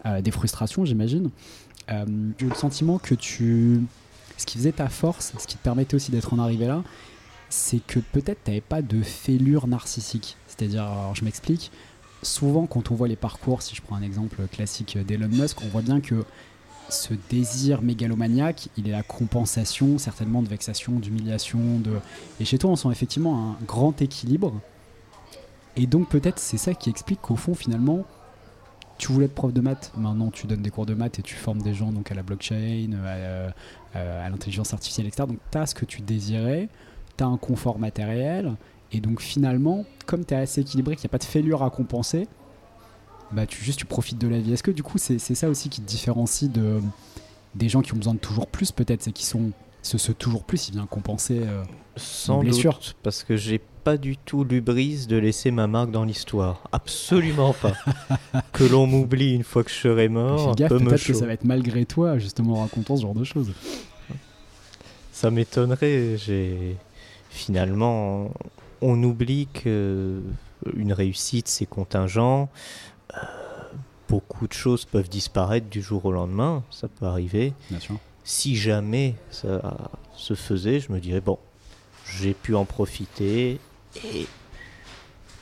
euh, 0.06 0.22
des 0.22 0.32
frustrations 0.32 0.86
j'imagine, 0.86 1.30
euh, 1.92 2.06
le 2.40 2.56
sentiment 2.56 2.98
que 2.98 3.16
tu... 3.16 3.82
Ce 4.38 4.46
qui 4.46 4.58
faisait 4.58 4.74
ta 4.74 4.90
force, 4.90 5.34
ce 5.40 5.48
qui 5.48 5.56
te 5.56 5.64
permettait 5.64 5.96
aussi 5.96 6.12
d'être 6.12 6.34
en 6.34 6.40
arrivé 6.40 6.68
là, 6.68 6.84
c'est 7.48 7.80
que 7.80 8.00
peut-être 8.00 8.44
tu 8.44 8.52
n'avais 8.52 8.60
pas 8.60 8.82
de 8.82 9.02
fêlure 9.02 9.66
narcissique. 9.68 10.36
C'est-à-dire, 10.48 10.86
je 11.14 11.24
m'explique, 11.24 11.72
souvent 12.22 12.66
quand 12.66 12.92
on 12.92 12.96
voit 12.96 13.08
les 13.08 13.16
parcours, 13.16 13.62
si 13.62 13.76
je 13.76 13.82
prends 13.82 13.96
un 13.96 14.02
exemple 14.02 14.46
classique 14.52 14.98
d'Elon 14.98 15.30
Musk, 15.30 15.62
on 15.62 15.68
voit 15.68 15.82
bien 15.82 16.02
que 16.02 16.26
ce 16.90 17.14
désir 17.30 17.82
mégalomaniaque, 17.82 18.70
il 18.78 18.88
est 18.88 18.92
la 18.92 19.04
compensation 19.04 19.98
certainement 19.98 20.42
de 20.42 20.48
vexation, 20.48 20.94
d'humiliation. 20.94 21.80
De... 21.80 22.00
Et 22.40 22.46
chez 22.46 22.58
toi, 22.58 22.70
on 22.72 22.76
sent 22.76 22.90
effectivement 22.92 23.52
un 23.52 23.66
grand 23.66 24.02
équilibre. 24.02 24.54
Et 25.76 25.88
donc 25.88 26.10
peut-être 26.10 26.40
c'est 26.40 26.58
ça 26.58 26.74
qui 26.74 26.90
explique 26.90 27.22
qu'au 27.22 27.36
fond, 27.36 27.54
finalement, 27.54 28.06
tu 28.98 29.12
voulais 29.12 29.26
être 29.26 29.36
prof 29.36 29.52
de 29.52 29.60
maths, 29.60 29.92
maintenant 29.98 30.30
tu 30.32 30.48
donnes 30.48 30.62
des 30.62 30.70
cours 30.70 30.86
de 30.86 30.94
maths 30.94 31.20
et 31.20 31.22
tu 31.22 31.36
formes 31.36 31.62
des 31.62 31.74
gens 31.74 31.92
donc 31.92 32.12
à 32.12 32.16
la 32.16 32.24
blockchain, 32.24 32.92
à, 33.06 33.50
à- 34.00 34.24
à 34.26 34.30
l'intelligence 34.30 34.74
artificielle, 34.74 35.08
etc. 35.08 35.24
Donc 35.28 35.40
tu 35.52 35.58
as 35.58 35.66
ce 35.66 35.76
que 35.76 35.84
tu 35.86 36.02
désirais, 36.02 36.70
tu 37.18 37.24
as 37.24 37.28
un 37.28 37.36
confort 37.38 37.78
matériel, 37.78 38.54
et 38.94 39.02
donc 39.02 39.20
finalement, 39.22 39.84
comme 40.06 40.24
tu 40.24 40.34
es 40.34 40.38
assez 40.38 40.62
équilibré, 40.62 40.96
qu'il 40.96 41.04
n'y 41.08 41.10
a 41.10 41.12
pas 41.12 41.18
de 41.18 41.26
fêlure 41.26 41.62
à 41.64 41.70
compenser, 41.72 42.30
bah 43.32 43.46
tu 43.46 43.64
juste 43.64 43.80
tu 43.80 43.86
profites 43.86 44.18
de 44.18 44.28
la 44.28 44.40
vie. 44.40 44.54
Est-ce 44.54 44.64
que 44.64 44.72
du 44.72 44.84
coup 44.84 44.98
c'est 44.98 45.20
c'est 45.20 45.36
ça 45.36 45.50
aussi 45.50 45.70
qui 45.70 45.82
te 45.82 45.88
différencie 45.88 46.50
de 46.52 46.80
des 47.56 47.70
gens 47.70 47.82
qui 47.82 47.94
ont 47.94 47.98
besoin 47.98 48.14
de 48.14 48.20
toujours 48.20 48.48
plus 48.48 48.72
peut-être, 48.72 49.02
c'est 49.04 49.12
qui 49.12 49.26
sont 49.26 49.52
ce, 49.82 49.98
ce 49.98 50.12
toujours 50.12 50.44
plus, 50.44 50.68
il 50.70 50.74
vient 50.74 50.86
compenser. 50.88 51.42
euh, 51.44 51.64
Sans 51.96 52.40
blessure. 52.40 52.74
doute, 52.74 52.96
parce 53.04 53.24
que 53.24 53.38
j'ai 53.38 53.62
pas 53.84 53.98
du 53.98 54.18
tout 54.18 54.44
l'ubris 54.44 55.06
de 55.06 55.16
laisser 55.16 55.52
ma 55.52 55.68
marque 55.68 55.92
dans 55.92 56.04
l'histoire. 56.04 56.64
Absolument 56.72 57.54
pas. 57.54 57.74
que 58.52 58.64
l'on 58.64 58.88
m'oublie 58.88 59.36
une 59.36 59.44
fois 59.44 59.64
que 59.64 59.70
je 59.70 59.76
serai 59.76 60.10
mort, 60.10 60.56
peut-être 60.56 61.06
que 61.06 61.14
ça 61.14 61.26
va 61.28 61.34
être 61.34 61.46
malgré 61.46 61.86
toi 61.86 62.18
justement 62.18 62.56
en 62.56 62.62
racontant 62.62 62.98
ce 62.98 63.04
genre 63.04 63.14
de 63.14 63.24
choses. 63.24 63.54
Ça 65.12 65.32
m'étonnerait. 65.32 66.18
J'ai 66.18 66.76
finalement, 67.30 68.32
on 68.82 69.02
oublie 69.04 69.48
que 69.54 70.20
une 70.76 70.94
réussite 70.94 71.48
c'est 71.48 71.66
contingent. 71.68 72.50
Euh, 73.14 73.18
beaucoup 74.10 74.48
de 74.48 74.54
choses 74.54 74.86
peuvent 74.86 75.10
disparaître 75.10 75.68
du 75.70 75.82
jour 75.82 76.06
au 76.06 76.12
lendemain. 76.12 76.64
Ça 76.72 76.88
peut 76.88 77.06
arriver. 77.06 77.54
Bien 77.70 77.80
sûr. 77.80 77.96
Si 78.24 78.56
jamais 78.56 79.16
ça 79.30 79.62
se 80.16 80.34
faisait, 80.34 80.80
je 80.80 80.92
me 80.92 81.00
dirais 81.00 81.22
bon, 81.22 81.38
j'ai 82.06 82.34
pu 82.34 82.56
en 82.56 82.66
profiter 82.66 83.60
et 84.04 84.28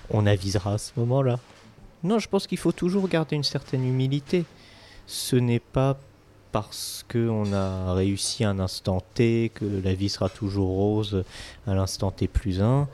on 0.10 0.26
avisera 0.26 0.74
à 0.74 0.78
ce 0.78 0.92
moment-là. 0.98 1.40
Non, 2.04 2.20
je 2.20 2.28
pense 2.28 2.48
qu'il 2.48 2.58
faut 2.58 2.74
toujours 2.74 3.08
garder 3.08 3.36
une 3.36 3.44
certaine 3.44 3.86
humilité. 3.86 4.44
Ce 5.08 5.38
n'est 5.38 5.60
pas 5.60 5.98
parce 6.52 7.06
qu'on 7.12 7.52
a 7.54 7.94
réussi 7.94 8.44
à 8.44 8.50
un 8.50 8.60
instant 8.60 9.02
T 9.14 9.52
que 9.54 9.66
la 9.66 9.94
vie 9.94 10.10
sera 10.10 10.30
toujours 10.30 10.68
rose 10.68 11.24
à 11.66 11.74
l'instant 11.74 12.12
T 12.12 12.28
plus 12.28 12.62
1. 12.62 12.88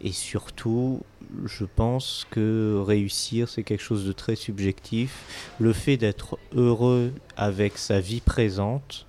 Et 0.00 0.12
surtout, 0.12 1.00
je 1.44 1.64
pense 1.64 2.26
que 2.30 2.82
réussir, 2.84 3.48
c'est 3.48 3.62
quelque 3.62 3.82
chose 3.82 4.06
de 4.06 4.12
très 4.12 4.36
subjectif. 4.36 5.54
Le 5.58 5.72
fait 5.72 5.96
d'être 5.96 6.38
heureux 6.54 7.12
avec 7.36 7.78
sa 7.78 8.00
vie 8.00 8.20
présente, 8.20 9.06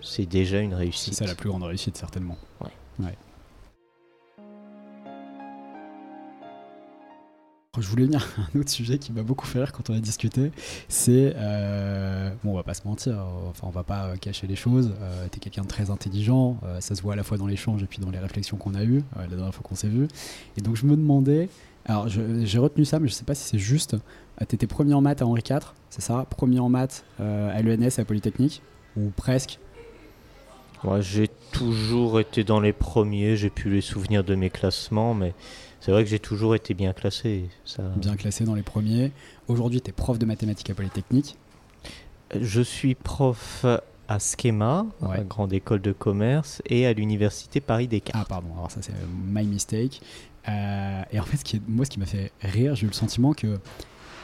c'est 0.00 0.26
déjà 0.26 0.60
une 0.60 0.70
C'est 0.72 0.76
réussite. 0.76 1.14
ça 1.14 1.26
la 1.26 1.34
plus 1.34 1.48
grande 1.48 1.64
réussite, 1.64 1.96
certainement. 1.96 2.38
Ouais. 2.60 3.04
Ouais. 3.04 3.16
Je 7.76 7.86
voulais 7.86 8.06
venir 8.06 8.26
à 8.38 8.56
un 8.56 8.60
autre 8.60 8.70
sujet 8.70 8.98
qui 8.98 9.12
m'a 9.12 9.22
beaucoup 9.22 9.46
fait 9.46 9.58
rire 9.58 9.72
quand 9.72 9.90
on 9.90 9.94
a 9.94 10.00
discuté. 10.00 10.50
C'est. 10.88 11.34
euh, 11.36 12.30
bon, 12.42 12.52
on 12.52 12.56
va 12.56 12.62
pas 12.62 12.72
se 12.72 12.88
mentir, 12.88 13.12
euh, 13.12 13.50
enfin, 13.50 13.66
on 13.66 13.70
va 13.70 13.82
pas 13.84 14.06
euh, 14.06 14.16
cacher 14.16 14.46
les 14.46 14.56
choses. 14.56 14.94
Euh, 15.02 15.28
T'es 15.30 15.38
quelqu'un 15.38 15.62
de 15.62 15.68
très 15.68 15.90
intelligent, 15.90 16.58
ça 16.80 16.94
se 16.94 17.02
voit 17.02 17.12
à 17.12 17.16
la 17.16 17.22
fois 17.24 17.36
dans 17.36 17.46
l'échange 17.46 17.82
et 17.82 17.86
puis 17.86 17.98
dans 17.98 18.10
les 18.10 18.18
réflexions 18.18 18.56
qu'on 18.56 18.74
a 18.74 18.82
eues 18.84 19.04
la 19.18 19.26
dernière 19.26 19.54
fois 19.54 19.62
qu'on 19.62 19.74
s'est 19.74 19.88
vu. 19.88 20.08
Et 20.56 20.62
donc, 20.62 20.76
je 20.76 20.86
me 20.86 20.96
demandais. 20.96 21.50
Alors, 21.84 22.08
j'ai 22.08 22.58
retenu 22.58 22.84
ça, 22.86 22.98
mais 23.00 23.08
je 23.08 23.12
sais 23.12 23.24
pas 23.24 23.34
si 23.34 23.44
c'est 23.44 23.58
juste. 23.58 23.94
Euh, 23.94 24.44
T'étais 24.46 24.66
premier 24.66 24.94
en 24.94 25.02
maths 25.02 25.20
à 25.20 25.26
Henri 25.26 25.42
IV, 25.48 25.74
c'est 25.90 26.00
ça? 26.00 26.24
Premier 26.30 26.60
en 26.60 26.68
maths 26.70 27.04
à 27.18 27.60
l'ENS, 27.60 27.98
à 27.98 28.04
Polytechnique? 28.04 28.62
Ou 28.96 29.10
presque? 29.14 29.58
Moi, 30.84 31.00
j'ai 31.00 31.28
toujours 31.52 32.20
été 32.20 32.44
dans 32.44 32.60
les 32.60 32.72
premiers, 32.72 33.36
j'ai 33.36 33.50
pu 33.50 33.68
les 33.70 33.80
souvenirs 33.80 34.22
de 34.24 34.34
mes 34.34 34.50
classements, 34.50 35.12
mais 35.14 35.34
c'est 35.80 35.90
vrai 35.90 36.04
que 36.04 36.10
j'ai 36.10 36.18
toujours 36.20 36.54
été 36.54 36.72
bien 36.74 36.92
classé. 36.92 37.48
Ça... 37.64 37.82
bien 37.96 38.16
classé 38.16 38.44
dans 38.44 38.54
les 38.54 38.62
premiers. 38.62 39.10
Aujourd'hui, 39.48 39.80
tu 39.80 39.90
es 39.90 39.92
prof 39.92 40.18
de 40.18 40.26
mathématiques 40.26 40.70
à 40.70 40.74
Polytechnique. 40.74 41.36
Je 42.38 42.60
suis 42.60 42.94
prof 42.94 43.64
à 44.08 44.18
Schema, 44.18 44.86
à 45.02 45.08
Ouais. 45.08 45.16
la 45.18 45.24
grande 45.24 45.52
école 45.52 45.80
de 45.82 45.92
commerce, 45.92 46.62
et 46.66 46.86
à 46.86 46.92
l'université 46.92 47.60
Paris 47.60 47.88
Ah, 48.12 48.24
pardon, 48.28 48.48
alors 48.56 48.70
ça, 48.70 48.80
c'est 48.80 48.92
euh, 48.92 49.06
my 49.26 49.46
mistake. 49.46 50.00
Euh, 50.48 51.02
et 51.12 51.18
en 51.20 51.24
fait, 51.24 51.36
ce 51.38 51.44
qui 51.44 51.56
est- 51.56 51.62
moi, 51.68 51.84
ce 51.84 51.90
qui 51.90 51.98
m'a 51.98 52.06
fait 52.06 52.32
rire, 52.40 52.74
j'ai 52.74 52.84
eu 52.84 52.88
le 52.88 52.94
sentiment 52.94 53.32
que 53.34 53.58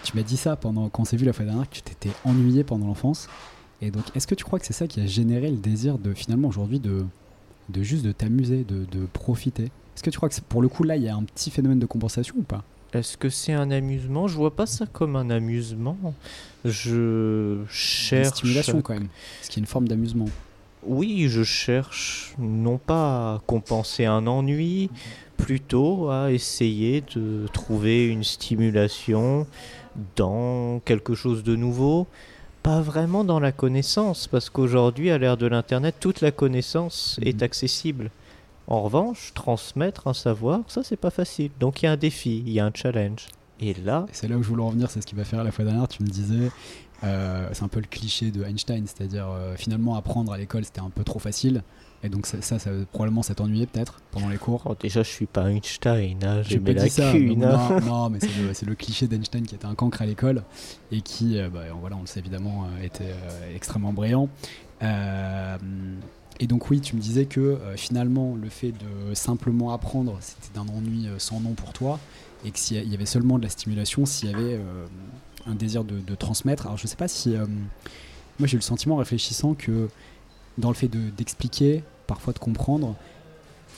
tu 0.04 0.16
m'as 0.16 0.22
dit 0.22 0.36
ça 0.36 0.56
pendant 0.56 0.88
qu'on 0.88 1.04
s'est 1.04 1.16
vu 1.16 1.24
la 1.26 1.32
fois 1.32 1.44
dernière, 1.44 1.68
que 1.68 1.74
tu 1.74 1.82
t'étais 1.82 2.10
ennuyé 2.24 2.62
pendant 2.64 2.86
l'enfance. 2.86 3.28
Et 3.84 3.90
donc, 3.90 4.04
est-ce 4.14 4.26
que 4.26 4.34
tu 4.34 4.44
crois 4.44 4.58
que 4.58 4.64
c'est 4.64 4.72
ça 4.72 4.86
qui 4.86 5.00
a 5.00 5.06
généré 5.06 5.50
le 5.50 5.58
désir 5.58 5.98
de 5.98 6.14
finalement 6.14 6.48
aujourd'hui 6.48 6.80
de, 6.80 7.04
de 7.68 7.82
juste 7.82 8.04
de 8.04 8.12
t'amuser, 8.12 8.64
de, 8.64 8.86
de 8.90 9.06
profiter? 9.12 9.64
Est-ce 9.64 10.02
que 10.02 10.08
tu 10.10 10.16
crois 10.16 10.30
que 10.30 10.40
pour 10.48 10.62
le 10.62 10.68
coup, 10.68 10.84
là, 10.84 10.96
il 10.96 11.02
y 11.02 11.08
a 11.08 11.14
un 11.14 11.22
petit 11.22 11.50
phénomène 11.50 11.78
de 11.78 11.86
compensation 11.86 12.34
ou 12.38 12.42
pas? 12.42 12.64
Est-ce 12.94 13.18
que 13.18 13.28
c'est 13.28 13.52
un 13.52 13.70
amusement? 13.70 14.26
Je 14.26 14.36
vois 14.36 14.54
pas 14.56 14.66
ça 14.66 14.86
comme 14.86 15.16
un 15.16 15.28
amusement. 15.28 15.98
Je 16.64 17.60
Une 17.60 17.68
cherche. 17.68 18.28
stimulation 18.28 18.80
quand 18.80 18.94
même. 18.94 19.08
Ce 19.42 19.50
qui 19.50 19.58
est 19.58 19.62
une 19.62 19.66
forme 19.66 19.86
d'amusement? 19.86 20.28
Oui, 20.86 21.26
je 21.28 21.42
cherche 21.42 22.34
non 22.38 22.78
pas 22.78 23.34
à 23.34 23.42
compenser 23.46 24.04
un 24.04 24.26
ennui, 24.26 24.90
plutôt 25.36 26.08
à 26.10 26.30
essayer 26.32 27.02
de 27.14 27.46
trouver 27.52 28.06
une 28.06 28.24
stimulation 28.24 29.46
dans 30.16 30.80
quelque 30.84 31.14
chose 31.14 31.42
de 31.42 31.56
nouveau, 31.56 32.06
pas 32.64 32.80
vraiment 32.80 33.24
dans 33.24 33.38
la 33.40 33.52
connaissance, 33.52 34.26
parce 34.26 34.48
qu'aujourd'hui, 34.48 35.10
à 35.10 35.18
l'ère 35.18 35.36
de 35.36 35.46
l'Internet, 35.46 35.96
toute 36.00 36.22
la 36.22 36.30
connaissance 36.32 37.20
est 37.22 37.36
Mhm. 37.36 37.42
accessible. 37.42 38.10
En 38.66 38.80
revanche, 38.82 39.32
transmettre 39.34 40.08
un 40.08 40.14
savoir, 40.14 40.60
ça 40.68 40.82
c'est 40.82 40.96
pas 40.96 41.10
facile. 41.10 41.50
Donc 41.60 41.82
il 41.82 41.84
y 41.84 41.88
a 41.88 41.92
un 41.92 41.98
défi, 41.98 42.42
il 42.46 42.52
y 42.52 42.58
a 42.60 42.64
un 42.64 42.70
challenge. 42.74 43.28
Et 43.60 43.74
là, 43.74 44.06
c'est 44.12 44.28
là 44.28 44.36
où 44.38 44.42
je 44.42 44.48
voulais 44.48 44.62
en 44.62 44.70
venir, 44.70 44.90
c'est 44.90 45.02
ce 45.02 45.06
qui 45.06 45.14
m'a 45.14 45.24
fait 45.24 45.36
rire 45.36 45.44
la 45.44 45.52
fois 45.52 45.66
dernière. 45.66 45.86
Tu 45.88 46.02
me 46.02 46.08
disais, 46.08 46.50
euh, 47.04 47.46
c'est 47.52 47.62
un 47.62 47.68
peu 47.68 47.80
le 47.80 47.86
cliché 47.86 48.30
de 48.30 48.42
Einstein, 48.42 48.86
c'est-à-dire 48.86 49.28
euh, 49.28 49.54
finalement 49.56 49.94
apprendre 49.96 50.32
à 50.32 50.38
l'école 50.38 50.64
c'était 50.64 50.80
un 50.80 50.88
peu 50.90 51.04
trop 51.04 51.18
facile. 51.18 51.62
Et 52.04 52.10
donc 52.10 52.26
ça, 52.26 52.42
ça, 52.42 52.58
ça 52.58 52.70
probablement 52.92 53.22
ça 53.22 53.34
t'ennuyait 53.34 53.64
peut-être 53.64 53.98
pendant 54.10 54.28
les 54.28 54.36
cours. 54.36 54.62
oh, 54.66 54.74
déjà 54.78 55.02
je 55.02 55.08
suis 55.08 55.24
pas 55.24 55.50
Einstein, 55.50 56.22
hein, 56.22 56.42
j'ai 56.42 56.58
mes 56.60 56.76
ça, 56.90 57.06
lacunes. 57.06 57.42
hein. 57.42 57.80
non, 57.80 57.86
non, 57.86 58.10
mais 58.10 58.18
c'est 58.52 58.66
le, 58.66 58.74
cliché 58.74 59.08
d'Einstein 59.08 59.46
qui 59.46 59.54
était 59.54 59.64
un 59.64 59.74
cancre 59.74 60.02
à 60.02 60.06
l'école 60.06 60.42
et 60.92 61.00
qui, 61.00 61.38
euh, 61.38 61.48
bah, 61.48 61.62
voilà, 61.80 61.96
on 61.96 62.02
le 62.02 62.06
sait 62.06 62.20
évidemment, 62.20 62.64
euh, 62.66 62.84
était 62.84 63.04
euh, 63.04 63.56
extrêmement 63.56 63.94
brillant. 63.94 64.28
Euh, 64.82 65.56
et 66.40 66.46
donc 66.46 66.68
oui, 66.68 66.82
tu 66.82 66.94
me 66.94 67.00
disais 67.00 67.24
que 67.24 67.58
finalement 67.76 68.36
le 68.36 68.50
fait 68.50 68.72
de 68.72 69.14
simplement 69.14 69.72
apprendre, 69.72 70.18
c'était 70.20 70.52
d'un 70.54 70.68
ennui 70.74 71.08
sans 71.16 71.40
nom 71.40 71.52
pour 71.52 71.72
toi 71.72 71.98
et 72.44 72.50
que 72.50 72.58
s'il 72.58 72.86
y 72.86 72.94
avait 72.94 73.06
seulement 73.06 73.38
de 73.38 73.44
la 73.44 73.48
stimulation, 73.48 74.04
s'il 74.04 74.30
y 74.30 74.34
avait 74.34 74.60
un 75.46 75.54
désir 75.54 75.84
de, 75.84 76.00
de 76.00 76.14
transmettre. 76.16 76.66
Alors 76.66 76.76
je 76.76 76.86
sais 76.88 76.96
pas 76.96 77.06
si... 77.08 77.30
moi 78.38 78.48
j'ai 78.48 78.54
eu 78.54 78.58
le 78.58 78.62
sentiment 78.62 78.96
en 78.96 78.98
réfléchissant 78.98 79.54
que 79.54 79.88
dans 80.58 80.68
le 80.68 80.74
fait 80.74 80.88
de- 80.88 81.10
d'expliquer, 81.10 81.84
parfois 82.06 82.32
de 82.32 82.38
comprendre, 82.38 82.94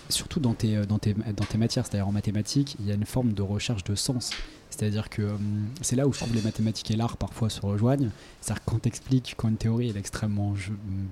surtout 0.08 0.40
dans 0.40 0.54
tes, 0.54 0.86
dans 0.86 0.98
tes, 0.98 1.14
dans 1.14 1.44
tes 1.44 1.58
matières, 1.58 1.86
c'est-à-dire 1.86 2.08
en 2.08 2.12
mathématiques, 2.12 2.76
il 2.80 2.86
y 2.86 2.92
a 2.92 2.94
une 2.94 3.06
forme 3.06 3.32
de 3.32 3.42
recherche 3.42 3.84
de 3.84 3.94
sens. 3.94 4.30
C'est-à-dire 4.70 5.08
que 5.08 5.22
hum, 5.22 5.68
c'est 5.80 5.96
là 5.96 6.06
où 6.06 6.12
je 6.12 6.18
trouve 6.18 6.34
les 6.34 6.42
mathématiques 6.42 6.90
et 6.90 6.96
l'art 6.96 7.16
parfois 7.16 7.48
se 7.48 7.60
rejoignent. 7.60 8.10
C'est-à-dire 8.40 8.64
quand 8.64 8.82
tu 8.82 8.88
expliques, 8.88 9.34
quand 9.36 9.48
une 9.48 9.56
théorie 9.56 9.88
est 9.88 9.96
extrêmement 9.96 10.54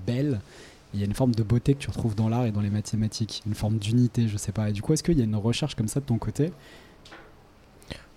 belle, 0.05 0.39
il 0.93 0.99
y 0.99 1.03
a 1.03 1.05
une 1.05 1.13
forme 1.13 1.35
de 1.35 1.43
beauté 1.43 1.73
que 1.73 1.79
tu 1.79 1.89
retrouves 1.89 2.15
dans 2.15 2.29
l'art 2.29 2.45
et 2.45 2.51
dans 2.51 2.61
les 2.61 2.69
mathématiques, 2.69 3.43
une 3.45 3.55
forme 3.55 3.77
d'unité, 3.77 4.27
je 4.27 4.37
sais 4.37 4.51
pas. 4.51 4.69
Et 4.69 4.71
du 4.71 4.81
coup, 4.81 4.93
est-ce 4.93 5.03
qu'il 5.03 5.17
y 5.17 5.21
a 5.21 5.25
une 5.25 5.35
recherche 5.35 5.75
comme 5.75 5.89
ça 5.89 5.99
de 5.99 6.05
ton 6.05 6.17
côté? 6.17 6.51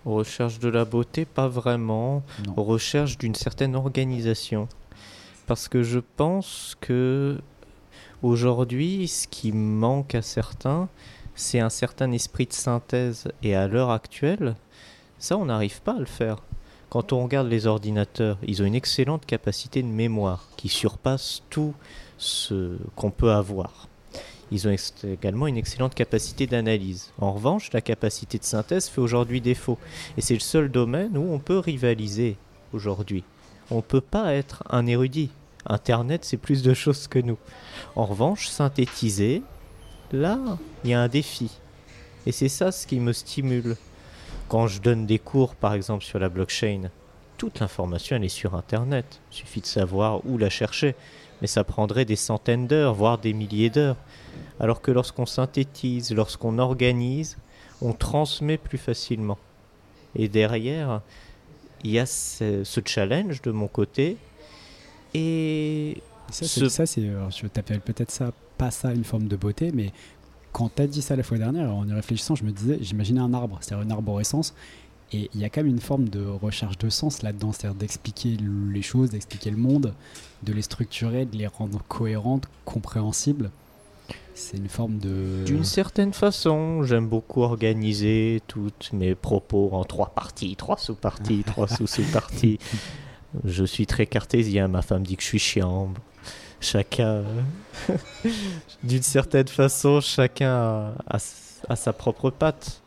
Recherche 0.04 0.60
de 0.60 0.68
la 0.68 0.84
beauté, 0.84 1.24
pas 1.24 1.48
vraiment. 1.48 2.22
Non. 2.46 2.54
recherche 2.62 3.18
d'une 3.18 3.34
certaine 3.34 3.74
organisation. 3.74 4.68
Parce 5.46 5.66
que 5.66 5.82
je 5.82 5.98
pense 5.98 6.76
que 6.80 7.40
aujourd'hui, 8.22 9.08
ce 9.08 9.26
qui 9.28 9.52
manque 9.52 10.14
à 10.14 10.22
certains, 10.22 10.88
c'est 11.34 11.60
un 11.60 11.70
certain 11.70 12.12
esprit 12.12 12.46
de 12.46 12.52
synthèse. 12.52 13.28
Et 13.42 13.54
à 13.54 13.68
l'heure 13.68 13.90
actuelle, 13.90 14.56
ça, 15.18 15.36
on 15.36 15.46
n'arrive 15.46 15.80
pas 15.82 15.94
à 15.94 16.00
le 16.00 16.06
faire. 16.06 16.38
Quand 16.90 17.12
on 17.12 17.22
regarde 17.22 17.48
les 17.48 17.66
ordinateurs, 17.66 18.38
ils 18.46 18.62
ont 18.62 18.64
une 18.66 18.74
excellente 18.74 19.26
capacité 19.26 19.82
de 19.82 19.88
mémoire 19.88 20.48
qui 20.56 20.68
surpasse 20.68 21.42
tout 21.50 21.74
ce 22.16 22.78
qu'on 22.96 23.10
peut 23.10 23.32
avoir. 23.32 23.88
Ils 24.50 24.66
ont 24.66 24.74
également 25.04 25.46
une 25.46 25.58
excellente 25.58 25.94
capacité 25.94 26.46
d'analyse. 26.46 27.12
En 27.18 27.32
revanche, 27.32 27.70
la 27.72 27.82
capacité 27.82 28.38
de 28.38 28.44
synthèse 28.44 28.88
fait 28.88 29.00
aujourd'hui 29.00 29.42
défaut. 29.42 29.78
Et 30.16 30.22
c'est 30.22 30.34
le 30.34 30.40
seul 30.40 30.70
domaine 30.70 31.18
où 31.18 31.32
on 31.32 31.38
peut 31.38 31.58
rivaliser 31.58 32.38
aujourd'hui. 32.72 33.24
On 33.70 33.76
ne 33.76 33.82
peut 33.82 34.00
pas 34.00 34.32
être 34.32 34.64
un 34.70 34.86
érudit. 34.86 35.30
Internet, 35.68 36.24
c'est 36.24 36.36
plus 36.36 36.62
de 36.62 36.74
choses 36.74 37.06
que 37.08 37.18
nous. 37.18 37.38
En 37.94 38.06
revanche, 38.06 38.48
synthétiser, 38.48 39.42
là, 40.12 40.38
il 40.84 40.90
y 40.90 40.94
a 40.94 41.00
un 41.00 41.08
défi. 41.08 41.50
Et 42.26 42.32
c'est 42.32 42.48
ça 42.48 42.72
ce 42.72 42.86
qui 42.86 43.00
me 43.00 43.12
stimule. 43.12 43.76
Quand 44.48 44.66
je 44.66 44.80
donne 44.80 45.06
des 45.06 45.18
cours, 45.18 45.54
par 45.54 45.74
exemple, 45.74 46.04
sur 46.04 46.18
la 46.18 46.28
blockchain, 46.28 46.90
toute 47.36 47.60
l'information, 47.60 48.16
elle 48.16 48.24
est 48.24 48.28
sur 48.28 48.54
Internet. 48.54 49.20
Il 49.30 49.36
suffit 49.36 49.60
de 49.60 49.66
savoir 49.66 50.26
où 50.26 50.38
la 50.38 50.50
chercher. 50.50 50.94
Mais 51.40 51.46
ça 51.46 51.62
prendrait 51.62 52.04
des 52.04 52.16
centaines 52.16 52.66
d'heures, 52.66 52.94
voire 52.94 53.18
des 53.18 53.32
milliers 53.32 53.70
d'heures. 53.70 53.96
Alors 54.58 54.80
que 54.80 54.90
lorsqu'on 54.90 55.26
synthétise, 55.26 56.12
lorsqu'on 56.12 56.58
organise, 56.58 57.38
on 57.80 57.92
transmet 57.92 58.58
plus 58.58 58.78
facilement. 58.78 59.38
Et 60.16 60.28
derrière, 60.28 61.00
il 61.84 61.92
y 61.92 61.98
a 61.98 62.06
ce, 62.06 62.64
ce 62.64 62.80
challenge 62.84 63.40
de 63.42 63.52
mon 63.52 63.68
côté. 63.68 64.16
Et 65.14 66.02
Ça, 66.30 66.46
Ce- 66.46 66.60
c'est, 66.60 66.68
ça, 66.68 66.86
c'est, 66.86 67.08
alors, 67.08 67.30
je 67.30 67.46
t'appelle 67.46 67.80
peut-être 67.80 68.10
ça, 68.10 68.32
pas 68.58 68.70
ça 68.70 68.92
une 68.92 69.04
forme 69.04 69.28
de 69.28 69.36
beauté, 69.36 69.70
mais 69.72 69.92
quand 70.52 70.70
t'as 70.74 70.86
dit 70.86 71.00
ça 71.02 71.16
la 71.16 71.22
fois 71.22 71.38
dernière, 71.38 71.74
en 71.74 71.88
y 71.88 71.92
réfléchissant, 71.92 72.34
je 72.34 72.44
me 72.44 72.50
disais, 72.50 72.78
j'imaginais 72.82 73.20
un 73.20 73.32
arbre, 73.32 73.58
c'est-à-dire 73.60 73.84
une 73.84 73.92
arborescence, 73.92 74.54
et 75.12 75.30
il 75.34 75.40
y 75.40 75.44
a 75.44 75.48
quand 75.48 75.62
même 75.62 75.70
une 75.72 75.80
forme 75.80 76.10
de 76.10 76.22
recherche 76.26 76.76
de 76.76 76.90
sens 76.90 77.22
là-dedans, 77.22 77.52
c'est-à-dire 77.52 77.78
d'expliquer 77.78 78.36
les 78.72 78.82
choses, 78.82 79.08
d'expliquer 79.10 79.50
le 79.50 79.56
monde, 79.56 79.94
de 80.42 80.52
les 80.52 80.60
structurer, 80.60 81.24
de 81.24 81.36
les 81.38 81.46
rendre 81.46 81.82
cohérentes, 81.88 82.46
compréhensibles. 82.66 83.50
C'est 84.34 84.58
une 84.58 84.68
forme 84.68 84.98
de. 84.98 85.44
d'une 85.46 85.64
certaine 85.64 86.12
façon, 86.12 86.82
j'aime 86.84 87.08
beaucoup 87.08 87.40
organiser 87.40 88.40
toutes 88.46 88.92
mes 88.92 89.14
propos 89.14 89.70
en 89.72 89.84
trois 89.84 90.10
parties, 90.10 90.54
trois 90.56 90.76
sous-parties, 90.76 91.42
trois 91.46 91.66
sous-sous-parties. 91.68 92.58
Je 93.44 93.64
suis 93.64 93.86
très 93.86 94.06
cartésien, 94.06 94.68
ma 94.68 94.82
femme 94.82 95.02
dit 95.02 95.16
que 95.16 95.22
je 95.22 95.28
suis 95.28 95.38
chiant. 95.38 95.92
Chacun, 96.60 97.24
d'une 98.82 99.02
certaine 99.02 99.48
façon, 99.48 100.00
chacun 100.00 100.94
a, 101.06 101.18
sa 101.76 101.92
propre 101.92 102.30
patte. 102.30 102.82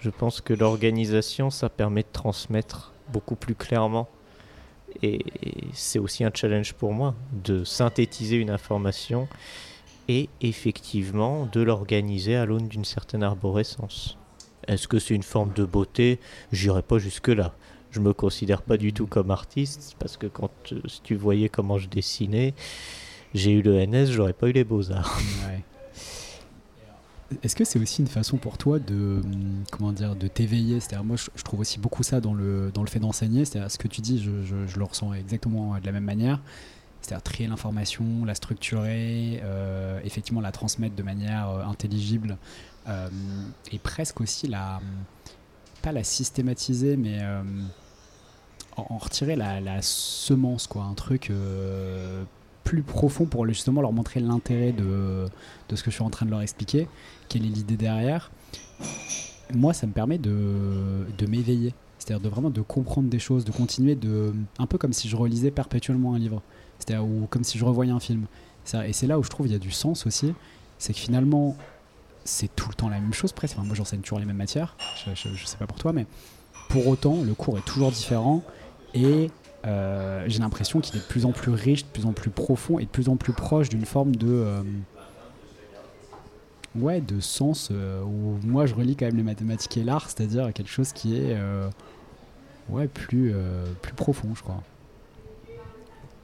Je 0.00 0.10
pense 0.10 0.40
que 0.40 0.52
l'organisation, 0.52 1.50
ça 1.50 1.68
permet 1.68 2.02
de 2.02 2.08
transmettre 2.12 2.92
beaucoup 3.12 3.36
plus 3.36 3.54
clairement. 3.54 4.08
Et 5.02 5.24
c'est 5.72 5.98
aussi 5.98 6.24
un 6.24 6.30
challenge 6.32 6.74
pour 6.74 6.92
moi 6.92 7.14
de 7.32 7.64
synthétiser 7.64 8.36
une 8.36 8.50
information 8.50 9.26
et 10.08 10.28
effectivement 10.40 11.46
de 11.46 11.62
l'organiser 11.62 12.36
à 12.36 12.44
l'aune 12.44 12.68
d'une 12.68 12.84
certaine 12.84 13.22
arborescence. 13.22 14.18
Est-ce 14.68 14.86
que 14.86 14.98
c'est 14.98 15.14
une 15.14 15.22
forme 15.22 15.52
de 15.54 15.64
beauté? 15.64 16.20
J'irai 16.52 16.82
pas 16.82 16.98
jusque-là. 16.98 17.54
Je 17.94 18.00
me 18.00 18.12
considère 18.12 18.62
pas 18.62 18.76
du 18.76 18.92
tout 18.92 19.06
comme 19.06 19.30
artiste 19.30 19.94
parce 20.00 20.16
que 20.16 20.26
quand 20.26 20.50
euh, 20.72 20.80
si 20.88 21.00
tu 21.02 21.14
voyais 21.14 21.48
comment 21.48 21.78
je 21.78 21.88
dessinais, 21.88 22.52
j'ai 23.34 23.52
eu 23.52 23.62
le 23.62 23.86
NS, 23.86 24.06
j'aurais 24.10 24.32
pas 24.32 24.48
eu 24.48 24.52
les 24.52 24.64
beaux-arts. 24.64 25.16
Ouais. 25.46 25.62
Est-ce 27.42 27.54
que 27.56 27.64
c'est 27.64 27.78
aussi 27.78 28.02
une 28.02 28.08
façon 28.08 28.36
pour 28.36 28.58
toi 28.58 28.78
de 28.80 29.20
hum, 29.24 29.62
comment 29.70 29.92
dire 29.92 30.16
de 30.16 30.26
t'éveiller? 30.28 30.80
C'est-à-dire 30.80 31.04
moi 31.04 31.16
je, 31.16 31.26
je 31.36 31.42
trouve 31.44 31.60
aussi 31.60 31.78
beaucoup 31.78 32.02
ça 32.02 32.20
dans 32.20 32.34
le 32.34 32.70
dans 32.74 32.82
le 32.82 32.88
fait 32.88 32.98
d'enseigner. 32.98 33.44
C'est-à-dire 33.44 33.70
ce 33.70 33.78
que 33.78 33.88
tu 33.88 34.00
dis, 34.00 34.20
je, 34.22 34.42
je- 34.42 34.66
je 34.66 34.76
le 34.78 34.84
ressens 34.84 35.12
exactement 35.14 35.78
de 35.78 35.86
la 35.86 35.92
même 35.92 36.04
manière. 36.04 36.40
c'est-à-dire 37.00 37.22
trier 37.22 37.48
l'information, 37.48 38.24
la 38.24 38.34
structurer, 38.34 39.40
euh, 39.44 40.00
effectivement 40.04 40.40
la 40.40 40.52
transmettre 40.52 40.96
de 40.96 41.02
manière 41.04 41.48
euh, 41.48 41.64
intelligible 41.64 42.38
euh, 42.88 43.08
et 43.72 43.78
presque 43.78 44.20
aussi 44.20 44.46
la, 44.48 44.80
pas 45.82 45.92
la 45.92 46.02
systématiser, 46.04 46.96
mais 46.96 47.18
euh, 47.20 47.42
en, 48.76 48.98
retirer 48.98 49.36
la, 49.36 49.82
semence, 49.82 50.66
quoi, 50.66 50.84
un 50.84 50.94
truc 50.94 51.30
euh, 51.30 52.24
plus 52.64 52.82
profond 52.82 53.26
pour 53.26 53.46
justement 53.46 53.80
leur 53.80 53.92
montrer 53.92 54.20
l'intérêt 54.20 54.72
de, 54.72 55.26
de 55.68 55.76
ce 55.76 55.82
que 55.82 55.90
je 55.90 55.96
suis 55.96 56.04
en 56.04 56.10
train 56.10 56.26
de 56.26 56.30
leur 56.30 56.40
expliquer, 56.40 56.88
quelle 57.28 57.44
est 57.44 57.50
l'idée 57.50 57.76
derrière. 57.76 58.30
Moi, 59.54 59.72
ça 59.74 59.86
me 59.86 59.92
permet 59.92 60.18
de, 60.18 61.06
de 61.16 61.26
m'éveiller, 61.26 61.74
c'est-à-dire 61.98 62.22
de 62.22 62.28
vraiment 62.28 62.50
de 62.50 62.62
comprendre 62.62 63.08
des 63.08 63.18
choses, 63.18 63.44
de 63.44 63.52
continuer 63.52 63.94
de, 63.94 64.32
un 64.58 64.66
peu 64.66 64.78
comme 64.78 64.92
si 64.92 65.08
je 65.08 65.16
relisais 65.16 65.50
perpétuellement 65.50 66.14
un 66.14 66.18
livre, 66.18 66.42
c'est-à-dire 66.78 67.04
ou 67.04 67.26
comme 67.30 67.44
si 67.44 67.58
je 67.58 67.64
revoyais 67.64 67.92
un 67.92 68.00
film. 68.00 68.26
Et 68.86 68.92
c'est 68.92 69.06
là 69.06 69.18
où 69.18 69.22
je 69.22 69.28
trouve 69.28 69.46
il 69.46 69.52
y 69.52 69.56
a 69.56 69.58
du 69.58 69.70
sens 69.70 70.06
aussi, 70.06 70.32
c'est 70.78 70.94
que 70.94 70.98
finalement 70.98 71.56
c'est 72.24 72.54
tout 72.56 72.70
le 72.70 72.74
temps 72.74 72.88
la 72.88 72.98
même 72.98 73.12
chose 73.12 73.32
presque. 73.32 73.58
Moi 73.58 73.74
j'enseigne 73.74 74.00
toujours 74.00 74.18
les 74.18 74.24
mêmes 74.24 74.38
matières, 74.38 74.76
je, 75.04 75.14
je, 75.14 75.34
je 75.34 75.44
sais 75.46 75.58
pas 75.58 75.66
pour 75.66 75.76
toi, 75.76 75.92
mais 75.92 76.06
pour 76.70 76.88
autant 76.88 77.22
le 77.22 77.34
cours 77.34 77.58
est 77.58 77.64
toujours 77.66 77.90
différent 77.90 78.42
et 78.94 79.30
euh, 79.66 80.24
j'ai 80.26 80.38
l'impression 80.38 80.80
qu'il 80.80 80.96
est 80.96 81.00
de 81.00 81.04
plus 81.04 81.24
en 81.24 81.32
plus 81.32 81.52
riche, 81.52 81.84
de 81.84 81.90
plus 81.90 82.06
en 82.06 82.12
plus 82.12 82.30
profond 82.30 82.78
et 82.78 82.84
de 82.84 82.90
plus 82.90 83.08
en 83.08 83.16
plus 83.16 83.32
proche 83.32 83.68
d'une 83.68 83.86
forme 83.86 84.14
de 84.14 84.28
euh, 84.28 84.62
ouais 86.76 87.00
de 87.00 87.20
sens 87.20 87.70
euh, 87.70 88.02
où 88.02 88.38
moi 88.44 88.66
je 88.66 88.74
relis 88.74 88.94
quand 88.96 89.06
même 89.06 89.16
les 89.16 89.22
mathématiques 89.22 89.76
et 89.76 89.84
l'art, 89.84 90.08
c'est-à-dire 90.08 90.52
quelque 90.52 90.70
chose 90.70 90.92
qui 90.92 91.16
est 91.16 91.36
ouais 92.68 92.88
plus 92.88 93.34
plus 93.82 93.94
profond, 93.94 94.34
je 94.34 94.42
crois. 94.42 94.62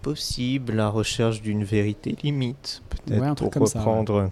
Possible, 0.03 0.75
la 0.75 0.89
recherche 0.89 1.43
d'une 1.43 1.63
vérité 1.63 2.17
limite, 2.23 2.83
peut-être 2.89 3.21
Ouais, 3.21 3.51
pour 3.51 3.69
ça, 3.69 3.81
reprendre 3.81 4.31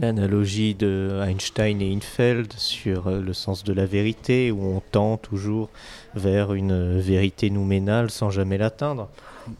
l'analogie 0.00 0.74
de 0.74 1.20
Einstein 1.22 1.80
et 1.82 1.94
Infeld 1.94 2.52
sur 2.56 3.08
euh, 3.08 3.20
le 3.20 3.32
sens 3.32 3.64
de 3.64 3.72
la 3.72 3.86
vérité, 3.86 4.50
où 4.50 4.62
on 4.62 4.80
tend 4.80 5.16
toujours 5.16 5.68
vers 6.14 6.54
une 6.54 6.72
euh, 6.72 7.00
vérité 7.00 7.50
nouménale 7.50 8.10
sans 8.10 8.30
jamais 8.30 8.58
l'atteindre. 8.58 9.08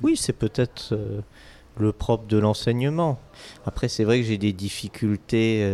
Oui, 0.03 0.16
c'est 0.16 0.32
peut-être 0.32 0.91
euh, 0.93 1.20
le 1.78 1.93
propre 1.93 2.26
de 2.26 2.39
l'enseignement. 2.39 3.18
Après, 3.66 3.89
c'est 3.89 4.05
vrai 4.05 4.20
que 4.20 4.26
j'ai 4.26 4.39
des 4.39 4.53
difficultés 4.53 5.64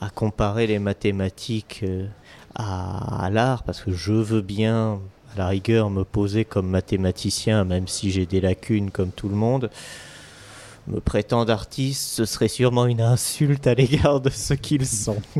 à 0.00 0.10
comparer 0.10 0.66
les 0.66 0.80
mathématiques 0.80 1.84
à 2.56 3.30
l'art, 3.30 3.62
parce 3.62 3.80
que 3.82 3.92
je 3.92 4.12
veux 4.12 4.40
bien, 4.40 5.00
à 5.34 5.38
la 5.38 5.46
rigueur, 5.46 5.90
me 5.90 6.02
poser 6.02 6.44
comme 6.44 6.68
mathématicien, 6.68 7.62
même 7.62 7.86
si 7.86 8.10
j'ai 8.10 8.26
des 8.26 8.40
lacunes 8.40 8.90
comme 8.90 9.12
tout 9.12 9.28
le 9.28 9.36
monde. 9.36 9.70
Me 10.88 11.00
prétendre 11.00 11.52
artiste, 11.52 12.00
ce 12.14 12.24
serait 12.24 12.48
sûrement 12.48 12.86
une 12.86 13.02
insulte 13.02 13.66
à 13.66 13.74
l'égard 13.74 14.20
de 14.20 14.30
ce 14.30 14.54
qu'ils 14.54 14.86
sont. 14.86 15.20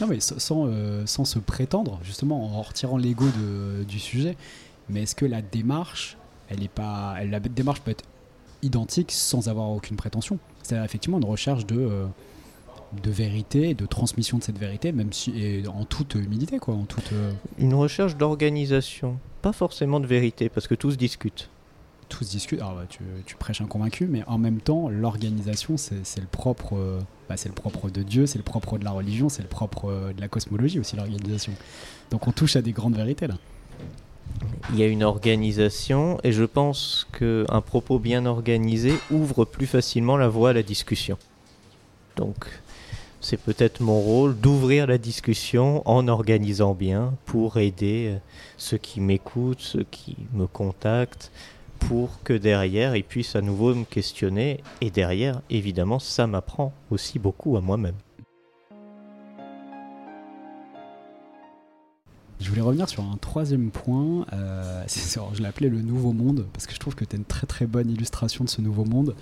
Non, 0.00 0.06
mais 0.08 0.20
sans, 0.20 0.66
euh, 0.68 1.04
sans 1.06 1.24
se 1.24 1.38
prétendre, 1.38 1.98
justement, 2.02 2.44
en 2.58 2.62
retirant 2.62 2.98
l'ego 2.98 3.24
du 3.88 3.98
sujet. 3.98 4.36
Mais 4.90 5.04
est-ce 5.04 5.14
que 5.14 5.24
la 5.24 5.40
démarche, 5.40 6.18
elle 6.50 6.62
est 6.62 6.68
pas, 6.68 7.14
la 7.24 7.40
démarche 7.40 7.80
peut 7.80 7.92
être 7.92 8.04
identique 8.62 9.10
sans 9.12 9.48
avoir 9.48 9.70
aucune 9.70 9.96
prétention? 9.96 10.38
C'est-à-dire 10.62 10.84
effectivement 10.84 11.16
une 11.18 11.24
recherche 11.24 11.64
de, 11.64 11.78
euh, 11.78 12.04
de 13.02 13.10
vérité, 13.10 13.72
de 13.72 13.86
transmission 13.86 14.36
de 14.36 14.42
cette 14.42 14.58
vérité, 14.58 14.92
même 14.92 15.12
si 15.14 15.30
et 15.40 15.66
en 15.66 15.84
toute 15.86 16.14
humilité, 16.16 16.58
quoi, 16.58 16.74
en 16.74 16.84
toute. 16.84 17.12
euh, 17.12 17.32
Une 17.58 17.72
recherche 17.74 18.16
d'organisation, 18.16 19.18
pas 19.40 19.52
forcément 19.52 20.00
de 20.00 20.06
vérité, 20.06 20.50
parce 20.50 20.66
que 20.68 20.74
tout 20.74 20.90
se 20.90 20.96
discute. 20.96 21.48
Tout 22.08 22.24
se 22.24 22.30
discute. 22.30 22.60
Alors, 22.60 22.74
bah, 22.74 22.86
tu, 22.88 23.36
prêches 23.36 23.60
un 23.60 23.66
convaincu, 23.66 24.06
mais 24.06 24.22
en 24.26 24.38
même 24.38 24.60
temps, 24.60 24.88
l'organisation, 24.88 25.76
c'est 25.76 26.04
c'est 26.04 26.20
le 26.20 26.26
propre, 26.26 26.76
euh, 26.76 27.00
bah, 27.28 27.36
c'est 27.36 27.48
le 27.48 27.54
propre 27.54 27.90
de 27.90 28.02
Dieu, 28.02 28.26
c'est 28.26 28.38
le 28.38 28.44
propre 28.44 28.78
de 28.78 28.84
la 28.84 28.90
religion, 28.90 29.28
c'est 29.28 29.42
le 29.42 29.48
propre 29.48 29.90
euh, 29.90 30.12
de 30.12 30.20
la 30.20 30.28
cosmologie 30.28 30.80
aussi, 30.80 30.96
l'organisation. 30.96 31.52
Donc 32.10 32.26
on 32.26 32.32
touche 32.32 32.56
à 32.56 32.62
des 32.62 32.72
grandes 32.72 32.96
vérités 32.96 33.26
là. 33.26 33.34
Il 34.70 34.78
y 34.78 34.82
a 34.82 34.86
une 34.86 35.02
organisation 35.02 36.18
et 36.24 36.32
je 36.32 36.44
pense 36.44 37.06
qu'un 37.18 37.60
propos 37.60 37.98
bien 37.98 38.24
organisé 38.24 38.94
ouvre 39.10 39.44
plus 39.44 39.66
facilement 39.66 40.16
la 40.16 40.28
voie 40.28 40.50
à 40.50 40.52
la 40.54 40.62
discussion. 40.62 41.18
Donc 42.16 42.46
c'est 43.24 43.38
peut-être 43.38 43.80
mon 43.80 44.00
rôle 44.00 44.36
d'ouvrir 44.38 44.86
la 44.86 44.98
discussion 44.98 45.82
en 45.88 46.08
organisant 46.08 46.74
bien 46.74 47.14
pour 47.24 47.56
aider 47.56 48.12
euh, 48.12 48.18
ceux 48.58 48.76
qui 48.76 49.00
m'écoutent, 49.00 49.62
ceux 49.62 49.86
qui 49.90 50.16
me 50.34 50.46
contactent, 50.46 51.32
pour 51.88 52.22
que 52.22 52.32
derrière 52.32 52.96
ils 52.96 53.04
puissent 53.04 53.36
à 53.36 53.40
nouveau 53.42 53.74
me 53.74 53.84
questionner 53.84 54.62
et 54.80 54.90
derrière 54.90 55.40
évidemment 55.50 55.98
ça 55.98 56.26
m'apprend 56.26 56.72
aussi 56.90 57.18
beaucoup 57.18 57.56
à 57.56 57.60
moi-même. 57.60 57.94
Je 62.40 62.48
voulais 62.50 62.62
revenir 62.62 62.88
sur 62.88 63.02
un 63.02 63.16
troisième 63.16 63.70
point. 63.70 64.26
euh, 64.32 64.84
je 65.34 65.40
l'ai 65.40 65.46
appelé 65.48 65.68
le 65.70 65.80
nouveau 65.82 66.12
monde 66.12 66.46
parce 66.52 66.66
que 66.66 66.74
je 66.74 66.78
trouve 66.80 66.94
que 66.94 67.04
tu 67.04 67.16
as 67.16 67.18
une 67.18 67.24
très 67.24 67.46
très 67.46 67.66
bonne 67.66 67.90
illustration 67.90 68.44
de 68.44 68.48
ce 68.50 68.60
nouveau 68.60 68.84
monde. 68.84 69.14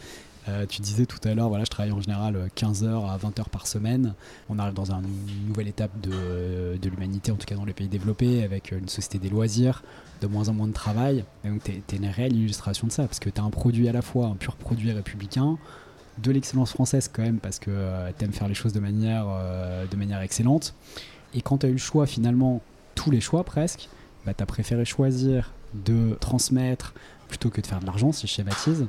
Euh, 0.49 0.67
tu 0.67 0.83
disais 0.83 1.07
tout 1.07 1.21
à 1.23 1.33
l'heure, 1.35 1.49
voilà, 1.49 1.63
je 1.63 1.71
travaille 1.71 1.93
en 1.93 2.01
général 2.01 2.35
euh, 2.35 2.49
15 2.57 2.83
heures 2.83 3.09
à 3.09 3.17
20 3.17 3.39
heures 3.39 3.49
par 3.51 3.69
semaine. 3.69 4.15
On 4.49 4.59
arrive 4.59 4.75
dans 4.75 4.91
un- 4.91 5.01
une 5.01 5.47
nouvelle 5.47 5.69
étape 5.69 5.93
de, 6.01 6.77
de 6.83 6.89
l'humanité, 6.89 7.31
en 7.31 7.37
tout 7.37 7.47
cas 7.47 7.55
dans 7.55 7.65
les 7.65 7.73
pays 7.75 7.87
développés, 7.87 8.43
avec 8.43 8.73
euh, 8.73 8.79
une 8.81 8.89
société 8.89 9.19
des 9.21 9.29
loisirs, 9.29 9.85
de 10.23 10.27
moins 10.29 10.49
en 10.49 10.55
moins 10.55 10.69
de 10.69 10.73
travail. 10.73 11.25
Et 11.45 11.49
donc, 11.49 11.63
tu 11.65 11.73
es, 11.73 11.97
une 11.97 12.07
réelle 12.07 12.37
illustration 12.37 12.87
de 12.87 12.93
ça 12.93 13.05
parce 13.05 13.19
que 13.19 13.29
tu 13.29 13.41
as 13.41 13.45
un 13.45 13.51
produit 13.51 13.89
à 13.89 13.93
la 13.93 14.03
fois, 14.03 14.27
un 14.27 14.35
pur 14.35 14.57
produit 14.57 14.93
républicain, 14.93 15.59
de 16.19 16.31
l'excellence 16.31 16.73
française 16.73 17.11
quand 17.13 17.23
même, 17.23 17.39
parce 17.39 17.59
que 17.59 17.71
tu 18.19 18.25
aimes 18.25 18.33
faire 18.33 18.49
les 18.49 18.55
choses 18.55 18.73
de 18.73 18.81
manière, 18.81 19.27
euh, 19.29 19.87
de 19.87 19.97
manière 19.97 20.21
excellente. 20.21 20.75
Et 21.35 21.43
quand 21.43 21.59
tu 21.59 21.67
as 21.67 21.69
eu 21.69 21.73
le 21.73 21.79
choix 21.79 22.07
finalement 22.07 22.61
tous 22.95 23.11
les 23.11 23.21
choix 23.21 23.45
presque, 23.45 23.89
bah, 24.25 24.35
tu 24.35 24.43
as 24.43 24.47
préféré 24.47 24.85
choisir 24.85 25.53
de 25.75 26.17
transmettre 26.21 26.95
plutôt 27.29 27.51
que 27.51 27.61
de 27.61 27.67
faire 27.67 27.81
de 27.81 27.87
l'argent, 27.87 28.13
si 28.13 28.27
je 28.27 28.33
schématise. 28.33 28.87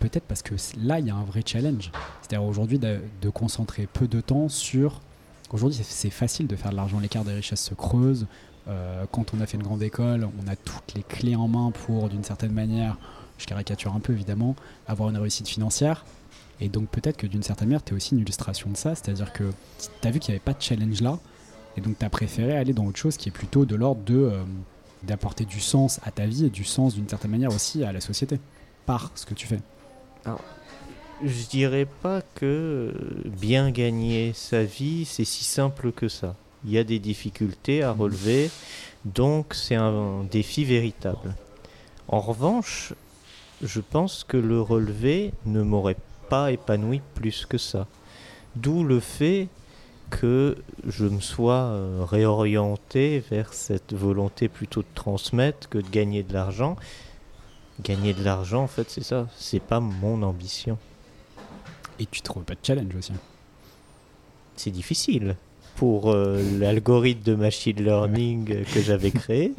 Peut-être 0.00 0.24
parce 0.24 0.42
que 0.42 0.54
là, 0.80 1.00
il 1.00 1.06
y 1.06 1.10
a 1.10 1.16
un 1.16 1.24
vrai 1.24 1.42
challenge. 1.44 1.90
C'est-à-dire 2.20 2.46
aujourd'hui 2.46 2.78
de, 2.78 3.00
de 3.20 3.30
concentrer 3.30 3.88
peu 3.92 4.06
de 4.06 4.20
temps 4.20 4.48
sur... 4.48 5.00
Aujourd'hui, 5.50 5.80
c'est 5.82 6.10
facile 6.10 6.46
de 6.46 6.56
faire 6.56 6.70
de 6.70 6.76
l'argent, 6.76 7.00
l'écart 7.00 7.24
des 7.24 7.32
richesses 7.32 7.64
se 7.64 7.74
creuse. 7.74 8.26
Euh, 8.68 9.04
quand 9.10 9.34
on 9.34 9.40
a 9.40 9.46
fait 9.46 9.56
une 9.56 9.62
grande 9.62 9.82
école, 9.82 10.28
on 10.44 10.48
a 10.48 10.56
toutes 10.56 10.94
les 10.94 11.02
clés 11.02 11.36
en 11.36 11.48
main 11.48 11.70
pour, 11.70 12.08
d'une 12.08 12.24
certaine 12.24 12.52
manière, 12.52 12.98
je 13.38 13.46
caricature 13.46 13.94
un 13.94 14.00
peu 14.00 14.12
évidemment, 14.12 14.56
avoir 14.86 15.10
une 15.10 15.16
réussite 15.16 15.48
financière. 15.48 16.04
Et 16.60 16.68
donc 16.68 16.88
peut-être 16.88 17.16
que 17.16 17.26
d'une 17.26 17.42
certaine 17.42 17.68
manière, 17.68 17.84
tu 17.84 17.92
es 17.92 17.96
aussi 17.96 18.14
une 18.14 18.20
illustration 18.20 18.70
de 18.70 18.76
ça. 18.76 18.94
C'est-à-dire 18.94 19.32
que 19.32 19.44
tu 20.00 20.08
as 20.08 20.10
vu 20.10 20.18
qu'il 20.18 20.32
n'y 20.32 20.36
avait 20.36 20.44
pas 20.44 20.54
de 20.54 20.62
challenge 20.62 21.00
là. 21.00 21.18
Et 21.76 21.80
donc, 21.80 21.96
tu 21.96 22.04
as 22.04 22.10
préféré 22.10 22.56
aller 22.56 22.72
dans 22.72 22.84
autre 22.86 22.98
chose 22.98 23.16
qui 23.16 23.28
est 23.28 23.32
plutôt 23.32 23.64
de 23.64 23.76
l'ordre 23.76 24.02
de 24.02 24.16
euh, 24.16 24.42
d'apporter 25.04 25.44
du 25.44 25.60
sens 25.60 26.00
à 26.02 26.10
ta 26.10 26.26
vie 26.26 26.46
et 26.46 26.50
du 26.50 26.64
sens 26.64 26.94
d'une 26.94 27.08
certaine 27.08 27.30
manière 27.30 27.54
aussi 27.54 27.84
à 27.84 27.92
la 27.92 28.00
société 28.00 28.40
par 28.84 29.12
ce 29.14 29.26
que 29.26 29.34
tu 29.34 29.46
fais. 29.46 29.60
Je 31.22 31.46
dirais 31.46 31.86
pas 32.02 32.20
que 32.34 32.44
euh, 32.44 32.92
bien 33.26 33.70
gagner 33.70 34.32
sa 34.34 34.64
vie, 34.64 35.04
c'est 35.04 35.24
si 35.24 35.44
simple 35.44 35.92
que 35.92 36.08
ça. 36.08 36.34
Il 36.64 36.72
y 36.72 36.78
a 36.78 36.84
des 36.84 36.98
difficultés 36.98 37.82
à 37.82 37.92
relever, 37.92 38.50
donc 39.04 39.54
c'est 39.54 39.76
un 39.76 40.24
défi 40.24 40.64
véritable. 40.64 41.34
En 42.08 42.20
revanche, 42.20 42.94
je 43.62 43.80
pense 43.80 44.24
que 44.24 44.36
le 44.36 44.60
relever 44.60 45.32
ne 45.46 45.62
m'aurait 45.62 45.96
pas 46.28 46.52
épanoui 46.52 47.00
plus 47.14 47.46
que 47.46 47.58
ça. 47.58 47.86
D'où 48.56 48.84
le 48.84 49.00
fait 49.00 49.48
que 50.10 50.56
je 50.86 51.04
me 51.04 51.20
sois 51.20 51.54
euh, 51.54 52.04
réorienté 52.04 53.22
vers 53.30 53.52
cette 53.52 53.92
volonté 53.92 54.48
plutôt 54.48 54.80
de 54.82 54.88
transmettre 54.94 55.68
que 55.68 55.78
de 55.78 55.88
gagner 55.88 56.22
de 56.22 56.32
l'argent. 56.32 56.76
Gagner 57.82 58.14
de 58.14 58.24
l'argent, 58.24 58.62
en 58.62 58.68
fait, 58.68 58.90
c'est 58.90 59.04
ça. 59.04 59.28
C'est 59.36 59.62
pas 59.62 59.80
mon 59.80 60.22
ambition. 60.22 60.78
Et 61.98 62.06
tu 62.06 62.22
trouves 62.22 62.44
pas 62.44 62.54
de 62.54 62.60
challenge 62.62 62.94
aussi. 62.96 63.12
c'est 64.56 64.70
difficile. 64.70 65.36
Pour 65.78 66.10
euh, 66.10 66.42
l'algorithme 66.58 67.22
de 67.22 67.34
machine 67.36 67.76
learning 67.82 68.64
que 68.64 68.80
j'avais 68.80 69.10
créé, 69.22 69.54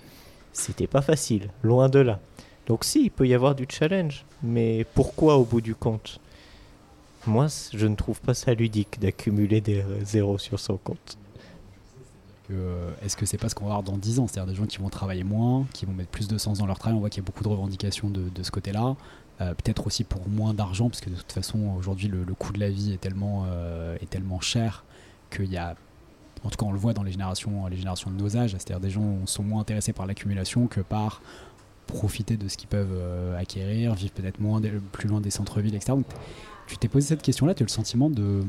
c'était 0.52 0.88
pas 0.88 1.02
facile, 1.02 1.50
loin 1.64 1.88
de 1.88 2.00
là. 2.00 2.20
Donc 2.68 2.84
si, 2.84 3.06
il 3.06 3.10
peut 3.10 3.26
y 3.28 3.34
avoir 3.34 3.56
du 3.56 3.66
challenge, 3.70 4.26
mais 4.44 4.86
pourquoi 4.96 5.38
au 5.38 5.46
bout 5.46 5.62
du 5.62 5.76
compte? 5.76 6.20
Moi, 7.26 7.48
je 7.74 7.88
ne 7.88 7.96
trouve 7.96 8.20
pas 8.22 8.34
ça 8.34 8.54
ludique 8.54 9.00
d'accumuler 9.00 9.62
des 9.62 9.80
euh, 9.82 10.04
zéros 10.04 10.38
sur 10.38 10.60
son 10.60 10.78
compte. 10.78 11.18
Euh, 12.52 12.92
Est-ce 13.04 13.16
que 13.16 13.26
c'est 13.26 13.38
pas 13.38 13.48
ce 13.50 13.56
qu'on 13.56 13.66
va 13.66 13.72
avoir 13.72 13.84
dans 13.84 13.98
10 13.98 14.20
ans? 14.20 14.28
C'est-à-dire 14.28 14.52
des 14.52 14.58
gens 14.58 14.66
qui 14.66 14.78
vont 14.80 14.90
travailler 14.90 15.24
moins, 15.24 15.66
qui 15.74 15.86
vont 15.86 15.94
mettre 15.94 16.10
plus 16.10 16.28
de 16.28 16.38
sens 16.38 16.58
dans 16.60 16.66
leur 16.66 16.80
travail. 16.80 16.98
On 16.98 17.00
voit 17.00 17.10
qu'il 17.10 17.22
y 17.22 17.26
a 17.26 17.28
beaucoup 17.28 17.44
de 17.44 17.50
revendications 17.50 18.10
de, 18.10 18.30
de 18.30 18.44
ce 18.44 18.52
côté-là. 18.52 18.96
Euh, 19.42 19.54
Peut-être 19.54 19.86
aussi 19.88 20.04
pour 20.04 20.28
moins 20.28 20.54
d'argent, 20.54 20.90
parce 20.90 21.02
que 21.02 21.10
de 21.10 21.16
toute 21.16 21.32
façon, 21.32 21.60
aujourd'hui, 21.78 22.08
le, 22.08 22.24
le 22.24 22.34
coût 22.34 22.52
de 22.52 22.60
la 22.60 22.70
vie 22.70 22.94
est 22.94 22.98
tellement, 23.02 23.46
euh, 23.48 23.96
est 24.02 24.10
tellement 24.10 24.40
cher 24.42 24.84
qu'il 25.30 25.52
y 25.52 25.58
a. 25.58 25.76
En 26.44 26.50
tout 26.50 26.58
cas, 26.58 26.66
on 26.66 26.72
le 26.72 26.80
voit 26.80 26.94
dans 26.94 27.04
les 27.04 27.12
générations, 27.12 27.68
les 27.68 27.78
générations 27.78 28.12
de 28.12 28.16
nos 28.16 28.38
âges, 28.38 28.52
c'est-à-dire 28.52 28.80
des 28.80 28.90
gens 28.90 29.26
sont 29.26 29.44
moins 29.44 29.62
intéressés 29.62 29.94
par 29.94 30.06
l'accumulation 30.06 30.68
que 30.68 30.82
par 30.82 31.22
profiter 31.88 32.38
de 32.38 32.48
ce 32.48 32.56
qu'ils 32.56 32.70
peuvent 32.70 32.94
euh, 32.94 33.38
acquérir, 33.38 33.96
vivre 33.96 34.14
peut-être 34.14 34.40
moins, 34.40 34.62
plus 34.92 35.10
loin 35.10 35.22
des 35.22 35.32
centres-villes, 35.32 35.76
etc. 35.76 35.98
Tu 36.68 36.78
t'es 36.78 36.88
posé 36.88 37.08
cette 37.08 37.22
question-là, 37.22 37.54
tu 37.56 37.64
as 37.64 37.66
le 37.66 37.72
sentiment 37.72 38.10
de 38.10 38.44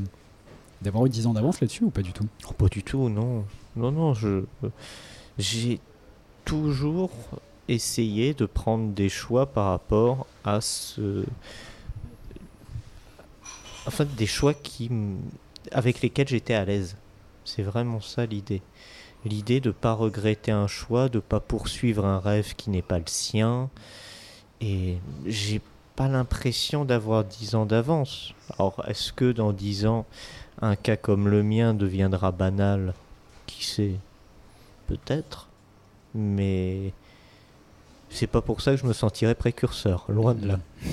d'avoir 0.81 1.05
eu 1.05 1.09
10 1.09 1.27
ans 1.27 1.33
d'avance 1.33 1.61
là-dessus 1.61 1.83
ou 1.83 1.89
pas 1.91 2.01
du 2.01 2.11
tout? 2.11 2.25
Oh, 2.49 2.53
Pas 2.53 2.67
du 2.67 2.81
tout, 2.81 3.07
non. 3.09 3.45
Non, 3.75 3.91
non, 3.91 4.13
je 4.13 4.45
j'ai 5.37 5.79
toujours 6.45 7.11
essayé 7.67 8.33
de 8.33 8.45
prendre 8.45 8.91
des 8.91 9.09
choix 9.09 9.45
par 9.45 9.67
rapport 9.67 10.25
à 10.43 10.61
ce. 10.61 11.23
Enfin, 13.87 14.05
des 14.05 14.25
choix 14.25 14.53
qui, 14.53 14.89
avec 15.71 16.01
lesquels 16.01 16.27
j'étais 16.27 16.53
à 16.53 16.65
l'aise. 16.65 16.95
C'est 17.45 17.63
vraiment 17.63 18.01
ça 18.01 18.25
l'idée. 18.25 18.61
L'idée 19.25 19.59
de 19.59 19.69
ne 19.69 19.73
pas 19.73 19.93
regretter 19.93 20.51
un 20.51 20.67
choix, 20.67 21.09
de 21.09 21.17
ne 21.17 21.21
pas 21.21 21.39
poursuivre 21.39 22.05
un 22.05 22.19
rêve 22.19 22.55
qui 22.55 22.69
n'est 22.69 22.81
pas 22.81 22.99
le 22.99 23.07
sien. 23.07 23.69
Et 24.61 24.97
j'ai 25.25 25.61
pas 25.95 26.07
l'impression 26.07 26.85
d'avoir 26.85 27.23
10 27.23 27.55
ans 27.55 27.65
d'avance. 27.65 28.33
Alors, 28.57 28.83
est-ce 28.87 29.13
que 29.13 29.31
dans 29.31 29.53
10 29.53 29.85
ans, 29.85 30.05
un 30.61 30.75
cas 30.75 30.97
comme 30.97 31.27
le 31.27 31.43
mien 31.43 31.73
deviendra 31.73 32.31
banal? 32.31 32.93
Qui 33.45 33.65
sait? 33.65 33.95
Peut-être. 34.87 35.47
Mais 36.15 36.93
c'est 38.09 38.27
pas 38.27 38.41
pour 38.41 38.61
ça 38.61 38.71
que 38.71 38.77
je 38.77 38.85
me 38.85 38.93
sentirais 38.93 39.35
précurseur, 39.35 40.05
loin 40.09 40.33
de 40.33 40.47
là. 40.47 40.59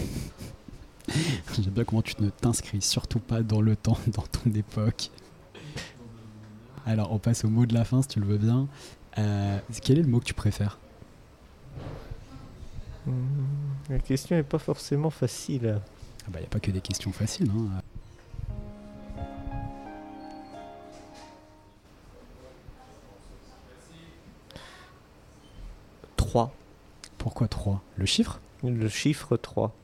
J'aime 1.08 1.72
bien 1.72 1.84
comment 1.84 2.02
tu 2.02 2.14
ne 2.20 2.30
t'inscris 2.30 2.82
surtout 2.82 3.18
pas 3.18 3.42
dans 3.42 3.60
le 3.60 3.74
temps, 3.74 3.98
dans 4.08 4.22
ton 4.22 4.50
époque. 4.54 5.10
Alors, 6.88 7.12
on 7.12 7.18
passe 7.18 7.44
au 7.44 7.48
mot 7.50 7.66
de 7.66 7.74
la 7.74 7.84
fin 7.84 8.00
si 8.00 8.08
tu 8.08 8.18
le 8.20 8.26
veux 8.26 8.38
bien. 8.38 8.66
Euh, 9.18 9.58
quel 9.82 9.98
est 9.98 10.02
le 10.02 10.08
mot 10.08 10.20
que 10.20 10.24
tu 10.24 10.32
préfères? 10.34 10.78
Hmm, 13.06 13.12
La 13.90 13.98
question 13.98 14.36
n'est 14.36 14.42
pas 14.42 14.58
forcément 14.58 15.10
facile. 15.10 15.80
Il 16.28 16.38
n'y 16.38 16.44
a 16.44 16.48
pas 16.48 16.60
que 16.60 16.70
des 16.70 16.80
questions 16.80 17.12
faciles. 17.12 17.50
hein. 17.50 17.82
3. 26.16 26.52
Pourquoi 27.18 27.48
3 27.48 27.82
Le 27.96 28.06
chiffre? 28.06 28.40
Le 28.62 28.88
chiffre 28.88 29.36
3. 29.36 29.74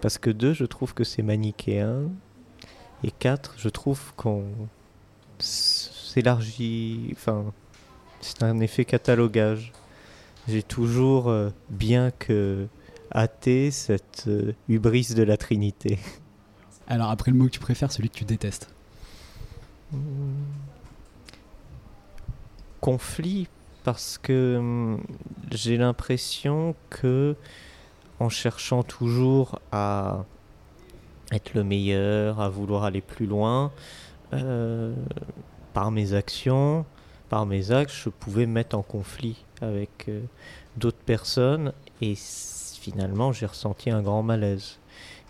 Parce 0.00 0.18
que 0.18 0.30
2, 0.30 0.52
je 0.52 0.64
trouve 0.64 0.94
que 0.94 1.04
c'est 1.04 1.22
manichéen. 1.22 2.08
Et 3.02 3.10
4, 3.10 3.54
je 3.58 3.68
trouve 3.68 4.00
qu'on 4.16 4.44
s'élargit. 6.14 7.08
Enfin, 7.12 7.52
c'est 8.20 8.42
un 8.42 8.60
effet 8.60 8.84
catalogage. 8.84 9.72
J'ai 10.46 10.62
toujours, 10.62 11.28
euh, 11.28 11.50
bien 11.70 12.10
que 12.10 12.66
athée, 13.10 13.70
cette 13.70 14.24
euh, 14.28 14.52
hubris 14.68 15.14
de 15.14 15.22
la 15.22 15.36
Trinité. 15.36 15.98
Alors, 16.86 17.10
après 17.10 17.30
le 17.30 17.36
mot 17.36 17.46
que 17.46 17.50
tu 17.50 17.60
préfères, 17.60 17.90
celui 17.90 18.10
que 18.10 18.18
tu 18.18 18.24
détestes. 18.24 18.68
conflit 22.80 23.48
parce 23.82 24.18
que 24.18 24.56
hum, 24.58 25.00
j'ai 25.50 25.78
l'impression 25.78 26.74
que 26.90 27.34
en 28.20 28.28
cherchant 28.28 28.82
toujours 28.82 29.58
à 29.72 30.24
être 31.32 31.54
le 31.54 31.64
meilleur, 31.64 32.40
à 32.40 32.50
vouloir 32.50 32.84
aller 32.84 33.00
plus 33.00 33.26
loin, 33.26 33.72
euh, 34.34 34.94
par 35.74 35.90
mes 35.90 36.14
actions, 36.14 36.86
par 37.28 37.44
mes 37.44 37.70
actes, 37.72 37.92
je 37.92 38.08
pouvais 38.08 38.46
me 38.46 38.52
mettre 38.52 38.78
en 38.78 38.82
conflit 38.82 39.44
avec 39.60 40.08
euh, 40.08 40.22
d'autres 40.76 41.04
personnes 41.04 41.72
et 42.00 42.14
finalement 42.80 43.32
j'ai 43.32 43.46
ressenti 43.46 43.90
un 43.90 44.00
grand 44.00 44.22
malaise. 44.22 44.78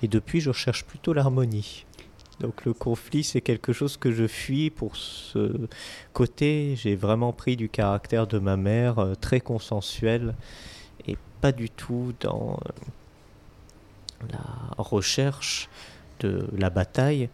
Et 0.02 0.08
depuis, 0.08 0.40
je 0.40 0.50
recherche 0.50 0.84
plutôt 0.84 1.14
l'harmonie. 1.14 1.86
Donc 2.40 2.64
le 2.64 2.74
conflit, 2.74 3.24
c'est 3.24 3.40
quelque 3.40 3.72
chose 3.72 3.96
que 3.96 4.12
je 4.12 4.26
fuis 4.26 4.68
pour 4.68 4.96
ce 4.96 5.68
côté. 6.12 6.74
J'ai 6.76 6.96
vraiment 6.96 7.32
pris 7.32 7.56
du 7.56 7.68
caractère 7.68 8.26
de 8.26 8.38
ma 8.38 8.56
mère, 8.56 8.98
euh, 8.98 9.14
très 9.14 9.40
consensuel, 9.40 10.34
et 11.06 11.16
pas 11.40 11.52
du 11.52 11.70
tout 11.70 12.12
dans 12.20 12.58
euh, 12.66 14.28
la 14.32 14.82
recherche 14.82 15.68
de 16.20 16.46
la 16.56 16.70
bataille. 16.70 17.30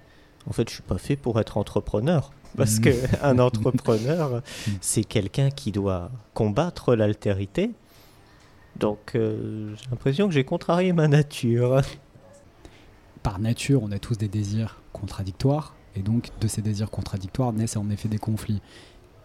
En 0.51 0.53
fait, 0.53 0.69
je 0.69 0.75
suis 0.75 0.83
pas 0.83 0.99
fait 0.99 1.17
pour 1.17 1.39
être 1.41 1.57
entrepreneur. 1.57 2.33
Parce 2.57 2.79
Mm. 2.79 2.83
que 2.83 2.91
un 3.23 3.39
entrepreneur, 3.39 4.43
c'est 4.81 5.05
quelqu'un 5.05 5.51
qui 5.51 5.71
doit 5.73 6.11
combattre 6.35 6.95
l'altérité. 6.97 7.71
Donc, 8.77 9.13
euh, 9.15 9.75
j'ai 9.77 9.91
l'impression 9.91 10.27
que 10.29 10.35
j'ai 10.35 10.45
contrarié 10.45 10.93
ma 10.93 11.07
nature. 11.09 11.81
Par 13.23 13.39
nature, 13.39 13.83
on 13.83 13.93
a 13.93 13.99
tous 13.99 14.17
des 14.19 14.29
désirs 14.29 14.81
contradictoires. 14.93 15.75
Et 15.97 16.01
donc, 16.03 16.31
de 16.41 16.49
ces 16.49 16.63
désirs 16.63 16.91
contradictoires 16.91 17.53
naissent 17.53 17.77
en 17.77 17.89
effet 17.91 18.09
des 18.09 18.19
conflits. 18.19 18.61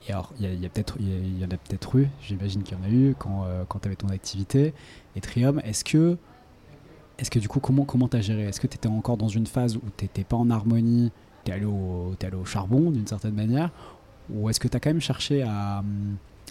Et 0.07 0.11
alors, 0.11 0.31
il 0.39 0.59
y, 0.61 0.65
a- 0.65 0.69
peut-être- 0.69 0.97
il 0.99 1.39
y 1.39 1.43
en 1.43 1.49
a 1.49 1.57
peut-être 1.57 1.95
eu, 1.97 2.07
j'imagine 2.21 2.61
qu'il 2.63 2.77
y 2.77 2.81
en 2.81 2.83
a 2.83 2.89
eu 2.89 3.15
quand, 3.17 3.45
euh, 3.45 3.63
quand 3.67 3.79
tu 3.79 3.87
avais 3.87 3.95
ton 3.95 4.09
activité. 4.09 4.73
Et 5.15 5.21
Trium, 5.21 5.59
est-ce 5.63 5.83
que, 5.83 6.17
est-ce 7.19 7.31
que 7.31 7.39
du 7.39 7.47
coup, 7.47 7.59
comment 7.59 7.85
comment 7.85 8.07
t'as 8.07 8.21
géré? 8.21 8.43
Est-ce 8.43 8.59
que 8.59 8.67
tu 8.67 8.75
étais 8.75 8.87
encore 8.89 9.17
dans 9.17 9.27
une 9.27 9.47
phase 9.47 9.77
où 9.77 9.81
tu 9.97 10.05
n'étais 10.05 10.23
pas 10.23 10.35
en 10.37 10.49
harmonie 10.49 11.11
Tu 11.43 11.51
es 11.51 11.53
allé 11.55 11.65
au, 11.65 12.13
t'es 12.19 12.27
allé 12.27 12.35
au 12.37 12.45
charbon 12.45 12.91
d'une 12.91 13.07
certaine 13.07 13.35
manière? 13.35 13.69
Ou 14.33 14.49
est-ce 14.49 14.59
que 14.59 14.67
tu 14.67 14.75
as 14.75 14.79
quand 14.79 14.89
même 14.89 15.01
cherché 15.01 15.43
à, 15.43 15.83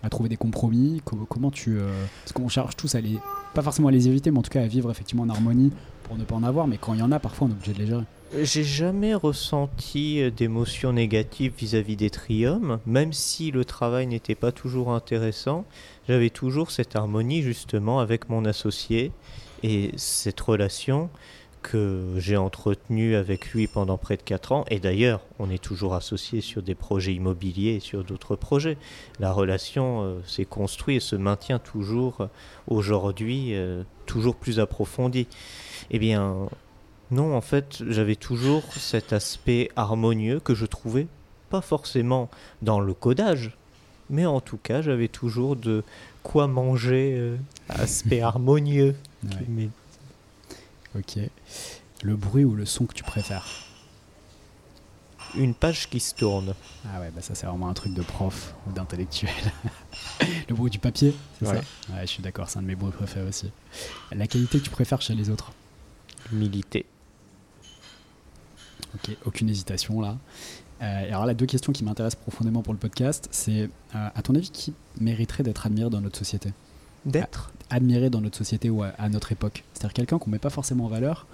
à 0.03 0.09
trouver 0.11 0.29
des 0.29 0.37
compromis? 0.37 1.03
Co- 1.05 1.27
Comment 1.29 1.51
tu. 1.51 1.79
euh, 1.79 1.91
Parce 2.25 2.33
qu'on 2.33 2.49
cherche 2.49 2.77
tous 2.77 2.95
à 2.95 3.01
les. 3.01 3.19
Pas 3.55 3.63
forcément 3.63 3.89
à 3.89 3.91
les 3.93 4.09
éviter, 4.09 4.31
mais 4.31 4.39
en 4.39 4.43
tout 4.43 4.51
cas 4.51 4.63
à 4.63 4.67
vivre 4.67 4.91
effectivement 4.91 5.25
en 5.25 5.29
harmonie 5.29 5.71
pour 6.05 6.17
ne 6.17 6.25
pas 6.25 6.35
en 6.35 6.43
avoir. 6.43 6.67
Mais 6.67 6.79
quand 6.79 6.95
il 6.95 7.01
y 7.01 7.03
en 7.03 7.13
a, 7.13 7.19
parfois 7.19 7.47
on 7.47 7.51
est 7.51 7.55
obligé 7.55 7.73
de 7.73 7.79
les 7.79 7.87
gérer. 7.87 8.05
J'ai 8.43 8.65
jamais 8.65 9.15
ressenti 9.15 10.21
euh, 10.21 10.31
d'émotions 10.31 10.93
négatives 10.93 11.53
vis-à-vis 11.57 11.95
des 11.97 12.11
triums, 12.11 12.79
même 12.87 13.13
si 13.13 13.51
le 13.53 13.65
travail 13.65 14.07
n'était 14.09 14.35
pas 14.35 14.51
toujours 14.51 14.93
intéressant. 14.93 15.65
J'avais 16.09 16.31
toujours 16.31 16.71
cette 16.73 16.97
harmonie 16.97 17.43
justement 17.43 18.01
avec 18.01 18.29
mon 18.29 18.45
associé 18.45 19.13
et 19.65 19.93
cette 19.97 20.41
relation 20.41 21.09
que 21.63 22.17
j'ai 22.19 22.37
entretenue 22.37 23.17
avec 23.17 23.53
lui 23.53 23.67
pendant 23.67 23.97
près 23.97 24.19
de 24.19 24.23
4 24.23 24.53
ans. 24.53 24.65
Et 24.69 24.79
d'ailleurs, 24.79 25.23
on 25.39 25.49
est 25.49 25.63
toujours 25.63 25.95
associés 25.95 26.43
sur 26.43 26.63
des 26.63 26.75
projets 26.75 27.15
immobiliers 27.15 27.77
et 27.77 27.81
sur 27.81 28.05
d'autres 28.05 28.37
projets. 28.37 28.77
La 29.19 29.33
relation 29.33 30.03
euh, 30.03 30.21
s'est 30.27 30.45
construite 30.45 30.99
et 30.99 31.01
se 31.01 31.17
maintient 31.17 31.59
toujours 31.59 32.21
euh, 32.21 32.27
aujourd'hui, 32.69 33.55
euh, 33.55 33.83
toujours 34.05 34.37
plus 34.37 34.61
approfondie. 34.61 35.27
Eh 35.91 35.99
bien, 35.99 36.51
non, 37.11 37.35
en 37.35 37.41
fait, 37.41 37.83
j'avais 37.89 38.17
toujours 38.17 38.63
cet 38.77 39.15
aspect 39.15 39.71
harmonieux 39.77 40.41
que 40.41 40.55
je 40.55 40.67
trouvais 40.67 41.07
pas 41.49 41.63
forcément 41.63 42.29
dans 42.61 42.81
le 42.81 42.93
codage, 42.93 43.57
mais 44.11 44.27
en 44.27 44.41
tout 44.41 44.59
cas, 44.59 44.83
j'avais 44.83 45.09
toujours 45.09 45.57
de 45.57 45.83
quoi 46.23 46.47
manger 46.47 47.15
euh, 47.17 47.37
aspect 47.69 48.21
harmonieux. 48.23 48.95
Ouais. 49.29 49.45
Mais 49.49 49.69
Ok. 50.97 51.19
Le 52.03 52.17
bruit 52.17 52.45
ou 52.45 52.55
le 52.55 52.67
son 52.67 52.87
que 52.87 52.95
tu 52.95 53.03
préfères 53.05 53.47
une 55.37 55.55
page 55.55 55.89
qui 55.91 55.99
se 55.99 56.15
tourne. 56.15 56.55
Ah 56.87 57.01
ouais, 57.01 57.11
bah 57.11 57.21
ça 57.21 57.35
c'est 57.35 57.47
vraiment 57.47 57.69
un 57.69 57.75
truc 57.75 57.93
de 57.93 58.03
prof 58.03 58.55
ou 58.69 58.73
d'intellectuel. 58.73 59.33
le 60.49 60.55
bruit 60.55 60.71
du 60.71 60.79
papier, 60.79 61.13
c'est 61.41 61.49
Ouais. 61.49 61.61
ça 61.89 61.93
Ouais, 61.95 62.03
je 62.03 62.07
suis 62.07 62.23
d'accord, 62.23 62.49
c'est 62.49 62.59
un 62.61 62.63
de 62.63 62.69
mes 62.69 62.77
bruits 62.77 62.93
préférés 62.93 63.27
aussi. 63.27 63.51
La 64.13 64.29
qualité 64.29 64.59
que 64.61 64.65
tu 64.65 64.71
préfères 64.71 65.03
chez 65.03 65.15
les 65.17 65.31
autres 65.31 65.51
Milité. 66.31 66.87
Ok, 68.95 69.17
aucune 69.25 69.49
hésitation 69.51 70.01
là. 70.01 70.19
Euh, 70.83 71.01
et 71.01 71.09
alors 71.09 71.27
là, 71.27 71.35
deux 71.35 71.47
questions 71.47 71.73
qui 71.73 71.83
m'intéressent 71.85 72.21
profondément 72.23 72.63
pour 72.63 72.73
le 72.73 72.79
podcast, 72.79 73.29
c'est 73.33 73.63
euh, 73.95 74.09
à 74.15 74.23
ton 74.23 74.35
avis 74.37 74.51
qui 74.51 74.73
mériterait 75.01 75.43
d'être 75.43 75.67
admiré 75.67 75.91
dans 75.91 76.01
notre 76.01 76.19
société? 76.19 76.53
D'être? 77.07 77.51
Admiré 77.71 78.11
dans 78.11 78.21
notre 78.21 78.37
société 78.39 78.71
ou 78.71 78.83
à, 78.83 78.89
à 78.99 79.09
notre 79.09 79.33
époque 79.33 79.65
C'est-à-dire 79.75 79.95
quelqu'un 79.95 80.19
qu'on 80.19 80.31
met 80.31 80.39
pas 80.39 80.51
forcément 80.51 80.85
en 80.87 80.89
valeur 80.89 81.27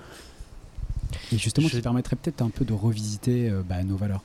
et 1.33 1.39
justement 1.39 1.69
Je- 1.69 1.77
qui 1.77 1.83
permettrait 1.83 2.17
peut-être 2.17 2.43
un 2.43 2.51
peu 2.51 2.65
de 2.65 2.73
revisiter 2.73 3.51
euh, 3.51 3.63
bah, 3.69 3.83
nos 3.83 3.97
valeurs. 3.97 4.23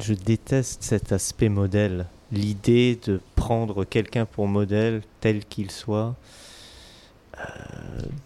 Je 0.00 0.14
déteste 0.14 0.82
cet 0.82 1.12
aspect 1.12 1.48
modèle. 1.48 2.06
L'idée 2.32 2.98
de 3.06 3.20
prendre 3.36 3.84
quelqu'un 3.84 4.26
pour 4.26 4.48
modèle 4.48 5.02
tel 5.20 5.44
qu'il 5.44 5.70
soit. 5.70 6.16
Euh, 7.38 7.42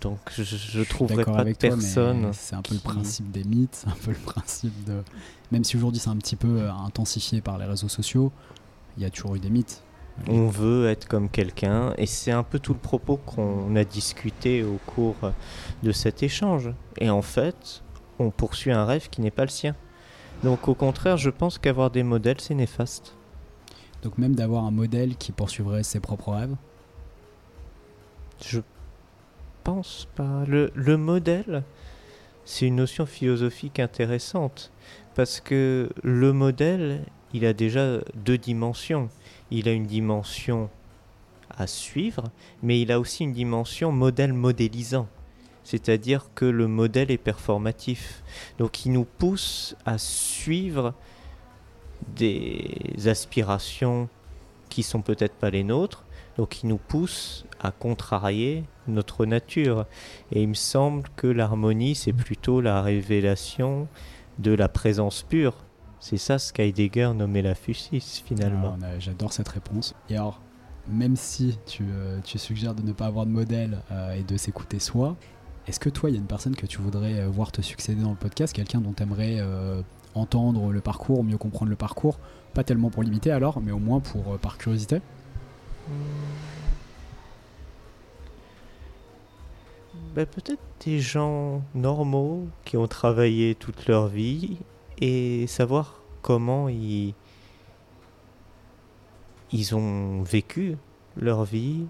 donc 0.00 0.18
je, 0.34 0.42
je 0.42 0.80
trouverai 0.82 1.24
pas 1.24 1.44
de 1.44 1.52
toi, 1.52 1.58
personne. 1.58 2.30
C'est 2.32 2.54
un 2.56 2.62
peu 2.62 2.74
le 2.74 2.80
principe 2.80 3.30
des 3.30 3.44
mythes, 3.44 3.74
c'est 3.84 3.88
un 3.88 3.96
peu 4.02 4.10
le 4.12 4.16
principe 4.16 4.84
de. 4.84 5.02
Même 5.50 5.64
si 5.64 5.76
aujourd'hui 5.76 6.00
c'est 6.00 6.08
un 6.08 6.16
petit 6.16 6.36
peu 6.36 6.62
euh, 6.62 6.72
intensifié 6.72 7.40
par 7.42 7.58
les 7.58 7.66
réseaux 7.66 7.88
sociaux, 7.90 8.32
il 8.96 9.02
y 9.02 9.06
a 9.06 9.10
toujours 9.10 9.34
eu 9.36 9.38
des 9.38 9.50
mythes. 9.50 9.82
On 10.28 10.46
veut 10.48 10.88
être 10.88 11.08
comme 11.08 11.28
quelqu'un 11.28 11.94
et 11.98 12.06
c'est 12.06 12.30
un 12.30 12.42
peu 12.42 12.58
tout 12.58 12.74
le 12.74 12.78
propos 12.78 13.16
qu'on 13.16 13.74
a 13.76 13.84
discuté 13.84 14.62
au 14.62 14.78
cours 14.86 15.16
de 15.82 15.92
cet 15.92 16.22
échange. 16.22 16.70
Et 16.98 17.10
en 17.10 17.22
fait, 17.22 17.82
on 18.18 18.30
poursuit 18.30 18.72
un 18.72 18.84
rêve 18.84 19.08
qui 19.08 19.20
n'est 19.20 19.30
pas 19.30 19.42
le 19.42 19.48
sien. 19.48 19.74
Donc 20.44 20.68
au 20.68 20.74
contraire, 20.74 21.16
je 21.16 21.30
pense 21.30 21.58
qu'avoir 21.58 21.90
des 21.90 22.02
modèles, 22.02 22.40
c'est 22.40 22.54
néfaste. 22.54 23.16
Donc 24.02 24.18
même 24.18 24.34
d'avoir 24.34 24.64
un 24.64 24.70
modèle 24.70 25.16
qui 25.16 25.32
poursuivrait 25.32 25.82
ses 25.82 26.00
propres 26.00 26.32
rêves? 26.32 26.56
Je 28.44 28.60
pense 29.64 30.08
pas. 30.14 30.44
Le, 30.46 30.70
le 30.74 30.96
modèle, 30.96 31.62
c'est 32.44 32.66
une 32.66 32.76
notion 32.76 33.06
philosophique 33.06 33.78
intéressante 33.78 34.72
parce 35.14 35.40
que 35.40 35.90
le 36.02 36.32
modèle, 36.32 37.04
il 37.32 37.46
a 37.46 37.52
déjà 37.52 37.98
deux 38.14 38.38
dimensions. 38.38 39.08
Il 39.54 39.68
a 39.68 39.72
une 39.72 39.86
dimension 39.86 40.70
à 41.50 41.66
suivre, 41.66 42.24
mais 42.62 42.80
il 42.80 42.90
a 42.90 42.98
aussi 42.98 43.24
une 43.24 43.34
dimension 43.34 43.92
modèle 43.92 44.32
modélisant. 44.32 45.06
C'est-à-dire 45.62 46.30
que 46.34 46.46
le 46.46 46.66
modèle 46.68 47.10
est 47.10 47.18
performatif. 47.18 48.22
Donc 48.58 48.86
il 48.86 48.92
nous 48.92 49.04
pousse 49.04 49.76
à 49.84 49.98
suivre 49.98 50.94
des 52.16 52.94
aspirations 53.04 54.08
qui 54.70 54.82
sont 54.82 55.02
peut-être 55.02 55.34
pas 55.34 55.50
les 55.50 55.64
nôtres, 55.64 56.06
donc 56.38 56.62
il 56.62 56.68
nous 56.68 56.78
pousse 56.78 57.44
à 57.60 57.72
contrarier 57.72 58.64
notre 58.88 59.26
nature. 59.26 59.84
Et 60.32 60.42
il 60.42 60.48
me 60.48 60.54
semble 60.54 61.10
que 61.14 61.26
l'harmonie, 61.26 61.94
c'est 61.94 62.14
plutôt 62.14 62.62
la 62.62 62.80
révélation 62.80 63.86
de 64.38 64.52
la 64.52 64.70
présence 64.70 65.22
pure. 65.22 65.54
C'est 66.02 66.18
ça 66.18 66.40
ce 66.40 66.52
qu'Heidegger 66.52 67.12
nommait 67.14 67.42
la 67.42 67.54
fusis 67.54 68.24
finalement. 68.26 68.76
Ah, 68.82 68.98
j'adore 68.98 69.32
cette 69.32 69.46
réponse. 69.46 69.94
Et 70.10 70.16
alors, 70.16 70.40
même 70.88 71.14
si 71.14 71.60
tu, 71.64 71.84
euh, 71.88 72.18
tu, 72.24 72.38
suggères 72.38 72.74
de 72.74 72.82
ne 72.82 72.90
pas 72.90 73.06
avoir 73.06 73.24
de 73.24 73.30
modèle 73.30 73.78
euh, 73.92 74.14
et 74.14 74.24
de 74.24 74.36
s'écouter 74.36 74.80
soi, 74.80 75.14
est-ce 75.68 75.78
que 75.78 75.88
toi, 75.88 76.10
il 76.10 76.14
y 76.14 76.16
a 76.16 76.18
une 76.18 76.26
personne 76.26 76.56
que 76.56 76.66
tu 76.66 76.78
voudrais 76.78 77.20
euh, 77.20 77.28
voir 77.28 77.52
te 77.52 77.62
succéder 77.62 78.02
dans 78.02 78.10
le 78.10 78.16
podcast, 78.16 78.52
quelqu'un 78.52 78.80
dont 78.80 78.92
tu 78.92 79.04
aimerais 79.04 79.40
entendre 80.16 80.72
le 80.72 80.80
parcours, 80.80 81.22
mieux 81.22 81.38
comprendre 81.38 81.70
le 81.70 81.76
parcours 81.76 82.18
Pas 82.52 82.64
tellement 82.64 82.90
pour 82.90 83.04
l'imiter 83.04 83.30
alors, 83.30 83.60
mais 83.60 83.70
au 83.70 83.78
moins 83.78 84.00
pour, 84.00 84.36
par 84.40 84.58
curiosité? 84.58 85.00
Ben, 90.16 90.26
Peut-être 90.26 90.62
des 90.84 90.98
gens 90.98 91.62
normaux 91.76 92.48
qui 92.64 92.76
ont 92.76 92.88
travaillé 92.88 93.54
toute 93.54 93.86
leur 93.86 94.08
vie 94.08 94.58
et 95.02 95.48
savoir 95.48 96.00
comment 96.22 96.68
ils, 96.68 97.12
ils 99.50 99.74
ont 99.74 100.22
vécu 100.22 100.76
leur 101.16 101.42
vie, 101.42 101.86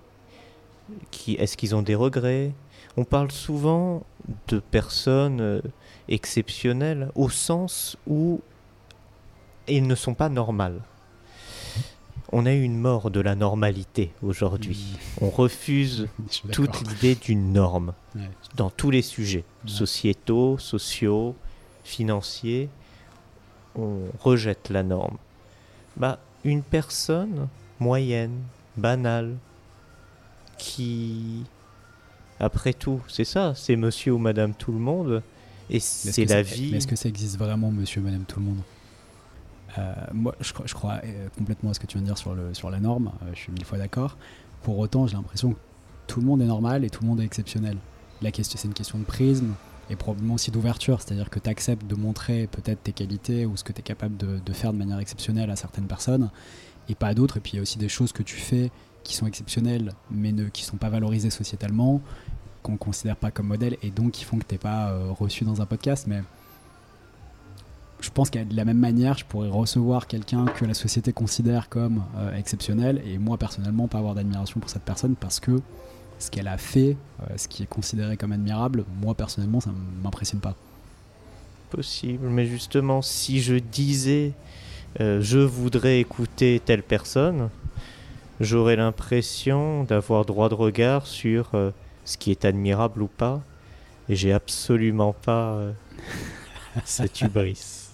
qui, 1.11 1.35
est-ce 1.35 1.59
qu'ils 1.59 1.75
ont 1.77 1.83
des 1.83 1.95
regrets? 1.95 2.53
On 2.97 3.05
parle 3.05 3.31
souvent 3.31 4.03
de 4.49 4.61
personnes 4.61 5.43
euh, 5.43 5.61
exceptionnelles 6.09 7.11
au 7.15 7.29
sens 7.29 7.99
où 8.07 8.41
ils 9.69 9.87
ne 9.87 9.95
sont 9.95 10.15
pas 10.15 10.31
normales. 10.31 10.81
On 12.33 12.47
a 12.47 12.53
une 12.53 12.79
mort 12.79 13.11
de 13.11 13.21
la 13.21 13.35
normalité 13.35 14.11
aujourd'hui. 14.23 14.97
Mmh. 15.21 15.25
On 15.25 15.29
refuse 15.29 16.09
toute 16.53 16.81
l'idée 16.89 17.15
d'une 17.15 17.53
norme 17.53 17.93
dans 18.57 18.71
tous 18.71 18.91
les 18.91 19.03
sujets, 19.03 19.45
sociétaux, 19.67 20.57
sociaux, 20.57 21.37
financiers. 21.85 22.71
On 23.77 24.01
rejette 24.21 24.69
la 24.71 24.83
norme. 24.83 25.17
Bah, 25.97 26.19
une 26.45 26.63
personne 26.63 27.49
moyenne, 27.81 28.39
banale, 28.77 29.37
qui, 30.59 31.45
après 32.39 32.73
tout, 32.73 33.01
c'est 33.09 33.25
ça, 33.25 33.55
c'est 33.55 33.77
monsieur 33.77 34.13
ou 34.13 34.19
madame 34.19 34.55
tout 34.55 34.73
le 34.73 34.79
monde, 34.79 35.23
et 35.71 35.81
c'est 35.81 36.25
la 36.27 36.43
vie. 36.43 36.75
est-ce 36.75 36.87
que 36.87 36.97
ça 36.97 37.09
existe 37.09 37.39
vraiment, 37.39 37.71
monsieur 37.71 38.01
ou 38.01 38.05
madame 38.05 38.25
tout 38.25 38.41
le 38.41 38.47
monde? 38.47 38.61
Euh, 39.79 39.95
Moi, 40.13 40.35
je, 40.41 40.53
je 40.65 40.75
crois 40.75 41.01
euh, 41.05 41.29
complètement 41.37 41.71
à 41.71 41.75
ce 41.75 41.81
que 41.81 41.87
tu 41.87 41.95
viens 41.97 42.03
de 42.03 42.07
dire 42.07 42.19
sur, 42.19 42.35
le, 42.35 42.53
sur 42.55 42.71
la 42.71 42.79
norme, 42.79 43.13
euh, 43.23 43.31
je 43.35 43.39
suis 43.41 43.53
mille 43.53 43.65
fois 43.65 43.79
d'accord. 43.79 44.17
Pour 44.63 44.79
autant, 44.79 45.07
j'ai 45.07 45.17
l'impression 45.17 45.53
que 45.53 45.59
tout 46.07 46.21
le 46.21 46.27
monde 46.27 46.43
est 46.43 46.47
normal 46.47 46.85
et 46.85 46.91
tout 46.91 47.03
le 47.03 47.09
monde 47.09 47.21
est 47.21 47.25
exceptionnel. 47.25 47.77
La 48.21 48.31
question, 48.31 48.59
c'est 48.61 48.69
une 48.69 48.75
question 48.75 48.99
de 48.99 49.05
prisme, 49.05 49.55
et 49.91 49.97
probablement 49.97 50.35
aussi 50.35 50.51
d'ouverture, 50.51 51.01
c'est-à-dire 51.01 51.31
que 51.31 51.39
tu 51.39 51.51
acceptes 51.51 51.87
de 51.87 51.95
montrer 51.95 52.47
peut-être 52.47 52.83
tes 52.83 52.93
qualités 52.93 53.47
ou 53.47 53.57
ce 53.57 53.65
que 53.65 53.73
tu 53.73 53.81
es 53.81 53.83
capable 53.83 54.17
de, 54.17 54.53
faire 54.53 54.73
de 54.73 54.79
manière 54.79 54.99
exceptionnelle 54.99 55.51
à 55.51 55.57
certaines 55.57 55.87
personnes 55.87 56.31
et 56.89 56.95
pas 56.95 57.09
à 57.09 57.15
d'autres. 57.15 57.39
Et 57.39 57.41
puis 57.41 57.53
il 57.55 57.57
y 57.57 57.59
a 57.59 57.63
aussi 57.63 57.79
des 57.79 57.89
choses 57.89 58.13
que 58.13 58.23
tu 58.23 58.37
fais 58.37 58.71
qui 59.03 59.17
sont 59.17 59.27
exceptionnelles 59.27 59.93
mais 60.11 60.33
ne, 60.33 60.49
qui 60.49 60.63
sont 60.65 60.77
pas 60.77 60.89
valorisées 60.89 61.31
sociétalement, 61.31 62.01
qu'on 62.63 62.77
considère 62.77 63.17
pas 63.17 63.31
comme 63.31 63.49
modèle 63.49 63.77
et 63.83 63.91
donc 63.91 64.13
qui 64.13 64.25
font 64.25 64.39
que 64.39 64.47
tu 64.47 64.55
n'es 64.55 64.59
pas 64.59 64.91
euh, 64.91 65.11
reçu 65.11 65.45
dans 65.45 65.61
un 65.61 65.67
podcast. 65.67 66.07
Mais 66.07 66.23
je 68.01 68.11
pense 68.11 68.31
qu'à 68.31 68.45
de 68.45 68.57
la 68.57 68.65
même 68.65 68.79
manière, 68.79 69.19
je 69.19 69.25
pourrais 69.25 69.49
recevoir 69.49 70.07
quelqu'un 70.07 70.47
que 70.47 70.65
la 70.65 70.75
société 70.75 71.13
considère 71.13 71.69
comme 71.69 72.05
euh, 72.17 72.37
exceptionnel 72.37 73.03
et 73.05 73.19
moi 73.19 73.37
personnellement 73.39 73.89
pas 73.89 73.99
avoir 73.99 74.15
d'admiration 74.15 74.61
pour 74.61 74.71
cette 74.71 74.83
personne 74.83 75.17
parce 75.17 75.41
que 75.41 75.61
ce 76.23 76.31
qu'elle 76.31 76.49
a 76.49 76.59
fait, 76.59 76.97
euh, 77.23 77.37
ce 77.37 77.49
qui 77.49 77.63
est 77.63 77.67
considéré 77.67 78.17
comme 78.17 78.33
admirable, 78.33 78.85
moi 79.01 79.15
personnellement, 79.15 79.61
ça 79.61 79.71
ne 79.71 80.03
m'impressionne 80.03 80.41
pas. 80.41 80.55
Possible, 81.71 82.29
mais 82.29 82.47
justement, 82.47 83.03
si 83.03 83.41
je 83.41 83.57
disais 83.57 84.33
euh, 85.01 85.21
je 85.21 85.39
voudrais 85.39 86.01
écouter 86.01 86.61
telle 86.65 86.83
personne, 86.83 87.51
j'aurais 88.41 88.77
l'impression 88.77 89.85
d'avoir 89.85 90.25
droit 90.25 90.49
de 90.49 90.55
regard 90.55 91.07
sur 91.07 91.51
euh, 91.55 91.71
ce 92.05 92.17
qui 92.17 92.31
est 92.31 92.45
admirable 92.45 93.03
ou 93.03 93.09
pas, 93.09 93.41
et 94.09 94.15
j'ai 94.15 94.33
absolument 94.33 95.15
pas 95.15 95.59
cette 96.85 97.21
hubris. 97.21 97.89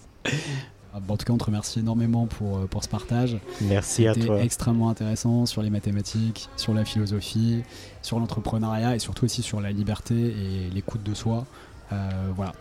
Ah, 0.93 0.97
en 1.07 1.17
tout 1.17 1.25
cas, 1.25 1.33
on 1.33 1.37
te 1.37 1.43
remercie 1.43 1.79
énormément 1.79 2.25
pour, 2.25 2.57
euh, 2.57 2.65
pour 2.65 2.83
ce 2.83 2.89
partage. 2.89 3.37
Merci 3.61 4.07
à 4.07 4.13
toi. 4.13 4.23
C'était 4.23 4.43
extrêmement 4.43 4.89
intéressant 4.89 5.45
sur 5.45 5.61
les 5.61 5.69
mathématiques, 5.69 6.49
sur 6.55 6.73
la 6.73 6.83
philosophie, 6.83 7.63
sur 8.01 8.19
l'entrepreneuriat 8.19 8.95
et 8.95 8.99
surtout 8.99 9.25
aussi 9.25 9.43
sur 9.43 9.61
la 9.61 9.71
liberté 9.71 10.15
et 10.15 10.69
l'écoute 10.71 11.03
de 11.03 11.13
soi. 11.13 11.45
Euh, 11.91 12.31
voilà. 12.35 12.53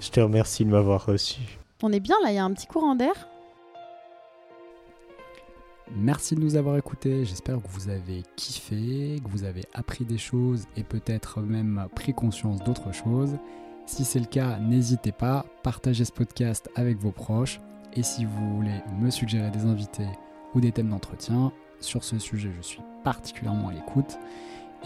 Je 0.00 0.10
te 0.10 0.20
remercie 0.20 0.64
de 0.64 0.70
m'avoir 0.70 1.06
reçu. 1.06 1.58
On 1.82 1.92
est 1.92 2.00
bien 2.00 2.16
là, 2.22 2.30
il 2.30 2.34
y 2.34 2.38
a 2.38 2.44
un 2.44 2.52
petit 2.52 2.66
courant 2.66 2.94
d'air. 2.94 3.14
Merci 5.96 6.34
de 6.34 6.40
nous 6.40 6.56
avoir 6.56 6.76
écoutés. 6.76 7.24
J'espère 7.24 7.56
que 7.56 7.68
vous 7.68 7.88
avez 7.88 8.22
kiffé, 8.36 9.20
que 9.22 9.28
vous 9.28 9.44
avez 9.44 9.62
appris 9.74 10.04
des 10.04 10.18
choses 10.18 10.64
et 10.76 10.84
peut-être 10.84 11.40
même 11.40 11.86
pris 11.94 12.14
conscience 12.14 12.62
d'autres 12.64 12.92
choses. 12.92 13.36
Si 13.94 14.06
c'est 14.06 14.20
le 14.20 14.24
cas, 14.24 14.56
n'hésitez 14.58 15.12
pas, 15.12 15.44
partagez 15.62 16.06
ce 16.06 16.12
podcast 16.12 16.70
avec 16.76 16.96
vos 16.96 17.10
proches. 17.10 17.60
Et 17.92 18.02
si 18.02 18.24
vous 18.24 18.56
voulez 18.56 18.80
me 18.98 19.10
suggérer 19.10 19.50
des 19.50 19.66
invités 19.66 20.08
ou 20.54 20.62
des 20.62 20.72
thèmes 20.72 20.88
d'entretien, 20.88 21.52
sur 21.78 22.02
ce 22.02 22.18
sujet, 22.18 22.48
je 22.56 22.62
suis 22.62 22.80
particulièrement 23.04 23.68
à 23.68 23.72
l'écoute. 23.74 24.18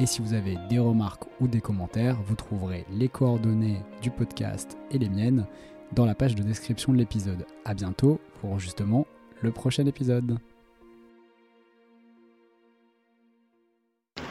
Et 0.01 0.07
si 0.07 0.21
vous 0.23 0.33
avez 0.33 0.57
des 0.69 0.81
remarques 0.81 1.23
ou 1.41 1.47
des 1.47 1.61
commentaires, 1.61 2.17
vous 2.27 2.35
trouverez 2.35 2.85
les 2.91 3.09
coordonnées 3.09 3.81
du 4.03 4.11
podcast 4.11 4.77
et 4.91 4.99
les 4.99 5.09
miennes 5.09 5.47
dans 5.93 6.05
la 6.05 6.17
page 6.17 6.35
de 6.35 6.43
description 6.43 6.93
de 6.93 6.99
l'épisode. 6.99 7.47
A 7.65 7.75
bientôt 7.75 8.19
pour 8.41 8.59
justement 8.59 9.07
le 9.41 9.53
prochain 9.53 9.87
épisode. 9.87 10.37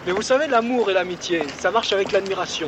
Mais 0.05 0.11
vous 0.11 0.21
savez, 0.21 0.47
l'amour 0.47 0.89
et 0.89 0.93
l'amitié, 0.93 1.47
ça 1.47 1.71
marche 1.71 1.93
avec 1.93 2.11
l'admiration. 2.11 2.67